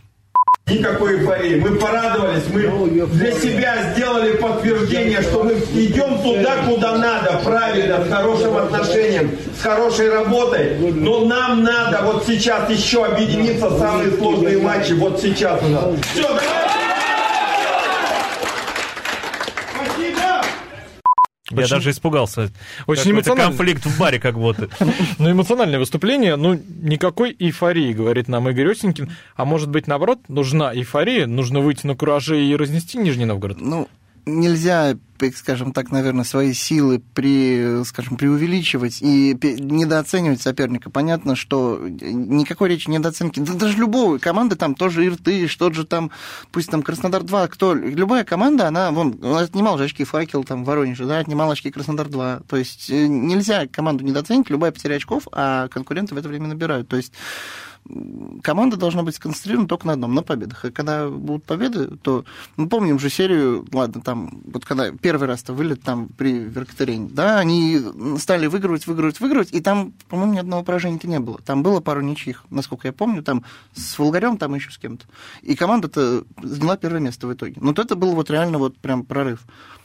Никакой 0.67 1.19
эйфории. 1.19 1.59
Мы 1.59 1.75
порадовались, 1.77 2.45
мы 2.53 3.07
для 3.09 3.33
себя 3.33 3.93
сделали 3.93 4.37
подтверждение, 4.37 5.21
что 5.23 5.43
мы 5.43 5.55
идем 5.55 6.23
туда, 6.23 6.65
куда 6.65 6.99
надо, 6.99 7.41
правильно, 7.45 8.05
с 8.05 8.09
хорошим 8.09 8.57
отношением, 8.57 9.33
с 9.59 9.61
хорошей 9.61 10.09
работой. 10.11 10.79
Но 10.79 11.25
нам 11.25 11.65
надо 11.65 12.03
вот 12.05 12.25
сейчас 12.27 12.71
еще 12.71 13.05
объединиться 13.05 13.69
в 13.71 13.79
самые 13.79 14.13
сложные 14.13 14.59
матчи. 14.59 14.93
Вот 14.93 15.21
сейчас 15.21 15.61
у 15.65 15.69
нас. 15.69 15.85
Все, 16.13 16.23
давай! 16.29 16.69
Спасибо! 19.75 20.43
Я 21.53 21.65
Очень- 21.65 21.77
даже 21.77 21.91
испугался. 21.91 22.41
Очень 22.41 22.53
Какой-то 22.87 23.11
эмоционально. 23.11 23.57
конфликт 23.57 23.87
в 23.87 23.99
баре 23.99 24.19
как 24.19 24.35
будто. 24.39 24.69
Ну, 25.19 25.31
эмоциональное 25.31 25.79
выступление, 25.79 26.37
ну, 26.37 26.55
никакой 26.83 27.37
эйфории, 27.39 27.93
говорит 27.93 28.29
нам 28.29 28.49
Игорь 28.49 28.71
Осенькин. 28.73 29.11
А 29.37 29.45
может 29.45 29.69
быть, 29.71 29.87
наоборот, 29.87 30.19
нужна 30.29 30.75
эйфория, 30.75 31.27
нужно 31.27 31.61
выйти 31.61 31.87
на 31.87 31.95
кураже 31.95 32.43
и 32.45 32.57
разнести 32.57 32.99
Нижний 32.99 33.25
Новгород? 33.27 33.61
Ну, 33.61 33.89
нельзя, 34.25 34.97
скажем 35.37 35.73
так, 35.73 35.91
наверное, 35.91 36.25
свои 36.25 36.53
силы 36.53 37.01
при, 37.15 37.85
скажем, 37.85 38.17
преувеличивать 38.17 38.99
и 39.01 39.37
недооценивать 39.41 40.43
соперника. 40.43 40.91
Понятно, 40.91 41.37
что 41.37 41.79
никакой 41.81 42.71
речи 42.71 42.89
недооценки. 42.89 43.41
Да 43.41 43.55
даже 43.55 43.79
любого 43.79 44.19
команды, 44.19 44.57
там 44.57 44.75
тоже 44.75 45.07
Иртыш, 45.07 45.55
тот 45.57 45.75
же 45.75 45.85
там, 45.85 46.11
пусть 46.51 46.71
там 46.71 46.83
Краснодар-2, 46.83 47.49
кто, 47.49 47.75
любая 47.75 48.25
команда, 48.25 48.69
она, 48.69 48.91
вон, 48.91 49.19
отнимал 49.37 49.79
же 49.79 49.85
очки 49.85 50.05
Факел, 50.05 50.45
там, 50.45 50.65
в 50.65 50.67
Воронеже, 50.67 51.07
да, 51.07 51.19
отнимал 51.19 51.51
очки 51.51 51.71
Краснодар-2. 51.71 52.45
То 52.49 52.57
есть 52.57 52.91
э, 52.91 53.07
нельзя 53.07 53.67
команду 53.67 54.05
недооценить, 54.05 54.51
любая 54.51 54.73
потеря 54.73 54.97
очков, 54.97 55.29
а 55.33 55.69
конкуренты 55.69 56.15
в 56.15 56.19
это 56.19 56.29
время 56.29 56.49
набирают. 56.49 56.89
То 56.89 56.97
есть 56.97 57.13
команда 58.43 58.77
должна 58.77 59.03
быть 59.03 59.17
сконцентрирована 59.17 59.69
только 59.69 59.87
на 59.87 59.93
одном, 59.95 60.15
на 60.15 60.23
победах. 60.23 60.65
И 60.65 60.71
когда 60.71 61.09
будут 61.09 61.45
победы, 61.45 61.97
то... 62.03 62.25
Мы 62.57 62.69
помним 62.69 62.99
же 62.99 63.11
серию, 63.11 63.67
ладно, 63.73 64.01
там, 64.03 64.43
вот 64.45 64.65
когда 64.65 64.91
первый 64.91 65.29
раз-то 65.29 65.53
вылет 65.53 65.83
там 65.83 66.09
при 66.09 66.33
Веркатерине, 66.33 67.09
да, 67.11 67.39
они 67.39 67.81
стали 68.19 68.47
выигрывать, 68.47 68.87
выигрывать, 68.87 69.21
выигрывать, 69.21 69.53
и 69.53 69.61
там, 69.61 69.93
по-моему, 70.09 70.35
ни 70.35 70.39
одного 70.39 70.63
поражения-то 70.63 71.09
не 71.09 71.21
было. 71.21 71.39
Там 71.39 71.63
было 71.63 71.81
пару 71.81 72.01
ничьих, 72.01 72.45
насколько 72.51 72.89
я 72.89 72.93
помню, 72.93 73.23
там 73.23 73.45
с 73.75 73.99
Волгарем, 73.99 74.37
там 74.37 74.55
еще 74.55 74.71
с 74.71 74.79
кем-то. 74.79 75.05
И 75.43 75.55
команда-то 75.55 76.25
заняла 76.43 76.77
первое 76.77 77.01
место 77.01 77.27
в 77.27 77.33
итоге. 77.35 77.57
Но 77.61 77.69
вот 77.69 77.79
это 77.79 77.97
был 77.97 78.15
вот 78.15 78.31
реально 78.31 78.59
вот 78.59 78.77
прям 78.79 79.05
прорыв. 79.05 79.41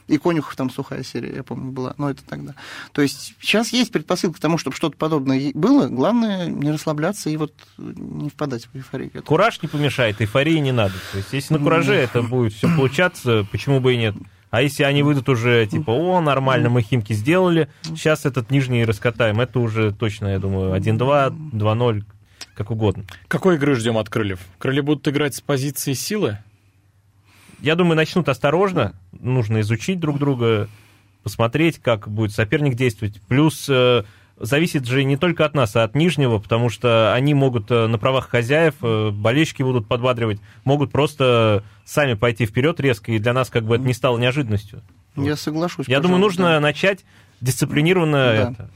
И 0.08 0.18
Конюхов 0.18 0.56
там 0.56 0.70
сухая 0.70 1.02
серия, 1.04 1.36
я 1.36 1.42
помню, 1.42 1.70
была. 1.70 1.94
Но 1.98 2.10
это 2.10 2.24
тогда. 2.24 2.54
То 2.92 3.02
есть 3.02 3.34
сейчас 3.40 3.72
есть 3.72 3.92
предпосылка 3.92 4.38
к 4.38 4.40
тому, 4.40 4.58
чтобы 4.58 4.74
что-то 4.74 4.96
подобное 4.96 5.52
было. 5.54 5.88
Главное 5.88 6.46
не 6.46 6.72
расслабляться 6.72 7.30
и 7.30 7.36
вот 7.36 7.52
не 7.76 8.30
впадать 8.30 8.66
в 8.66 8.76
эйфорию. 8.76 9.10
Кураж 9.24 9.62
не 9.62 9.68
помешает, 9.68 10.20
эйфории 10.20 10.58
не 10.58 10.72
надо. 10.72 10.94
То 11.12 11.18
есть, 11.18 11.32
если 11.32 11.54
на 11.54 11.60
кураже 11.60 11.94
это 11.94 12.22
будет 12.22 12.54
все 12.54 12.68
получаться, 12.74 13.46
почему 13.52 13.80
бы 13.80 13.94
и 13.94 13.98
нет? 13.98 14.14
А 14.50 14.62
если 14.62 14.82
они 14.82 15.02
выйдут 15.02 15.28
уже, 15.28 15.66
типа, 15.66 15.90
о, 15.90 16.20
нормально, 16.20 16.70
мы 16.70 16.80
химки 16.80 17.12
сделали, 17.12 17.68
сейчас 17.82 18.24
этот 18.24 18.50
нижний 18.50 18.84
раскатаем, 18.84 19.40
это 19.40 19.60
уже 19.60 19.92
точно, 19.92 20.28
я 20.28 20.38
думаю, 20.38 20.74
1-2, 20.74 21.52
2-0, 21.52 22.04
как 22.54 22.70
угодно. 22.70 23.04
Какой 23.28 23.56
игры 23.56 23.74
ждем 23.74 23.98
от 23.98 24.08
крыльев? 24.08 24.40
Крылья 24.58 24.82
будут 24.82 25.06
играть 25.06 25.34
с 25.34 25.42
позиции 25.42 25.92
силы? 25.92 26.38
Я 27.60 27.74
думаю, 27.74 27.96
начнут 27.96 28.28
осторожно, 28.28 28.94
нужно 29.12 29.60
изучить 29.60 29.98
друг 29.98 30.18
друга, 30.18 30.68
посмотреть, 31.22 31.78
как 31.78 32.08
будет 32.08 32.32
соперник 32.32 32.74
действовать. 32.74 33.20
Плюс 33.28 33.66
э, 33.68 34.04
зависит 34.38 34.86
же 34.86 35.04
не 35.04 35.16
только 35.16 35.44
от 35.44 35.54
нас, 35.54 35.74
а 35.76 35.84
от 35.84 35.94
нижнего, 35.94 36.38
потому 36.38 36.70
что 36.70 37.12
они 37.12 37.34
могут 37.34 37.70
э, 37.70 37.86
на 37.86 37.98
правах 37.98 38.28
хозяев, 38.28 38.74
э, 38.82 39.10
болельщики 39.10 39.62
будут 39.62 39.88
подбадривать, 39.88 40.40
могут 40.64 40.92
просто 40.92 41.64
сами 41.84 42.14
пойти 42.14 42.46
вперед 42.46 42.80
резко, 42.80 43.12
и 43.12 43.18
для 43.18 43.32
нас 43.32 43.50
как 43.50 43.64
бы 43.64 43.76
это 43.76 43.84
не 43.84 43.94
стало 43.94 44.18
неожиданностью. 44.18 44.82
Я 45.16 45.36
соглашусь. 45.36 45.88
Я 45.88 46.00
думаю, 46.00 46.20
нужно 46.20 46.44
да. 46.44 46.60
начать 46.60 47.04
дисциплинированно 47.40 48.16
Да. 48.16 48.34
это, 48.34 48.70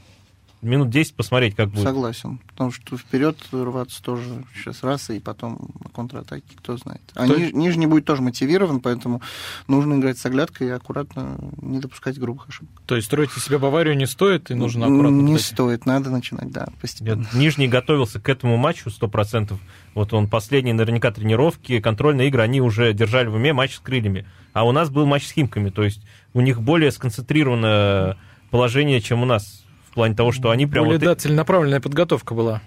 минут 0.63 0.89
10 0.89 1.15
посмотреть, 1.15 1.55
как 1.55 1.69
будет. 1.69 1.83
Согласен. 1.83 2.39
Потому 2.47 2.71
что 2.71 2.97
вперед 2.97 3.37
рваться 3.51 4.01
тоже 4.03 4.43
сейчас 4.55 4.83
раз, 4.83 5.09
и 5.09 5.19
потом 5.19 5.69
на 5.83 5.89
контратаке, 5.89 6.43
кто 6.57 6.77
знает. 6.77 7.01
А 7.15 7.25
Кто- 7.25 7.35
ниж- 7.35 7.51
нижний 7.53 7.85
будет 7.87 8.05
тоже 8.05 8.21
мотивирован, 8.21 8.79
поэтому 8.79 9.21
нужно 9.67 9.95
играть 9.95 10.17
с 10.17 10.25
оглядкой 10.25 10.67
и 10.67 10.71
аккуратно 10.71 11.37
не 11.61 11.79
допускать 11.79 12.19
грубых 12.19 12.49
ошибок. 12.49 12.81
То 12.85 12.95
есть 12.95 13.07
строить 13.07 13.29
из 13.35 13.43
себя 13.43 13.59
Баварию 13.59 13.95
не 13.95 14.05
стоит, 14.07 14.51
и 14.51 14.53
нужно 14.53 14.85
аккуратно... 14.85 15.15
Не 15.15 15.33
подойти. 15.33 15.43
стоит, 15.53 15.85
надо 15.85 16.09
начинать, 16.09 16.51
да, 16.51 16.67
постепенно. 16.81 17.21
Нет, 17.21 17.33
Нижний 17.33 17.67
готовился 17.67 18.19
к 18.19 18.29
этому 18.29 18.57
матчу 18.57 18.89
100%. 18.89 19.57
Вот 19.93 20.13
он 20.13 20.27
последние 20.27 20.73
наверняка 20.73 21.11
тренировки, 21.11 21.79
контрольные 21.79 22.27
игры, 22.29 22.41
они 22.41 22.61
уже 22.61 22.93
держали 22.93 23.27
в 23.27 23.35
уме 23.35 23.53
матч 23.53 23.75
с 23.75 23.79
крыльями. 23.79 24.25
А 24.53 24.65
у 24.65 24.71
нас 24.71 24.89
был 24.89 25.05
матч 25.05 25.27
с 25.27 25.31
Химками, 25.31 25.69
то 25.69 25.83
есть 25.83 26.01
у 26.33 26.41
них 26.41 26.61
более 26.61 26.91
сконцентрированное 26.91 28.17
положение, 28.51 29.01
чем 29.01 29.23
у 29.23 29.25
нас. 29.25 29.62
В 29.93 29.95
плане 29.95 30.15
того, 30.15 30.31
что 30.31 30.49
они 30.49 30.65
прям 30.65 30.85
Более, 30.85 30.97
вот... 30.97 31.05
да, 31.05 31.13
целенаправленная 31.13 31.79
подготовка 31.79 32.33
была. 32.33 32.63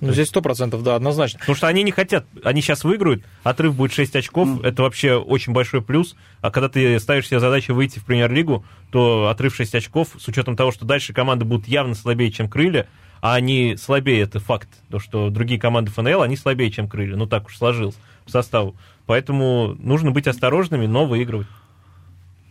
Ну, 0.00 0.12
здесь 0.12 0.28
сто 0.28 0.40
процентов, 0.40 0.84
да, 0.84 0.94
однозначно. 0.94 1.40
Потому 1.40 1.56
что 1.56 1.66
они 1.66 1.82
не 1.82 1.90
хотят, 1.90 2.26
они 2.44 2.62
сейчас 2.62 2.84
выиграют, 2.84 3.24
отрыв 3.42 3.74
будет 3.74 3.92
6 3.92 4.14
очков, 4.14 4.62
это 4.62 4.84
вообще 4.84 5.16
очень 5.16 5.52
большой 5.52 5.82
плюс. 5.82 6.14
А 6.42 6.52
когда 6.52 6.68
ты 6.68 7.00
ставишь 7.00 7.26
себе 7.26 7.40
задачу 7.40 7.74
выйти 7.74 7.98
в 7.98 8.04
премьер-лигу, 8.04 8.64
то 8.92 9.26
отрыв 9.26 9.56
6 9.56 9.74
очков, 9.74 10.10
с 10.16 10.28
учетом 10.28 10.54
того, 10.54 10.70
что 10.70 10.84
дальше 10.84 11.12
команды 11.12 11.44
будут 11.44 11.66
явно 11.66 11.96
слабее, 11.96 12.30
чем 12.30 12.48
крылья, 12.48 12.86
а 13.20 13.34
они 13.34 13.74
слабее, 13.76 14.20
это 14.20 14.38
факт. 14.38 14.68
То, 14.92 15.00
что 15.00 15.28
другие 15.28 15.58
команды 15.58 15.90
ФНЛ, 15.90 16.22
они 16.22 16.36
слабее, 16.36 16.70
чем 16.70 16.88
крылья. 16.88 17.16
Ну, 17.16 17.26
так 17.26 17.46
уж 17.46 17.56
сложилось 17.56 17.96
по 18.24 18.30
составу. 18.30 18.76
Поэтому 19.06 19.74
нужно 19.80 20.12
быть 20.12 20.28
осторожными, 20.28 20.86
но 20.86 21.04
выигрывать. 21.04 21.48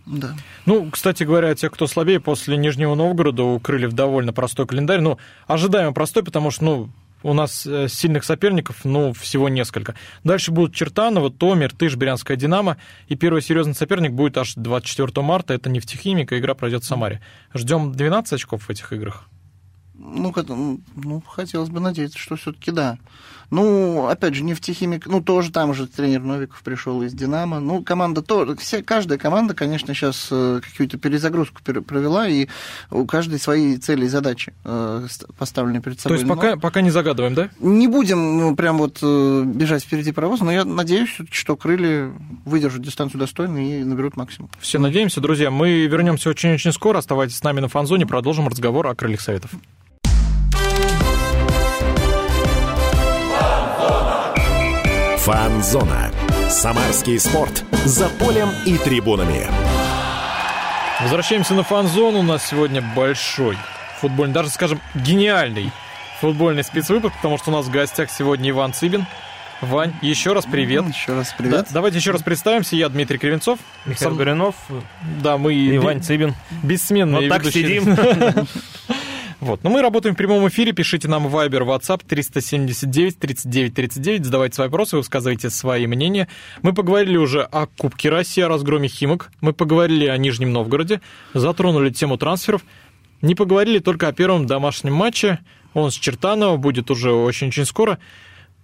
Да. 0.10 0.36
Ну, 0.65 0.89
кстати 0.89 1.24
говоря, 1.24 1.54
те, 1.54 1.69
кто 1.69 1.86
слабее, 1.86 2.19
после 2.19 2.58
Нижнего 2.58 2.95
Новгорода 2.95 3.43
у 3.43 3.60
Крыльев 3.60 3.93
довольно 3.93 4.34
простой 4.34 4.65
календарь. 4.65 5.02
Ну, 5.02 5.19
ожидаемо 5.45 5.93
простой, 5.93 6.24
потому 6.24 6.50
что, 6.50 6.63
ну, 6.65 6.89
у 7.22 7.34
нас 7.34 7.65
э, 7.67 7.88
сильных 7.88 8.24
соперников, 8.24 8.86
ну, 8.86 9.13
всего 9.13 9.50
несколько. 9.50 9.93
Дальше 10.24 10.52
будут 10.52 10.74
Чертаново, 10.74 11.30
Томир, 11.30 11.72
Тыш, 11.76 11.95
Брянская 11.95 12.38
Динамо. 12.38 12.78
И 13.08 13.15
первый 13.15 13.43
серьезный 13.43 13.76
соперник 13.76 14.13
будет 14.13 14.38
аж 14.38 14.56
24 14.56 15.24
марта. 15.24 15.54
Это 15.54 15.69
нефтехимика, 15.69 16.39
игра 16.39 16.56
пройдет 16.56 16.84
в 16.84 16.88
Самаре. 16.88 17.22
Ждем 17.54 17.91
12 17.91 18.34
очков 18.34 18.63
в 18.63 18.69
этих 18.72 18.91
играх. 18.93 19.26
Ну, 20.01 20.79
ну, 20.95 21.21
хотелось 21.27 21.69
бы 21.69 21.79
надеяться, 21.79 22.17
что 22.17 22.35
все-таки 22.38 22.71
да. 22.71 22.97
Ну, 23.51 24.07
опять 24.07 24.35
же, 24.35 24.43
нефтехимик, 24.43 25.07
ну, 25.07 25.21
тоже 25.21 25.51
там 25.51 25.73
же 25.73 25.88
тренер 25.88 26.21
Новиков 26.21 26.62
пришел 26.62 27.01
из 27.01 27.13
Динамо. 27.13 27.59
Ну, 27.59 27.83
команда 27.83 28.21
тоже, 28.21 28.55
все, 28.57 28.83
каждая 28.83 29.17
команда, 29.17 29.55
конечно, 29.55 29.93
сейчас 29.93 30.27
какую-то 30.29 30.97
перезагрузку 30.99 31.59
пер- 31.65 31.81
провела, 31.81 32.27
и 32.27 32.47
у 32.91 33.05
каждой 33.05 33.39
свои 33.39 33.77
цели 33.77 34.05
и 34.05 34.07
задачи 34.07 34.53
э, 34.63 35.07
ст- 35.09 35.25
поставлены 35.35 35.81
перед 35.81 35.97
То 35.97 36.03
собой. 36.03 36.17
есть 36.17 36.27
Но 36.27 36.35
пока, 36.35 36.57
пока 36.57 36.81
не 36.81 36.91
загадываем, 36.91 37.33
да? 37.33 37.49
Не 37.59 37.88
будем 37.88 38.38
ну, 38.38 38.55
прям 38.55 38.77
вот 38.77 38.99
э, 39.01 39.43
бежать 39.45 39.83
впереди 39.83 40.12
паровоза, 40.12 40.45
но 40.45 40.51
я 40.51 40.63
надеюсь, 40.63 41.17
что 41.31 41.57
крылья 41.57 42.12
выдержат 42.45 42.83
дистанцию 42.83 43.19
достойно 43.19 43.57
и 43.57 43.83
наберут 43.83 44.15
максимум. 44.15 44.49
Все 44.59 44.77
надеемся, 44.77 45.21
друзья. 45.21 45.49
Мы 45.49 45.88
вернемся 45.88 46.29
очень-очень 46.29 46.71
скоро. 46.71 46.99
Оставайтесь 46.99 47.38
с 47.38 47.43
нами 47.43 47.62
на 47.62 47.67
фанзоне, 47.67 48.05
продолжим 48.05 48.47
разговор 48.47 48.85
о 48.88 48.95
крыльях 48.95 49.21
советов. 49.21 49.51
Фанзона. 55.32 56.10
Самарский 56.50 57.20
спорт. 57.20 57.63
За 57.86 58.10
полем 58.10 58.50
и 58.65 58.80
трибунами. 58.80 59.46
Возвращаемся 61.04 61.54
на 61.54 61.62
фан-зону. 61.62 62.22
У 62.22 62.24
нас 62.24 62.48
сегодня 62.48 62.82
большой 62.82 63.56
футбольный, 64.02 64.34
даже, 64.34 64.50
скажем, 64.50 64.82
гениальный 64.96 65.70
футбольный 66.20 66.63
спецвыпуск, 66.63 67.15
потому 67.18 67.38
что 67.38 67.52
у 67.52 67.54
нас 67.54 67.68
в 67.68 67.70
гостях 67.70 68.10
сегодня 68.10 68.50
Иван 68.50 68.74
Цыбин. 68.74 69.06
Вань, 69.62 69.94
еще 70.02 70.34
раз 70.34 70.46
привет. 70.48 70.88
Еще 70.88 71.13
раз 71.13 71.28
Да, 71.30 71.36
привет. 71.38 71.68
давайте 71.70 72.00
еще 72.00 72.10
раз 72.10 72.24
представимся. 72.24 72.76
Я 72.76 72.89
Дмитрий 72.89 73.20
Кривенцов. 73.20 73.60
Михаил 73.86 74.10
Сам- 74.10 74.18
Горюнов, 74.18 74.56
Да, 75.22 75.38
мы 75.38 75.54
и 75.54 75.78
Вань 75.78 76.02
Цыбин. 76.02 76.34
бессменные 76.63 77.30
Вот 77.30 77.30
так 77.30 77.46
ведущие. 77.46 77.82
сидим. 77.82 78.48
Вот, 79.39 79.63
но 79.63 79.69
мы 79.69 79.82
работаем 79.82 80.15
в 80.15 80.17
прямом 80.17 80.45
эфире. 80.49 80.73
Пишите 80.73 81.08
нам 81.08 81.28
в 81.28 81.36
Viber, 81.36 81.62
WhatsApp 81.62 82.02
379 82.06 83.17
39 83.19 83.73
39. 83.73 84.25
Задавайте 84.25 84.62
вопросы, 84.62 84.97
высказывайте 84.97 85.49
свои 85.49 85.88
мнения. 85.88 86.28
Мы 86.62 86.73
поговорили 86.73 87.15
уже 87.15 87.43
о 87.43 87.65
Кубке 87.67 88.10
России, 88.10 88.41
о 88.41 88.49
разгроме 88.49 88.89
Химок. 88.89 89.32
Мы 89.39 89.54
поговорили 89.54 90.08
о 90.08 90.17
Нижнем 90.17 90.52
Новгороде, 90.52 90.99
затронули 91.34 91.89
тему 91.89 92.17
трансферов. 92.17 92.65
Не 93.21 93.34
поговорили 93.34 93.80
только 93.80 94.10
о 94.10 94.12
первом 94.12 94.45
домашнем 94.45 94.94
матче. 94.94 95.40
Он 95.73 95.90
с 95.90 95.94
Чертанова 95.94 96.58
будет 96.58 96.92
уже 96.92 97.13
очень-очень 97.13 97.65
скоро. 97.65 97.98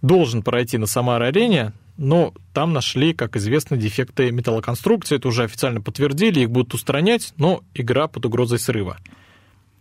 Должен 0.01 0.43
пройти 0.43 0.77
на 0.77 0.87
Самара-арене. 0.87 1.71
но 1.95 2.33
там 2.53 2.73
нашли, 2.73 3.13
как 3.13 3.37
известно, 3.37 3.77
дефекты 3.77 4.29
металлоконструкции, 4.31 5.15
это 5.15 5.29
уже 5.29 5.43
официально 5.43 5.79
подтвердили, 5.79 6.41
их 6.41 6.51
будут 6.51 6.73
устранять, 6.73 7.33
но 7.37 7.63
игра 7.73 8.09
под 8.09 8.25
угрозой 8.25 8.59
срыва. 8.59 8.97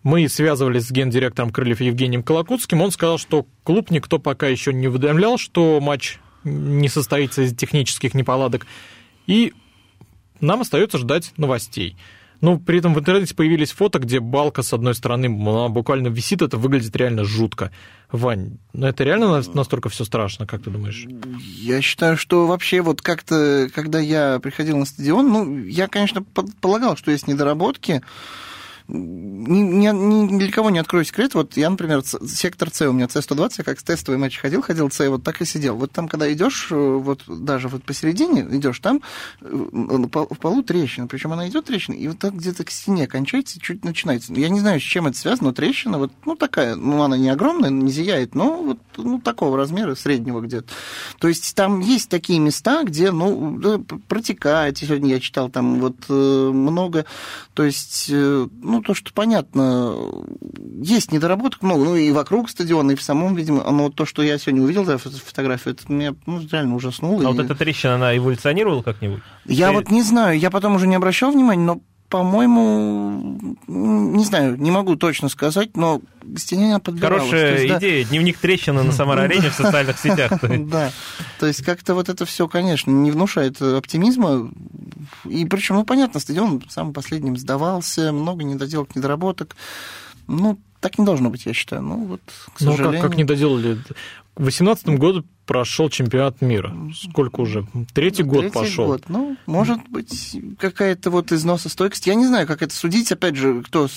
Мы 0.04 0.28
связывались 0.28 0.86
с 0.86 0.90
гендиректором 0.92 1.50
Крыльев 1.50 1.80
Евгением 1.80 2.22
Колокутским, 2.22 2.82
он 2.82 2.90
сказал, 2.90 3.18
что 3.18 3.46
клуб 3.64 3.90
никто 3.90 4.18
пока 4.18 4.46
еще 4.46 4.72
не 4.72 4.86
уведомлял, 4.86 5.38
что 5.38 5.80
матч 5.80 6.18
не 6.44 6.90
состоится 6.90 7.42
из 7.42 7.56
технических 7.56 8.12
неполадок, 8.12 8.66
и 9.26 9.54
нам 10.40 10.60
остается 10.60 10.98
ждать 10.98 11.32
новостей. 11.38 11.96
Ну, 12.42 12.58
при 12.58 12.80
этом 12.80 12.92
в 12.92 12.98
интернете 12.98 13.34
появились 13.34 13.70
фото, 13.70 13.98
где 13.98 14.20
балка 14.20 14.62
с 14.62 14.74
одной 14.74 14.94
стороны 14.94 15.24
она 15.26 15.70
буквально 15.70 16.08
висит, 16.08 16.42
это 16.42 16.58
выглядит 16.58 16.94
реально 16.94 17.24
жутко. 17.24 17.70
Вань, 18.12 18.58
ну 18.74 18.86
это 18.86 19.04
реально 19.04 19.42
настолько 19.54 19.88
все 19.88 20.04
страшно, 20.04 20.46
как 20.46 20.62
ты 20.62 20.68
думаешь? 20.68 21.06
Я 21.40 21.80
считаю, 21.80 22.18
что 22.18 22.46
вообще 22.46 22.82
вот 22.82 23.00
как-то, 23.00 23.70
когда 23.74 24.00
я 24.00 24.38
приходил 24.40 24.76
на 24.76 24.84
стадион, 24.84 25.32
ну, 25.32 25.64
я, 25.64 25.88
конечно, 25.88 26.22
полагал, 26.60 26.98
что 26.98 27.10
есть 27.10 27.26
недоработки, 27.26 28.02
ни, 28.86 29.60
ни, 29.60 29.86
ни 29.88 30.38
для 30.38 30.52
кого 30.52 30.68
не 30.68 30.78
открою 30.78 31.04
секрет. 31.04 31.34
Вот 31.34 31.56
я, 31.56 31.70
например, 31.70 32.02
сектор 32.04 32.70
С 32.70 32.86
у 32.86 32.92
меня 32.92 33.06
С120, 33.06 33.54
я 33.58 33.64
как 33.64 33.80
с 33.80 33.82
тестовый 33.82 34.18
матч 34.18 34.38
ходил, 34.38 34.60
ходил 34.60 34.90
С, 34.90 35.08
вот 35.08 35.22
так 35.22 35.40
и 35.40 35.46
сидел. 35.46 35.76
Вот 35.76 35.92
там, 35.92 36.06
когда 36.06 36.30
идешь, 36.30 36.68
э, 36.70 36.74
вот 36.74 37.22
даже 37.26 37.68
вот 37.68 37.82
посередине 37.82 38.42
идешь, 38.50 38.80
там 38.80 39.00
э, 39.40 39.46
в 39.50 40.36
полу 40.36 40.62
трещина, 40.62 41.06
причем 41.06 41.32
она 41.32 41.48
идет 41.48 41.64
трещина, 41.64 41.94
и 41.94 42.08
вот 42.08 42.18
так 42.18 42.34
где-то 42.34 42.64
к 42.64 42.70
стене 42.70 43.06
кончается, 43.06 43.58
чуть 43.58 43.84
начинается. 43.84 44.34
Я 44.34 44.50
не 44.50 44.60
знаю, 44.60 44.80
с 44.80 44.82
чем 44.82 45.06
это 45.06 45.16
связано, 45.16 45.48
но 45.48 45.54
трещина 45.54 45.98
вот, 45.98 46.12
ну, 46.26 46.36
такая, 46.36 46.76
ну, 46.76 47.02
она 47.02 47.16
не 47.16 47.30
огромная, 47.30 47.70
не 47.70 47.90
зияет, 47.90 48.34
но 48.34 48.62
вот, 48.62 48.78
ну, 48.98 49.18
такого 49.18 49.56
размера, 49.56 49.94
среднего 49.94 50.40
где-то. 50.40 50.68
То 51.18 51.28
есть 51.28 51.54
там 51.54 51.80
есть 51.80 52.10
такие 52.10 52.38
места, 52.38 52.84
где, 52.84 53.12
ну, 53.12 53.58
протекает, 54.08 54.76
сегодня 54.76 55.10
я 55.10 55.20
читал 55.20 55.48
там 55.48 55.80
вот 55.80 55.96
э, 56.08 56.12
много, 56.52 57.06
то 57.54 57.62
есть, 57.62 58.10
ну, 58.10 58.73
ну, 58.74 58.82
то, 58.82 58.94
что 58.94 59.12
понятно, 59.12 59.94
есть 60.82 61.12
недоработок 61.12 61.62
много, 61.62 61.84
ну, 61.84 61.96
и 61.96 62.10
вокруг 62.10 62.50
стадиона, 62.50 62.92
и 62.92 62.96
в 62.96 63.02
самом, 63.02 63.34
видимо, 63.34 63.70
но 63.70 63.90
то, 63.90 64.04
что 64.04 64.22
я 64.22 64.38
сегодня 64.38 64.62
увидел, 64.62 64.84
да, 64.84 64.98
фотографию, 64.98 65.74
это 65.74 65.92
меня 65.92 66.14
ну, 66.26 66.40
реально 66.50 66.74
ужаснуло. 66.74 67.20
А 67.20 67.24
и... 67.24 67.26
вот 67.26 67.44
эта 67.44 67.54
трещина, 67.54 67.94
она 67.94 68.16
эволюционировала 68.16 68.82
как-нибудь? 68.82 69.22
Я 69.44 69.68
Или... 69.68 69.76
вот 69.76 69.90
не 69.90 70.02
знаю, 70.02 70.38
я 70.38 70.50
потом 70.50 70.74
уже 70.74 70.86
не 70.86 70.96
обращал 70.96 71.30
внимания, 71.30 71.62
но 71.62 71.80
по-моему, 72.14 73.56
не 73.66 74.24
знаю, 74.24 74.56
не 74.56 74.70
могу 74.70 74.94
точно 74.94 75.28
сказать, 75.28 75.76
но 75.76 76.00
к 76.22 76.38
стене 76.38 76.66
она 76.66 76.78
подбиралась. 76.78 77.24
Хорошая 77.24 77.62
есть, 77.62 77.74
идея, 77.78 78.04
да. 78.04 78.08
дневник 78.08 78.38
трещины 78.38 78.84
на 78.84 78.92
Самар-арене 78.92 79.50
в 79.50 79.54
социальных 79.54 79.98
сетях. 79.98 80.30
Да, 80.70 80.92
то 81.40 81.46
есть 81.46 81.64
как-то 81.64 81.94
вот 81.94 82.08
это 82.08 82.24
все, 82.24 82.46
конечно, 82.46 82.92
не 82.92 83.10
внушает 83.10 83.60
оптимизма. 83.60 84.48
И 85.24 85.44
причем, 85.44 85.74
ну, 85.74 85.84
понятно, 85.84 86.20
стадион 86.20 86.62
самым 86.68 86.92
последним 86.92 87.36
сдавался, 87.36 88.12
много 88.12 88.44
недоделок, 88.44 88.94
недоработок. 88.94 89.56
Ну, 90.28 90.56
так 90.78 90.98
не 90.98 91.04
должно 91.04 91.30
быть, 91.30 91.46
я 91.46 91.52
считаю. 91.52 91.82
Ну, 91.82 92.04
вот, 92.04 92.20
к 92.54 92.60
сожалению... 92.60 92.92
Ну, 92.92 93.00
как, 93.00 93.10
как 93.10 93.16
не 93.16 93.24
доделали? 93.24 93.78
В 94.36 94.42
2018 94.42 94.88
году 94.98 95.24
прошел 95.46 95.88
чемпионат 95.88 96.40
мира. 96.40 96.74
Сколько 96.92 97.40
уже? 97.40 97.66
Третий 97.92 98.24
ну, 98.24 98.30
год 98.30 98.40
третий 98.40 98.54
пошел. 98.54 98.86
Год. 98.86 99.04
Ну, 99.08 99.36
может 99.46 99.80
быть, 99.88 100.36
какая-то 100.58 101.10
вот 101.10 101.30
износостойкость. 101.30 102.06
Я 102.06 102.14
не 102.14 102.26
знаю, 102.26 102.46
как 102.46 102.62
это 102.62 102.74
судить. 102.74 103.12
Опять 103.12 103.36
же, 103.36 103.62
кто 103.62 103.88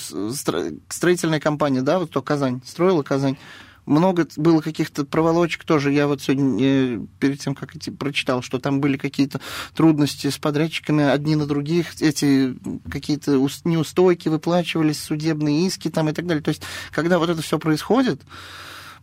строительная 0.88 1.40
компания, 1.40 1.82
да, 1.82 1.98
вот 1.98 2.10
кто 2.10 2.22
Казань 2.22 2.60
строила 2.64 3.02
Казань. 3.02 3.36
Много 3.84 4.28
было 4.36 4.60
каких-то 4.60 5.06
проволочек 5.06 5.64
тоже. 5.64 5.90
Я 5.92 6.06
вот 6.08 6.20
сегодня, 6.20 6.58
э, 6.60 7.00
перед 7.18 7.40
тем, 7.40 7.54
как 7.54 7.74
идти, 7.74 7.90
прочитал, 7.90 8.42
что 8.42 8.58
там 8.58 8.80
были 8.80 8.98
какие-то 8.98 9.40
трудности 9.74 10.28
с 10.28 10.36
подрядчиками, 10.36 11.04
одни 11.04 11.36
на 11.36 11.46
других, 11.46 12.00
эти 12.02 12.54
какие-то 12.90 13.40
неустойки 13.64 14.28
выплачивались, 14.28 15.02
судебные 15.02 15.66
иски 15.66 15.88
там 15.88 16.10
и 16.10 16.12
так 16.12 16.26
далее. 16.26 16.42
То 16.42 16.50
есть, 16.50 16.62
когда 16.92 17.18
вот 17.18 17.30
это 17.30 17.40
все 17.40 17.58
происходит, 17.58 18.20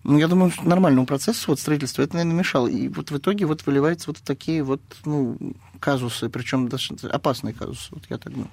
я 0.06 0.28
думаю, 0.28 0.52
нормальному 0.64 1.06
процессу 1.06 1.46
вот 1.48 1.60
строительства 1.60 2.04
это, 2.04 2.16
наверное, 2.16 2.38
мешало. 2.38 2.68
И 2.68 2.88
вот 2.88 3.12
в 3.12 3.18
итоге 3.18 3.46
вот 3.46 3.66
выливаются 3.66 4.10
вот 4.10 4.18
такие 4.24 4.64
вот, 4.64 4.82
ну, 5.06 5.38
казусы, 5.80 6.30
причем 6.30 6.68
достаточно 6.68 7.10
опасные 7.10 7.54
казусы, 7.54 7.88
вот 7.92 8.04
я 8.10 8.18
так 8.18 8.32
думаю. 8.32 8.50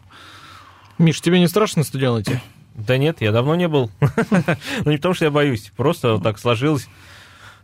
Миш, 0.98 1.20
тебе 1.20 1.40
не 1.40 1.48
страшно 1.48 1.84
стадион 1.84 2.22
идти? 2.22 2.40
Да 2.74 2.96
нет, 2.96 3.20
я 3.20 3.32
давно 3.32 3.54
не 3.54 3.68
был. 3.68 3.90
ну, 4.00 4.90
не 4.90 4.96
потому, 4.96 5.12
что 5.12 5.26
я 5.26 5.30
боюсь, 5.30 5.70
просто 5.76 6.18
так 6.18 6.38
сложилось. 6.38 6.88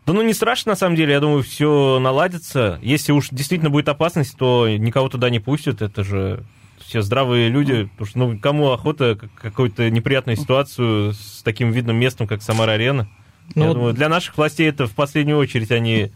Да 0.04 0.12
ну 0.12 0.20
не 0.20 0.34
страшно, 0.34 0.72
на 0.72 0.76
самом 0.76 0.96
деле, 0.96 1.12
я 1.12 1.20
думаю, 1.20 1.42
все 1.42 1.98
наладится. 1.98 2.78
Если 2.82 3.12
уж 3.12 3.28
действительно 3.30 3.70
будет 3.70 3.88
опасность, 3.88 4.36
то 4.36 4.68
никого 4.68 5.08
туда 5.08 5.30
не 5.30 5.40
пустят, 5.40 5.80
это 5.80 6.04
же 6.04 6.44
все 6.78 7.02
здравые 7.02 7.48
люди, 7.48 7.84
потому 7.84 8.06
что 8.06 8.18
ну, 8.18 8.38
кому 8.38 8.70
охота 8.70 9.18
какую-то 9.36 9.90
неприятную 9.90 10.36
ситуацию 10.36 11.12
с 11.12 11.42
таким 11.42 11.70
видным 11.70 11.96
местом, 11.96 12.26
как 12.26 12.42
Самара-арена? 12.42 13.08
Ну, 13.54 13.62
Я 13.62 13.68
вот... 13.68 13.74
думаю, 13.74 13.94
для 13.94 14.08
наших 14.08 14.36
властей 14.36 14.68
это 14.68 14.86
в 14.86 14.92
последнюю 14.92 15.38
очередь 15.38 15.70
они 15.70 16.10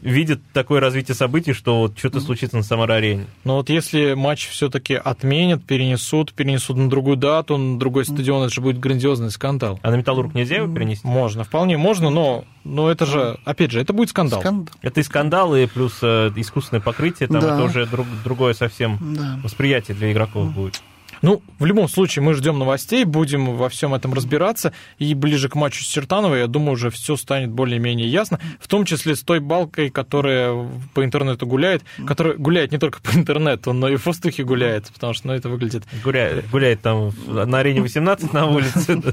видят 0.00 0.40
такое 0.52 0.80
развитие 0.80 1.14
событий, 1.14 1.52
что 1.52 1.80
вот 1.80 1.98
что-то 1.98 2.20
случится 2.20 2.56
на 2.56 2.62
Самара-арене. 2.62 3.26
Но 3.44 3.56
вот 3.56 3.70
если 3.70 4.14
матч 4.14 4.48
все-таки 4.48 4.94
отменят, 4.94 5.64
перенесут, 5.64 6.32
перенесут 6.32 6.76
на 6.76 6.88
другую 6.88 7.16
дату, 7.16 7.56
на 7.56 7.78
другой 7.78 8.04
стадион, 8.04 8.44
это 8.44 8.54
же 8.54 8.60
будет 8.60 8.78
грандиозный 8.78 9.30
скандал. 9.30 9.80
А 9.82 9.90
на 9.90 9.96
Металлург 9.96 10.34
нельзя 10.34 10.56
его 10.56 10.72
перенести? 10.72 11.06
Можно, 11.06 11.44
вполне 11.44 11.76
можно, 11.76 12.10
но, 12.10 12.44
но 12.64 12.90
это 12.90 13.06
же, 13.06 13.38
опять 13.44 13.70
же, 13.70 13.80
это 13.80 13.92
будет 13.92 14.10
скандал. 14.10 14.40
скандал. 14.40 14.74
Это 14.82 15.00
и 15.00 15.02
скандал, 15.02 15.56
и 15.56 15.66
плюс 15.66 15.98
э, 16.02 16.30
искусственное 16.36 16.82
покрытие, 16.82 17.28
там 17.28 17.40
да. 17.40 17.54
это 17.54 17.64
уже 17.64 17.86
друг, 17.86 18.06
другое 18.22 18.54
совсем 18.54 18.98
да. 19.00 19.40
восприятие 19.42 19.96
для 19.96 20.12
игроков 20.12 20.52
будет. 20.52 20.82
Ну, 21.22 21.42
в 21.58 21.64
любом 21.64 21.88
случае, 21.88 22.22
мы 22.22 22.34
ждем 22.34 22.58
новостей, 22.58 23.04
будем 23.04 23.56
во 23.56 23.68
всем 23.68 23.94
этом 23.94 24.14
разбираться. 24.14 24.72
И 24.98 25.14
ближе 25.14 25.48
к 25.48 25.54
матчу 25.54 25.82
с 25.82 25.86
Чертановой, 25.86 26.40
я 26.40 26.46
думаю, 26.46 26.72
уже 26.72 26.90
все 26.90 27.16
станет 27.16 27.50
более-менее 27.50 28.08
ясно. 28.08 28.40
В 28.60 28.68
том 28.68 28.84
числе 28.84 29.16
с 29.16 29.22
той 29.22 29.40
балкой, 29.40 29.90
которая 29.90 30.68
по 30.94 31.04
интернету 31.04 31.46
гуляет, 31.46 31.82
которая 32.06 32.34
гуляет 32.34 32.72
не 32.72 32.78
только 32.78 33.00
по 33.00 33.16
интернету, 33.16 33.72
но 33.72 33.88
и 33.88 33.96
в 33.96 34.06
воздухе 34.06 34.44
гуляет, 34.44 34.90
потому 34.92 35.14
что 35.14 35.28
ну, 35.28 35.34
это 35.34 35.48
выглядит... 35.48 35.84
Гуляет, 36.04 36.48
гуляет 36.50 36.82
там 36.82 37.12
на 37.26 37.58
арене 37.58 37.80
18 37.80 38.32
на 38.32 38.46
улице. 38.46 39.02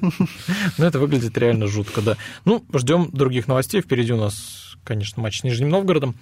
Ну, 0.77 0.85
это 0.85 0.99
выглядит 0.99 1.37
реально 1.37 1.67
жутко, 1.67 2.01
да. 2.01 2.17
Ну, 2.45 2.63
ждем 2.73 3.09
других 3.11 3.47
новостей. 3.47 3.81
Впереди 3.81 4.13
у 4.13 4.17
нас, 4.17 4.75
конечно, 4.83 5.21
матч 5.21 5.39
с 5.39 5.43
Нижним 5.43 5.69
Новгородом. 5.69 6.15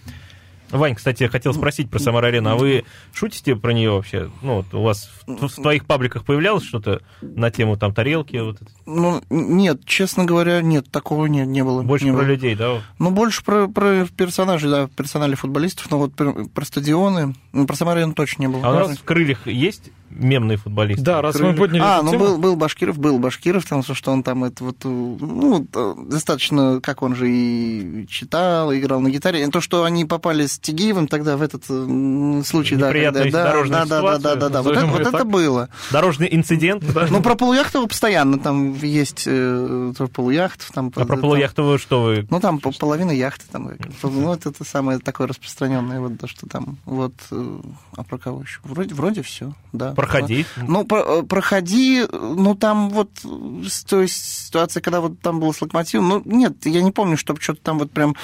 Вань, 0.72 0.95
кстати, 0.95 1.24
я 1.24 1.30
хотел 1.30 1.53
спросить 1.53 1.89
про 1.89 1.99
Самар-арену, 1.99 2.51
а 2.51 2.55
вы 2.55 2.86
шутите 3.13 3.55
про 3.55 3.74
нее 3.74 3.91
вообще? 3.91 4.30
Ну, 4.41 4.57
вот 4.57 4.74
у 4.74 4.82
вас 4.82 5.09
в, 5.28 5.47
в 5.47 5.55
твоих 5.55 5.86
пабликах 5.86 6.24
появлялось 6.24 6.63
что-то 6.63 7.01
на 7.22 7.51
тему 7.51 7.78
там 7.78 7.93
тарелки? 7.93 8.38
Вот 8.38 8.57
ну, 8.86 9.22
нет, 9.30 9.86
честно 9.86 10.26
говоря, 10.26 10.61
нет, 10.61 10.89
такого 10.91 11.26
не, 11.26 11.45
не 11.45 11.63
было. 11.63 11.82
Больше 11.82 12.05
не 12.05 12.11
про 12.11 12.19
было. 12.19 12.28
людей, 12.28 12.55
да? 12.55 12.82
Ну, 12.99 13.11
больше 13.11 13.43
про, 13.43 13.67
про 13.67 14.05
персонажей, 14.05 14.69
да, 14.69 14.88
персонали 14.88 15.36
футболистов, 15.36 15.89
но 15.91 15.99
вот 15.99 16.13
про, 16.13 16.34
про 16.45 16.65
стадионы, 16.65 17.36
ну, 17.51 17.67
про 17.67 17.76
Самар-арену 17.76 18.13
точно 18.13 18.43
не 18.43 18.47
было. 18.47 18.61
А 18.63 18.72
у 18.72 18.88
нас 18.89 18.97
в 18.97 19.03
крыльях 19.03 19.47
есть 19.47 19.91
мемный 20.12 20.55
футболист. 20.55 21.01
Да, 21.01 21.22
раз 21.22 21.39
мы 21.39 21.53
подняли 21.53 21.82
А, 21.84 22.01
ну 22.01 22.18
был, 22.18 22.38
был 22.38 22.55
Башкиров, 22.55 22.97
был 22.99 23.20
Башкиров, 23.20 23.66
там, 23.66 23.84
что 23.84 24.12
он 24.12 24.24
там 24.24 24.43
это 24.43 24.64
вот, 24.64 24.78
ну, 24.84 25.68
достаточно, 26.05 26.80
как 26.82 27.01
он 27.01 27.16
же 27.16 27.30
и 27.30 28.05
читал, 28.07 28.74
играл 28.74 28.99
на 28.99 29.09
гитаре. 29.09 29.47
То, 29.47 29.62
что 29.62 29.84
они 29.84 30.05
попали 30.05 30.45
с 30.45 30.59
Тигиевым 30.59 31.07
тогда 31.07 31.38
в 31.38 31.41
этот 31.41 31.66
случай, 32.45 32.76
да, 32.76 32.91
когда, 32.91 33.12
да, 33.12 33.24
да, 33.24 33.86
да, 33.86 33.86
да, 33.86 34.18
да, 34.18 34.36
да, 34.36 34.49
да, 34.49 34.62
вот 34.62 34.78
это, 34.78 34.86
вот 34.86 35.01
это 35.01 35.26
было. 35.26 35.70
Дорожный 35.91 36.28
инцидент. 36.32 36.84
Ну, 37.09 37.22
про 37.22 37.36
Полуяхтова 37.36 37.88
постоянно 37.88 38.39
там 38.39 38.74
есть 38.74 39.24
э, 39.26 39.93
полуяхтов. 40.14 40.72
Там, 40.72 40.91
а 40.95 41.05
про 41.05 41.18
Полуяхтова 41.18 41.78
что 41.78 42.03
вы? 42.03 42.28
Ну, 42.30 42.39
там 42.39 42.59
половина 42.59 43.12
яхты, 43.12 43.45
там, 43.51 43.72
ну, 44.03 44.09
вот 44.09 44.45
это 44.45 44.64
самое 44.64 44.99
такое 44.99 45.28
распространенное, 45.28 45.99
вот 45.99 46.20
то, 46.20 46.28
что 46.28 46.47
там, 46.47 46.78
вот, 46.86 47.14
э, 47.32 47.59
а 47.95 48.03
про 48.03 48.18
кого 48.18 48.41
еще? 48.41 48.59
Вроде, 48.64 48.93
вроде 48.93 49.22
все, 49.22 49.53
да. 49.74 49.93
Проходи. 50.02 50.45
Ну, 50.58 50.86
про, 50.86 50.99
э, 50.99 51.24
проходи, 51.24 52.06
ну, 52.12 52.56
там 52.56 52.89
вот, 52.89 53.10
то 53.88 54.02
есть 54.02 54.45
ситуация, 54.47 54.82
когда 54.82 55.02
вот 55.02 55.20
там 55.20 55.39
было 55.39 55.52
с 55.52 55.62
локомотивом, 55.62 56.10
ну, 56.10 56.22
нет, 56.26 56.66
я 56.66 56.82
не 56.82 56.91
помню, 56.91 57.18
чтобы 57.18 57.41
что-то 57.41 57.62
там 57.62 57.80
вот 57.80 57.91
прям... 57.91 58.16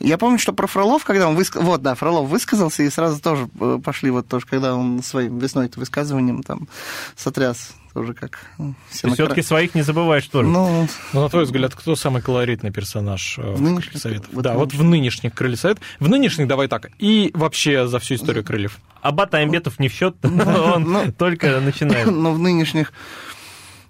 Я 0.00 0.18
помню, 0.18 0.38
что 0.38 0.52
про 0.52 0.66
Фролов, 0.66 1.04
когда 1.04 1.28
он 1.28 1.36
высказал... 1.36 1.66
Вот, 1.66 1.82
да, 1.82 1.94
Фролов 1.94 2.28
высказался, 2.28 2.82
и 2.82 2.90
сразу 2.90 3.20
тоже 3.20 3.48
э, 3.60 3.78
пошли 3.82 4.10
вот 4.10 4.28
тоже, 4.28 4.46
когда 4.46 4.74
он 4.74 5.02
своим 5.02 5.38
весной-то 5.38 5.80
высказыванием 5.80 6.42
там 6.42 6.68
сотряс 7.16 7.74
тоже 7.94 8.12
как... 8.12 8.40
Ну, 8.58 8.74
все 8.90 9.08
Ты 9.08 9.14
все-таки 9.14 9.42
своих 9.42 9.74
не 9.74 9.82
забываешь 9.82 10.26
тоже. 10.26 10.48
Ну, 10.48 10.88
ну, 11.12 11.22
на 11.22 11.28
твой 11.28 11.44
взгляд, 11.44 11.74
кто 11.74 11.94
самый 11.94 12.20
колоритный 12.20 12.72
персонаж 12.72 13.38
в, 13.38 13.54
в 13.54 13.62
нынешних 13.62 14.00
Советов? 14.00 14.28
Вот 14.32 14.42
да, 14.42 14.54
вот 14.54 14.74
в 14.74 14.82
нынешних 14.82 15.32
Крыльев 15.32 15.60
Совет. 15.60 15.78
В 16.00 16.08
нынешних, 16.08 16.48
давай 16.48 16.66
так, 16.66 16.90
и 16.98 17.30
вообще 17.34 17.86
за 17.86 18.00
всю 18.00 18.16
историю 18.16 18.44
Крыльев. 18.44 18.78
Аббат 19.00 19.32
Аймбетов 19.34 19.78
не 19.78 19.88
в 19.88 19.92
счет, 19.92 20.16
он 20.24 21.12
только 21.12 21.60
начинает. 21.60 22.06
Но 22.10 22.32
в 22.32 22.38
нынешних 22.38 22.92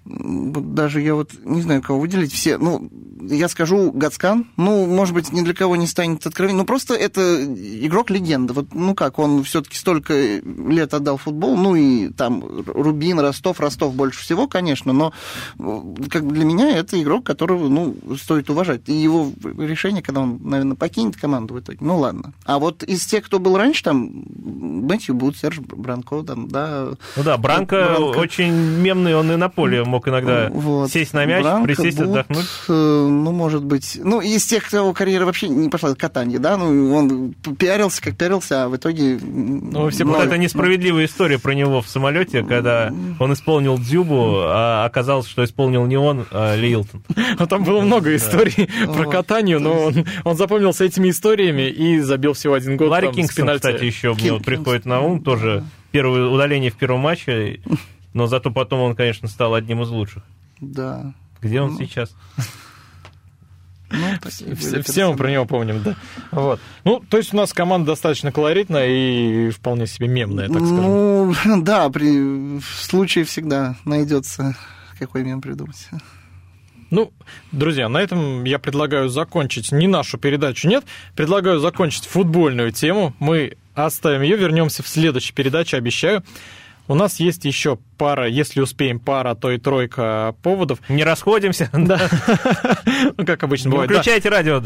даже 0.05 1.01
я 1.01 1.15
вот 1.15 1.31
не 1.45 1.63
знаю, 1.63 1.83
кого 1.83 2.01
выделить, 2.01 2.33
все, 2.33 2.59
ну, 2.59 2.91
я 3.23 3.49
скажу 3.49 3.91
Гацкан, 3.91 4.47
ну, 4.57 4.87
может 4.87 5.15
быть, 5.15 5.33
ни 5.33 5.41
для 5.41 5.55
кого 5.55 5.77
не 5.77 5.87
станет 5.87 6.27
откровением, 6.27 6.59
но 6.59 6.65
просто 6.65 6.95
это 6.95 7.45
игрок-легенда, 7.45 8.53
вот, 8.53 8.75
ну 8.75 8.95
как, 8.95 9.19
он 9.19 9.43
все-таки 9.45 9.77
столько 9.77 10.15
лет 10.15 10.93
отдал 10.93 11.17
футбол, 11.17 11.57
ну 11.57 11.75
и 11.75 12.11
там 12.11 12.45
Рубин, 12.67 13.19
Ростов, 13.19 13.61
Ростов 13.61 13.95
больше 13.95 14.21
всего, 14.21 14.47
конечно, 14.47 14.93
но 14.93 15.13
как 16.11 16.27
бы 16.27 16.35
для 16.35 16.45
меня 16.45 16.77
это 16.77 17.01
игрок, 17.03 17.25
которого, 17.25 17.69
ну, 17.69 17.97
стоит 18.21 18.51
уважать, 18.51 18.83
и 18.89 18.93
его 18.93 19.33
решение, 19.59 20.03
когда 20.03 20.21
он, 20.21 20.41
наверное, 20.43 20.77
покинет 20.77 21.17
команду 21.17 21.55
в 21.55 21.61
итоге, 21.61 21.79
ну 21.81 21.99
ладно. 21.99 22.35
А 22.45 22.59
вот 22.59 22.83
из 22.83 23.07
тех, 23.07 23.25
кто 23.25 23.39
был 23.39 23.57
раньше, 23.57 23.83
там, 23.85 24.25
Мэтью 24.45 25.15
Бут, 25.15 25.37
Серж 25.37 25.61
Бранко, 25.61 26.23
там, 26.23 26.49
да. 26.49 26.89
Ну 27.17 27.23
да, 27.23 27.39
Бранко, 27.39 27.97
Бранко. 27.97 28.19
очень 28.19 28.53
мемный, 28.53 29.15
он 29.15 29.33
и 29.33 29.37
на 29.37 29.49
поле 29.49 29.85
мог 29.95 30.09
иногда 30.09 30.51
вот. 30.53 30.91
сесть 30.91 31.13
на 31.13 31.25
мяч, 31.25 31.43
Бранко, 31.43 31.65
присесть, 31.67 31.99
Бут, 31.99 32.09
отдохнуть. 32.09 32.47
Э, 32.69 32.73
ну, 32.73 33.31
может 33.31 33.65
быть, 33.65 34.01
ну, 34.03 34.21
из 34.21 34.45
тех, 34.45 34.69
кого 34.69 34.93
карьера 34.93 35.25
вообще 35.25 35.49
не 35.49 35.69
пошла, 35.69 35.95
катание, 35.95 36.41
да, 36.41 36.57
ну, 36.57 36.95
он 36.95 37.35
пиарился, 37.57 38.03
как 38.03 38.17
пиарился, 38.17 38.65
а 38.65 38.69
в 38.69 38.77
итоге... 38.77 39.19
Ну, 39.23 39.89
все, 39.91 40.05
вот 40.05 40.21
эта 40.21 40.37
несправедливая 40.37 41.05
история 41.05 41.39
про 41.39 41.53
него 41.53 41.81
в 41.81 41.89
самолете, 41.89 42.43
когда 42.43 42.93
он 43.21 43.33
исполнил 43.33 43.79
Дзюбу, 43.79 44.41
а 44.43 44.85
оказалось, 44.85 45.29
что 45.29 45.45
исполнил 45.45 45.87
не 45.87 45.97
он, 45.97 46.27
а 46.33 46.57
Лилтон. 46.57 47.03
А 47.39 47.47
там 47.55 47.63
было 47.63 47.81
много 47.81 48.15
историй 48.17 48.69
про 48.87 49.09
катание, 49.09 49.59
но 49.59 49.85
он, 49.85 50.05
он 50.25 50.37
запомнился 50.37 50.85
этими 50.85 51.11
историями 51.11 51.69
и 51.71 52.01
забил 52.01 52.33
всего 52.33 52.55
один 52.55 52.77
гол. 52.77 52.89
Ларри 52.89 53.13
Кингстон, 53.13 53.49
кстати, 53.55 53.85
еще 53.85 54.15
мне 54.15 54.33
вот 54.33 54.45
приходит 54.45 54.87
на 54.87 55.01
ум, 55.01 55.23
тоже 55.23 55.65
первое 55.95 56.27
удаление 56.27 56.73
в 56.73 56.75
первом 56.75 57.01
матче, 57.01 57.61
но 58.15 58.27
зато 58.27 58.51
потом 58.51 58.81
он, 58.81 58.97
конечно, 58.97 59.29
стал 59.29 59.55
одним 59.55 59.83
из 59.83 59.91
лучших. 59.91 60.23
Да. 60.61 61.13
Где 61.43 61.61
он 61.61 61.73
ну. 61.73 61.79
сейчас? 61.79 62.15
Ну, 63.91 64.07
все, 64.29 64.83
все 64.83 65.11
мы 65.11 65.17
про 65.17 65.31
него 65.31 65.45
помним, 65.45 65.83
да. 65.83 65.97
Вот. 66.33 66.61
Ну, 66.85 67.01
то 67.09 67.19
есть 67.19 67.33
у 67.33 67.37
нас 67.37 67.53
команда 67.53 67.89
достаточно 67.89 68.33
колоритная 68.33 68.89
и 68.89 69.51
вполне 69.51 69.87
себе 69.87 70.09
мемная, 70.09 70.49
так 70.49 70.57
сказать. 70.57 70.85
Ну, 70.85 71.35
да, 71.63 71.89
при 71.91 72.61
случае 72.61 73.25
всегда 73.25 73.77
найдется 73.85 74.57
какой 74.99 75.23
мем 75.23 75.41
придумать. 75.41 75.89
Ну, 76.91 77.13
друзья, 77.53 77.89
на 77.89 77.99
этом 77.99 78.45
я 78.45 78.59
предлагаю 78.59 79.09
закончить 79.09 79.73
не 79.73 79.87
нашу 79.87 80.17
передачу, 80.17 80.69
нет, 80.69 80.85
предлагаю 81.17 81.59
закончить 81.59 82.07
футбольную 82.07 82.73
тему. 82.73 83.15
Мы 83.19 83.57
оставим 83.75 84.23
ее, 84.23 84.37
вернемся 84.37 84.83
в 84.83 84.89
следующей 84.89 85.33
передаче, 85.35 85.77
обещаю. 85.77 86.23
У 86.87 86.95
нас 86.95 87.19
есть 87.19 87.45
еще 87.45 87.79
пара, 87.97 88.29
если 88.29 88.61
успеем, 88.61 89.01
пара, 89.01 89.35
то 89.35 89.51
и 89.51 89.59
тройка 89.59 90.35
поводов. 90.43 90.81
Не 90.89 91.05
расходимся. 91.05 91.71
Да. 91.85 92.09
Ну, 93.17 93.25
как 93.25 93.43
обычно 93.43 93.71
бывает. 93.71 93.91
Выключайте 93.91 94.29
радио. 94.29 94.63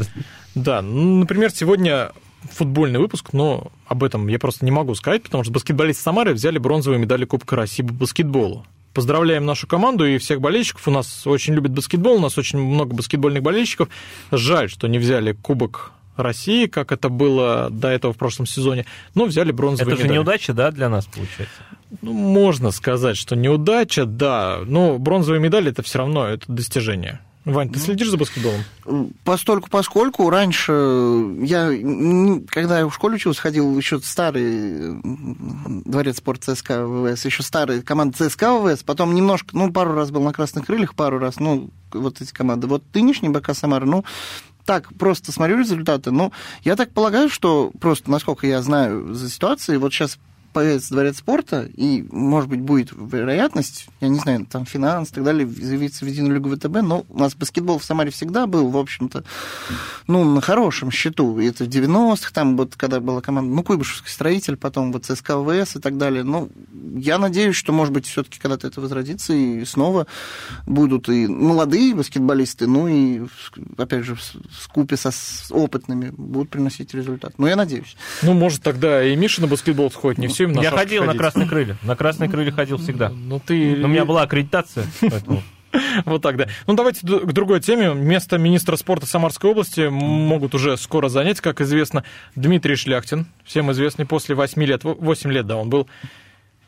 Да, 0.55 0.81
ну, 0.81 1.19
например, 1.19 1.51
сегодня 1.51 2.11
футбольный 2.51 2.99
выпуск, 2.99 3.33
но 3.33 3.71
об 3.85 4.03
этом 4.03 4.27
я 4.27 4.39
просто 4.39 4.65
не 4.65 4.71
могу 4.71 4.95
сказать, 4.95 5.23
потому 5.23 5.43
что 5.43 5.51
баскетболисты 5.53 6.01
Самары 6.01 6.33
взяли 6.33 6.57
бронзовые 6.57 6.99
медали 6.99 7.25
Кубка 7.25 7.55
России 7.55 7.83
по 7.83 7.93
баскетболу. 7.93 8.65
Поздравляем 8.93 9.45
нашу 9.45 9.67
команду 9.67 10.05
и 10.05 10.17
всех 10.17 10.41
болельщиков. 10.41 10.87
У 10.87 10.91
нас 10.91 11.27
очень 11.27 11.53
любят 11.53 11.71
баскетбол, 11.71 12.15
у 12.15 12.19
нас 12.19 12.37
очень 12.37 12.59
много 12.59 12.95
баскетбольных 12.95 13.43
болельщиков. 13.43 13.89
Жаль, 14.31 14.69
что 14.69 14.87
не 14.87 14.97
взяли 14.99 15.33
Кубок 15.33 15.91
России, 16.17 16.65
как 16.65 16.91
это 16.91 17.09
было 17.09 17.69
до 17.69 17.89
этого 17.89 18.13
в 18.13 18.17
прошлом 18.17 18.45
сезоне, 18.45 18.85
но 19.15 19.25
взяли 19.25 19.51
бронзовые 19.51 19.93
Это 19.93 20.03
медали. 20.03 20.07
же 20.07 20.13
неудача, 20.15 20.53
да, 20.53 20.71
для 20.71 20.89
нас 20.89 21.05
получается? 21.05 21.55
Ну, 22.01 22.13
можно 22.13 22.71
сказать, 22.71 23.17
что 23.17 23.35
неудача, 23.35 24.05
да, 24.05 24.59
но 24.65 24.97
бронзовые 24.97 25.41
медали 25.41 25.71
это 25.71 25.81
все 25.81 25.99
равно 25.99 26.27
это 26.27 26.45
достижение. 26.51 27.19
Вань, 27.45 27.69
ты 27.69 27.79
следишь 27.79 28.09
за 28.09 28.17
баскетболом? 28.17 28.61
Постольку, 29.23 29.69
поскольку 29.69 30.29
раньше 30.29 30.71
я, 31.41 31.71
когда 32.47 32.79
я 32.79 32.87
в 32.87 32.93
школе 32.93 33.15
учился, 33.15 33.41
ходил 33.41 33.77
еще 33.77 33.99
старый 33.99 34.99
дворец 35.85 36.17
спорта 36.17 36.53
ЦСКА 36.53 36.85
ВВС, 36.85 37.25
еще 37.25 37.41
старый 37.41 37.81
команда 37.81 38.29
ЦСКА 38.29 38.59
ВВС, 38.59 38.83
потом 38.83 39.15
немножко, 39.15 39.49
ну, 39.53 39.71
пару 39.71 39.93
раз 39.93 40.11
был 40.11 40.21
на 40.21 40.33
Красных 40.33 40.65
Крыльях, 40.65 40.95
пару 40.95 41.17
раз, 41.17 41.39
ну, 41.39 41.69
вот 41.93 42.21
эти 42.21 42.31
команды. 42.31 42.67
Вот 42.67 42.83
нынешний 42.93 43.29
БК 43.29 43.53
Самара, 43.53 43.85
ну, 43.85 44.03
так 44.65 44.93
просто 44.95 45.31
смотрю 45.31 45.57
результаты, 45.59 46.11
ну, 46.11 46.31
я 46.63 46.75
так 46.75 46.91
полагаю, 46.91 47.29
что 47.29 47.71
просто, 47.79 48.11
насколько 48.11 48.45
я 48.45 48.61
знаю 48.61 49.13
за 49.15 49.29
ситуацией, 49.29 49.77
вот 49.77 49.93
сейчас 49.93 50.19
появится 50.53 50.93
дворец 50.93 51.17
спорта, 51.17 51.69
и, 51.75 52.05
может 52.11 52.49
быть, 52.49 52.61
будет 52.61 52.91
вероятность, 52.91 53.87
я 54.01 54.07
не 54.07 54.19
знаю, 54.19 54.45
там 54.45 54.65
финанс 54.65 55.09
и 55.09 55.15
так 55.15 55.23
далее, 55.23 55.47
заявиться 55.47 56.05
в 56.05 56.07
единую 56.07 56.35
лигу 56.35 56.49
ВТБ, 56.55 56.81
но 56.81 57.05
у 57.09 57.19
нас 57.19 57.35
баскетбол 57.35 57.79
в 57.79 57.83
Самаре 57.83 58.11
всегда 58.11 58.47
был, 58.47 58.69
в 58.69 58.77
общем-то, 58.77 59.23
ну, 60.07 60.23
на 60.23 60.41
хорошем 60.41 60.91
счету. 60.91 61.39
И 61.39 61.47
это 61.47 61.65
в 61.65 61.67
90-х, 61.67 62.31
там 62.33 62.57
вот, 62.57 62.75
когда 62.75 62.99
была 62.99 63.21
команда, 63.21 63.53
ну, 63.53 63.63
Куйбышевский 63.63 64.09
строитель, 64.09 64.57
потом 64.57 64.91
вот 64.91 65.05
ЦСКА 65.05 65.43
ВС 65.43 65.75
и 65.75 65.79
так 65.79 65.97
далее. 65.97 66.23
Ну, 66.23 66.49
я 66.95 67.17
надеюсь, 67.17 67.55
что, 67.55 67.71
может 67.71 67.93
быть, 67.93 68.07
все-таки 68.07 68.39
когда-то 68.39 68.67
это 68.67 68.81
возродится, 68.81 69.33
и 69.33 69.63
снова 69.65 70.07
будут 70.65 71.09
и 71.09 71.27
молодые 71.27 71.93
баскетболисты, 71.93 72.67
ну, 72.67 72.87
и, 72.87 73.21
опять 73.77 74.05
же, 74.05 74.15
в 74.15 74.21
скупе 74.61 74.97
со 74.97 75.11
с 75.11 75.51
опытными 75.51 76.11
будут 76.15 76.49
приносить 76.49 76.93
результат. 76.93 77.33
Ну, 77.37 77.47
я 77.47 77.55
надеюсь. 77.55 77.95
Ну, 78.21 78.33
может, 78.33 78.61
тогда 78.63 79.03
и 79.03 79.15
Миша 79.15 79.41
на 79.41 79.47
баскетбол 79.47 79.91
сходит, 79.91 80.19
не 80.19 80.27
все 80.27 80.38
на 80.47 80.61
Я 80.61 80.71
ходил 80.71 81.01
ходить. 81.01 81.13
на 81.13 81.19
красные 81.19 81.47
крылья. 81.49 81.77
На 81.83 81.95
красные 81.95 82.29
крылья 82.29 82.51
ходил 82.51 82.77
всегда. 82.77 83.09
Ну, 83.09 83.39
ты... 83.39 83.75
Но 83.75 83.87
у 83.87 83.89
меня 83.89 84.05
была 84.05 84.23
аккредитация, 84.23 84.85
поэтому... 85.01 85.41
Вот 86.05 86.23
так, 86.23 86.35
да. 86.35 86.47
Ну, 86.65 86.73
давайте 86.73 87.05
к 87.05 87.31
другой 87.31 87.61
теме. 87.61 87.93
Место 87.93 88.39
министра 88.39 88.75
спорта 88.75 89.05
Самарской 89.05 89.51
области 89.51 89.87
могут 89.87 90.55
уже 90.55 90.77
скоро 90.77 91.09
занять, 91.09 91.41
как 91.41 91.61
известно, 91.61 92.03
Дмитрий 92.35 92.75
Шляхтин, 92.75 93.27
всем 93.45 93.71
известный, 93.71 94.07
после 94.07 94.33
8 94.33 94.63
лет, 94.63 94.83
8 94.83 95.31
лет, 95.31 95.45
да, 95.45 95.57
он 95.57 95.69
был 95.69 95.87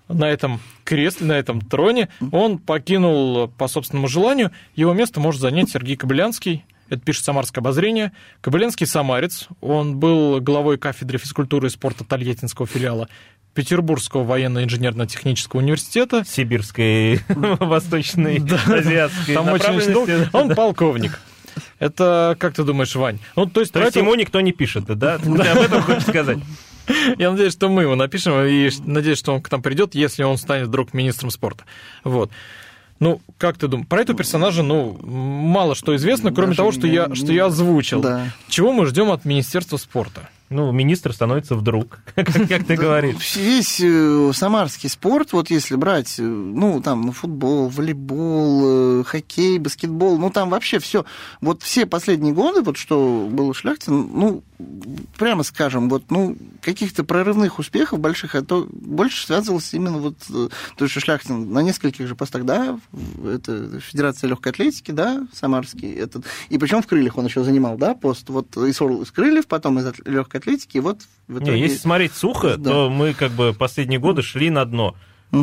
на 0.07 0.30
этом 0.30 0.59
кресле, 0.84 1.28
на 1.28 1.34
этом 1.34 1.61
троне. 1.61 2.09
Он 2.32 2.59
покинул 2.59 3.47
по 3.47 3.67
собственному 3.67 4.07
желанию. 4.07 4.51
Его 4.76 4.93
место 4.93 5.19
может 5.19 5.41
занять 5.41 5.69
Сергей 5.72 5.95
Кобылянский, 5.95 6.65
это 6.91 7.01
пишет 7.01 7.24
«Самарское 7.24 7.61
обозрение». 7.61 8.11
Кобыленский 8.41 8.86
самарец, 8.86 9.47
он 9.61 9.97
был 9.97 10.41
главой 10.41 10.78
кафедры 10.78 11.17
физкультуры 11.17 11.67
и 11.67 11.69
спорта 11.69 12.03
Тольяттинского 12.03 12.67
филиала 12.67 13.07
Петербургского 13.54 14.24
военно-инженерно-технического 14.24 15.60
университета. 15.60 16.24
Сибирской, 16.26 17.22
Восточной, 17.28 18.38
Азиатской 18.38 19.36
Там 19.36 19.49
очень 19.49 19.93
долго. 19.93 20.30
Он 20.34 20.56
полковник. 20.56 21.20
Это 21.80 22.38
как 22.39 22.54
ты 22.54 22.64
думаешь, 22.64 22.95
Вань? 22.95 23.20
Ну, 23.36 23.45
то 23.45 23.60
есть, 23.60 23.74
то 23.74 23.82
есть 23.82 23.95
ему 23.95 24.16
никто 24.16 24.39
не 24.41 24.54
пишет, 24.54 24.86
да? 24.86 25.18
Ты 25.18 25.30
об 25.30 25.58
этом 25.58 25.82
хочешь 25.82 26.04
сказать? 26.04 26.38
Я 27.18 27.32
надеюсь, 27.32 27.54
что 27.54 27.70
мы 27.70 27.84
его 27.84 27.95
напишем, 27.95 28.34
и 28.45 28.70
надеюсь, 28.86 29.18
что 29.18 29.34
он 29.34 29.41
к 29.41 29.52
нам 29.52 29.62
придет, 29.62 29.95
если 29.95 30.24
он 30.24 30.38
станет 30.38 30.68
вдруг 30.68 30.93
министром 30.93 31.32
спорта. 31.32 31.66
Вот. 32.04 32.32
Ну, 32.99 33.20
как 33.38 33.58
ты 33.58 33.68
думаешь? 33.68 33.88
Про 33.88 34.02
этого 34.02 34.18
персонажа, 34.18 34.62
ну, 34.62 34.97
мало 35.04 35.74
что 35.74 35.95
известно, 35.95 36.32
кроме 36.32 36.49
Даже 36.49 36.58
того, 36.58 36.72
что 36.72 36.88
я, 36.88 37.14
что 37.16 37.34
я 37.34 37.45
озвучил. 37.45 38.02
Да. 38.02 38.28
Чего 38.47 38.72
мы 38.72 38.86
ждем 38.86 39.10
от 39.12 39.26
Министерства 39.26 39.78
спорта? 39.78 40.30
Ну, 40.52 40.70
министр 40.74 41.14
становится 41.14 41.56
вдруг, 41.56 41.99
как 42.16 42.66
ты 42.66 42.76
говоришь. 42.76 43.38
Весь 43.38 43.80
э, 43.80 44.32
самарский 44.34 44.89
спорт, 44.89 45.32
вот 45.32 45.49
если 45.49 45.78
брать, 45.78 46.20
э, 46.20 46.24
ну, 46.24 46.82
там, 46.82 47.04
ну, 47.04 47.14
футбол, 47.14 47.70
волейбол, 47.70 48.99
э, 48.99 49.04
хоккей, 49.06 49.60
баскетбол, 49.60 50.18
ну, 50.18 50.30
там 50.30 50.49
вообще 50.49 50.80
все. 50.80 51.06
Вот 51.39 51.64
все 51.64 51.86
последние 51.86 52.34
годы, 52.34 52.64
вот 52.64 52.76
что 52.76 53.30
был 53.32 53.54
Шляхтин, 53.54 54.10
ну, 54.14 54.43
прямо 55.18 55.43
скажем, 55.43 55.89
вот, 55.89 56.12
ну, 56.12 56.36
каких-то 56.62 57.06
прорывных 57.06 57.58
успехов 57.58 57.99
больших, 57.99 58.36
а 58.36 58.41
то 58.41 58.68
больше 58.70 59.26
связывалось 59.26 59.74
именно 59.74 59.99
вот, 59.99 60.18
то 60.28 60.49
есть 60.86 60.99
Шляхтин 60.99 61.52
на 61.54 61.60
нескольких 61.60 62.08
же 62.08 62.16
постах, 62.16 62.43
да, 62.43 62.78
это 63.26 63.80
Федерация 63.80 64.28
легкой 64.28 64.52
атлетики, 64.52 64.91
да, 64.91 65.26
самарский, 65.34 65.93
этот, 65.93 66.26
и 66.49 66.58
причем 66.58 66.82
в 66.82 66.88
крыльях 66.88 67.18
он 67.18 67.26
еще 67.26 67.43
занимал, 67.43 67.78
да, 67.78 67.93
пост, 67.93 68.30
вот 68.30 68.56
из, 68.58 68.82
из 68.82 69.12
крыльев, 69.12 69.47
потом 69.47 69.80
из 69.80 69.86
легкой 70.06 70.40
атлетики, 70.41 70.77
вот 70.79 71.01
в 71.27 71.37
итоге... 71.37 71.53
Не, 71.53 71.61
если 71.61 71.77
смотреть 71.77 72.13
сухо, 72.13 72.57
да. 72.57 72.69
то 72.69 72.89
мы 72.89 73.13
как 73.13 73.31
бы 73.31 73.53
последние 73.53 73.99
годы 73.99 74.21
шли 74.21 74.49
на 74.49 74.65
дно. 74.65 74.95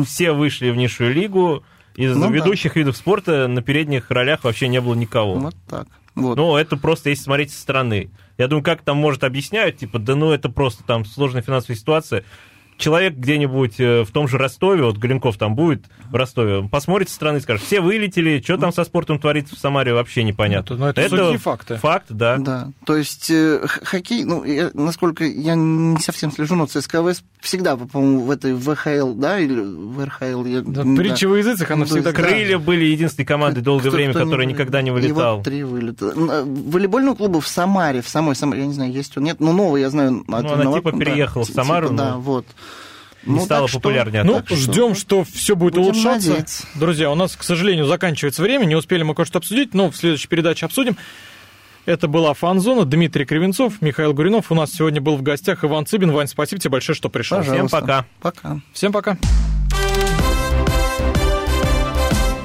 Все 0.05 0.33
вышли 0.33 0.69
в 0.69 0.77
низшую 0.77 1.13
лигу, 1.13 1.63
из 1.95 2.15
ну, 2.15 2.29
ведущих 2.29 2.75
да. 2.75 2.79
видов 2.79 2.95
спорта 2.95 3.47
на 3.47 3.61
передних 3.61 4.09
ролях 4.11 4.43
вообще 4.43 4.67
не 4.67 4.79
было 4.79 4.93
никого. 4.93 5.35
Вот 5.35 5.55
так. 5.67 5.87
Вот. 6.15 6.37
Ну, 6.37 6.55
это 6.55 6.77
просто 6.77 7.09
если 7.09 7.23
смотреть 7.23 7.51
со 7.51 7.59
стороны. 7.59 8.11
Я 8.37 8.47
думаю, 8.47 8.63
как 8.63 8.83
там 8.83 8.97
может 8.97 9.23
объясняют, 9.23 9.77
типа, 9.77 9.99
да 9.99 10.15
ну 10.15 10.31
это 10.31 10.49
просто 10.49 10.83
там 10.83 11.05
сложная 11.05 11.41
финансовая 11.41 11.77
ситуация. 11.77 12.23
Человек 12.79 13.13
где-нибудь 13.13 13.79
э, 13.79 14.03
в 14.03 14.11
том 14.11 14.27
же 14.27 14.37
Ростове, 14.39 14.83
вот 14.83 14.97
Галенков 14.97 15.37
там 15.37 15.53
будет 15.53 15.85
в 16.09 16.15
Ростове, 16.15 16.67
посмотрит 16.67 17.09
со 17.09 17.15
стороны 17.15 17.37
и 17.37 17.41
скажет, 17.41 17.63
все 17.63 17.81
вылетели, 17.81 18.41
что 18.43 18.57
там 18.57 18.73
со 18.73 18.83
спортом 18.85 19.19
творится 19.19 19.55
в 19.55 19.59
Самаре, 19.59 19.93
вообще 19.93 20.23
непонятно. 20.23 20.77
Ну, 20.77 20.85
это- 20.87 21.01
ну, 21.01 21.05
это 21.07 21.17
сухие 21.17 21.37
факты. 21.37 21.75
Факт, 21.75 22.05
да. 22.09 22.37
Да, 22.37 22.71
то 22.85 22.95
есть 22.95 23.29
э, 23.29 23.59
хоккей, 23.67 24.23
ну, 24.23 24.43
я- 24.45 24.71
насколько 24.73 25.23
я 25.25 25.53
не 25.55 25.99
совсем 25.99 26.31
слежу, 26.31 26.55
но 26.55 26.65
ЦСКА 26.65 27.03
ВС 27.03 27.21
всегда, 27.41 27.75
по-моему, 27.77 28.21
в 28.21 28.31
этой 28.31 28.53
ВХЛ, 28.55 29.13
да, 29.13 29.39
или 29.39 29.59
в 29.61 30.03
РХЛ. 30.03 30.45
Я, 30.45 30.61
Да, 30.61 30.81
м, 30.81 30.95
притча 30.95 31.27
во 31.27 31.37
языцах, 31.37 31.69
она 31.71 31.81
Ну, 31.81 31.85
всегда... 31.85 32.11
да. 32.11 32.15
Крылья 32.17 32.57
были 32.57 32.85
единственной 32.85 33.25
командой 33.25 33.61
долгое 33.61 33.89
Кто- 33.89 33.97
время, 33.97 34.13
кто 34.13 34.23
которая 34.23 34.45
не- 34.47 34.53
никогда 34.53 34.81
не 34.81 34.89
И 34.89 34.91
вылетал. 34.91 35.35
вот 35.37 35.45
три 35.45 35.63
вылета. 35.63 36.13
Э, 36.15 36.43
Волейбольного 36.45 37.15
клуба 37.15 37.41
в 37.41 37.47
Самаре, 37.47 38.01
в 38.01 38.07
самой 38.09 38.35
Самаре, 38.35 38.61
я 38.61 38.67
не 38.67 38.73
знаю, 38.73 38.91
есть 38.91 39.17
он, 39.17 39.23
нет, 39.25 39.39
но 39.39 39.51
новый, 39.53 39.81
я 39.81 39.89
знаю. 39.89 40.21
от 40.29 40.43
Ну, 40.43 40.53
она 40.53 40.71
типа 40.73 40.91
да, 40.93 40.97
переехала 40.97 41.43
в 41.43 41.47
ти- 41.47 41.53
Самару, 41.53 41.87
типа, 41.89 41.97
Да, 41.97 42.11
но 42.13 42.19
вот. 42.21 42.45
Не 43.25 43.35
Ну, 43.35 43.45
стала 43.45 43.61
так 43.63 43.69
что- 43.69 43.79
популярнее. 43.79 44.23
Ну, 44.23 44.35
так 44.35 44.45
что- 44.47 44.55
ждем, 44.55 44.95
что 44.95 45.23
все 45.25 45.55
будет 45.55 45.73
Будем 45.73 45.87
улучшаться. 45.87 46.29
надеяться. 46.29 46.67
Друзья, 46.75 47.11
у 47.11 47.15
нас, 47.15 47.35
к 47.35 47.43
сожалению, 47.43 47.85
заканчивается 47.85 48.41
время, 48.41 48.65
не 48.65 48.75
успели 48.75 49.03
мы 49.03 49.13
кое-что 49.15 49.39
обсудить, 49.39 49.73
но 49.73 49.91
в 49.91 49.95
следующей 49.95 50.27
передаче 50.27 50.65
обсудим. 50.65 50.95
Это 51.85 52.07
была 52.07 52.33
«Фанзона», 52.33 52.85
Дмитрий 52.85 53.25
Кривенцов, 53.25 53.81
Михаил 53.81 54.13
Гуринов. 54.13 54.51
У 54.51 54.55
нас 54.55 54.71
сегодня 54.71 55.01
был 55.01 55.15
в 55.17 55.21
гостях 55.23 55.63
Иван 55.63 55.85
Цыбин. 55.85 56.11
Вань, 56.11 56.27
спасибо 56.27 56.61
тебе 56.61 56.71
большое, 56.71 56.95
что 56.95 57.09
пришел. 57.09 57.39
Пожалуйста. 57.39 57.79
пока. 57.81 58.05
Пока. 58.21 58.59
Всем 58.73 58.91
пока. 58.91 59.17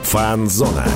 Фанзона. 0.05 0.87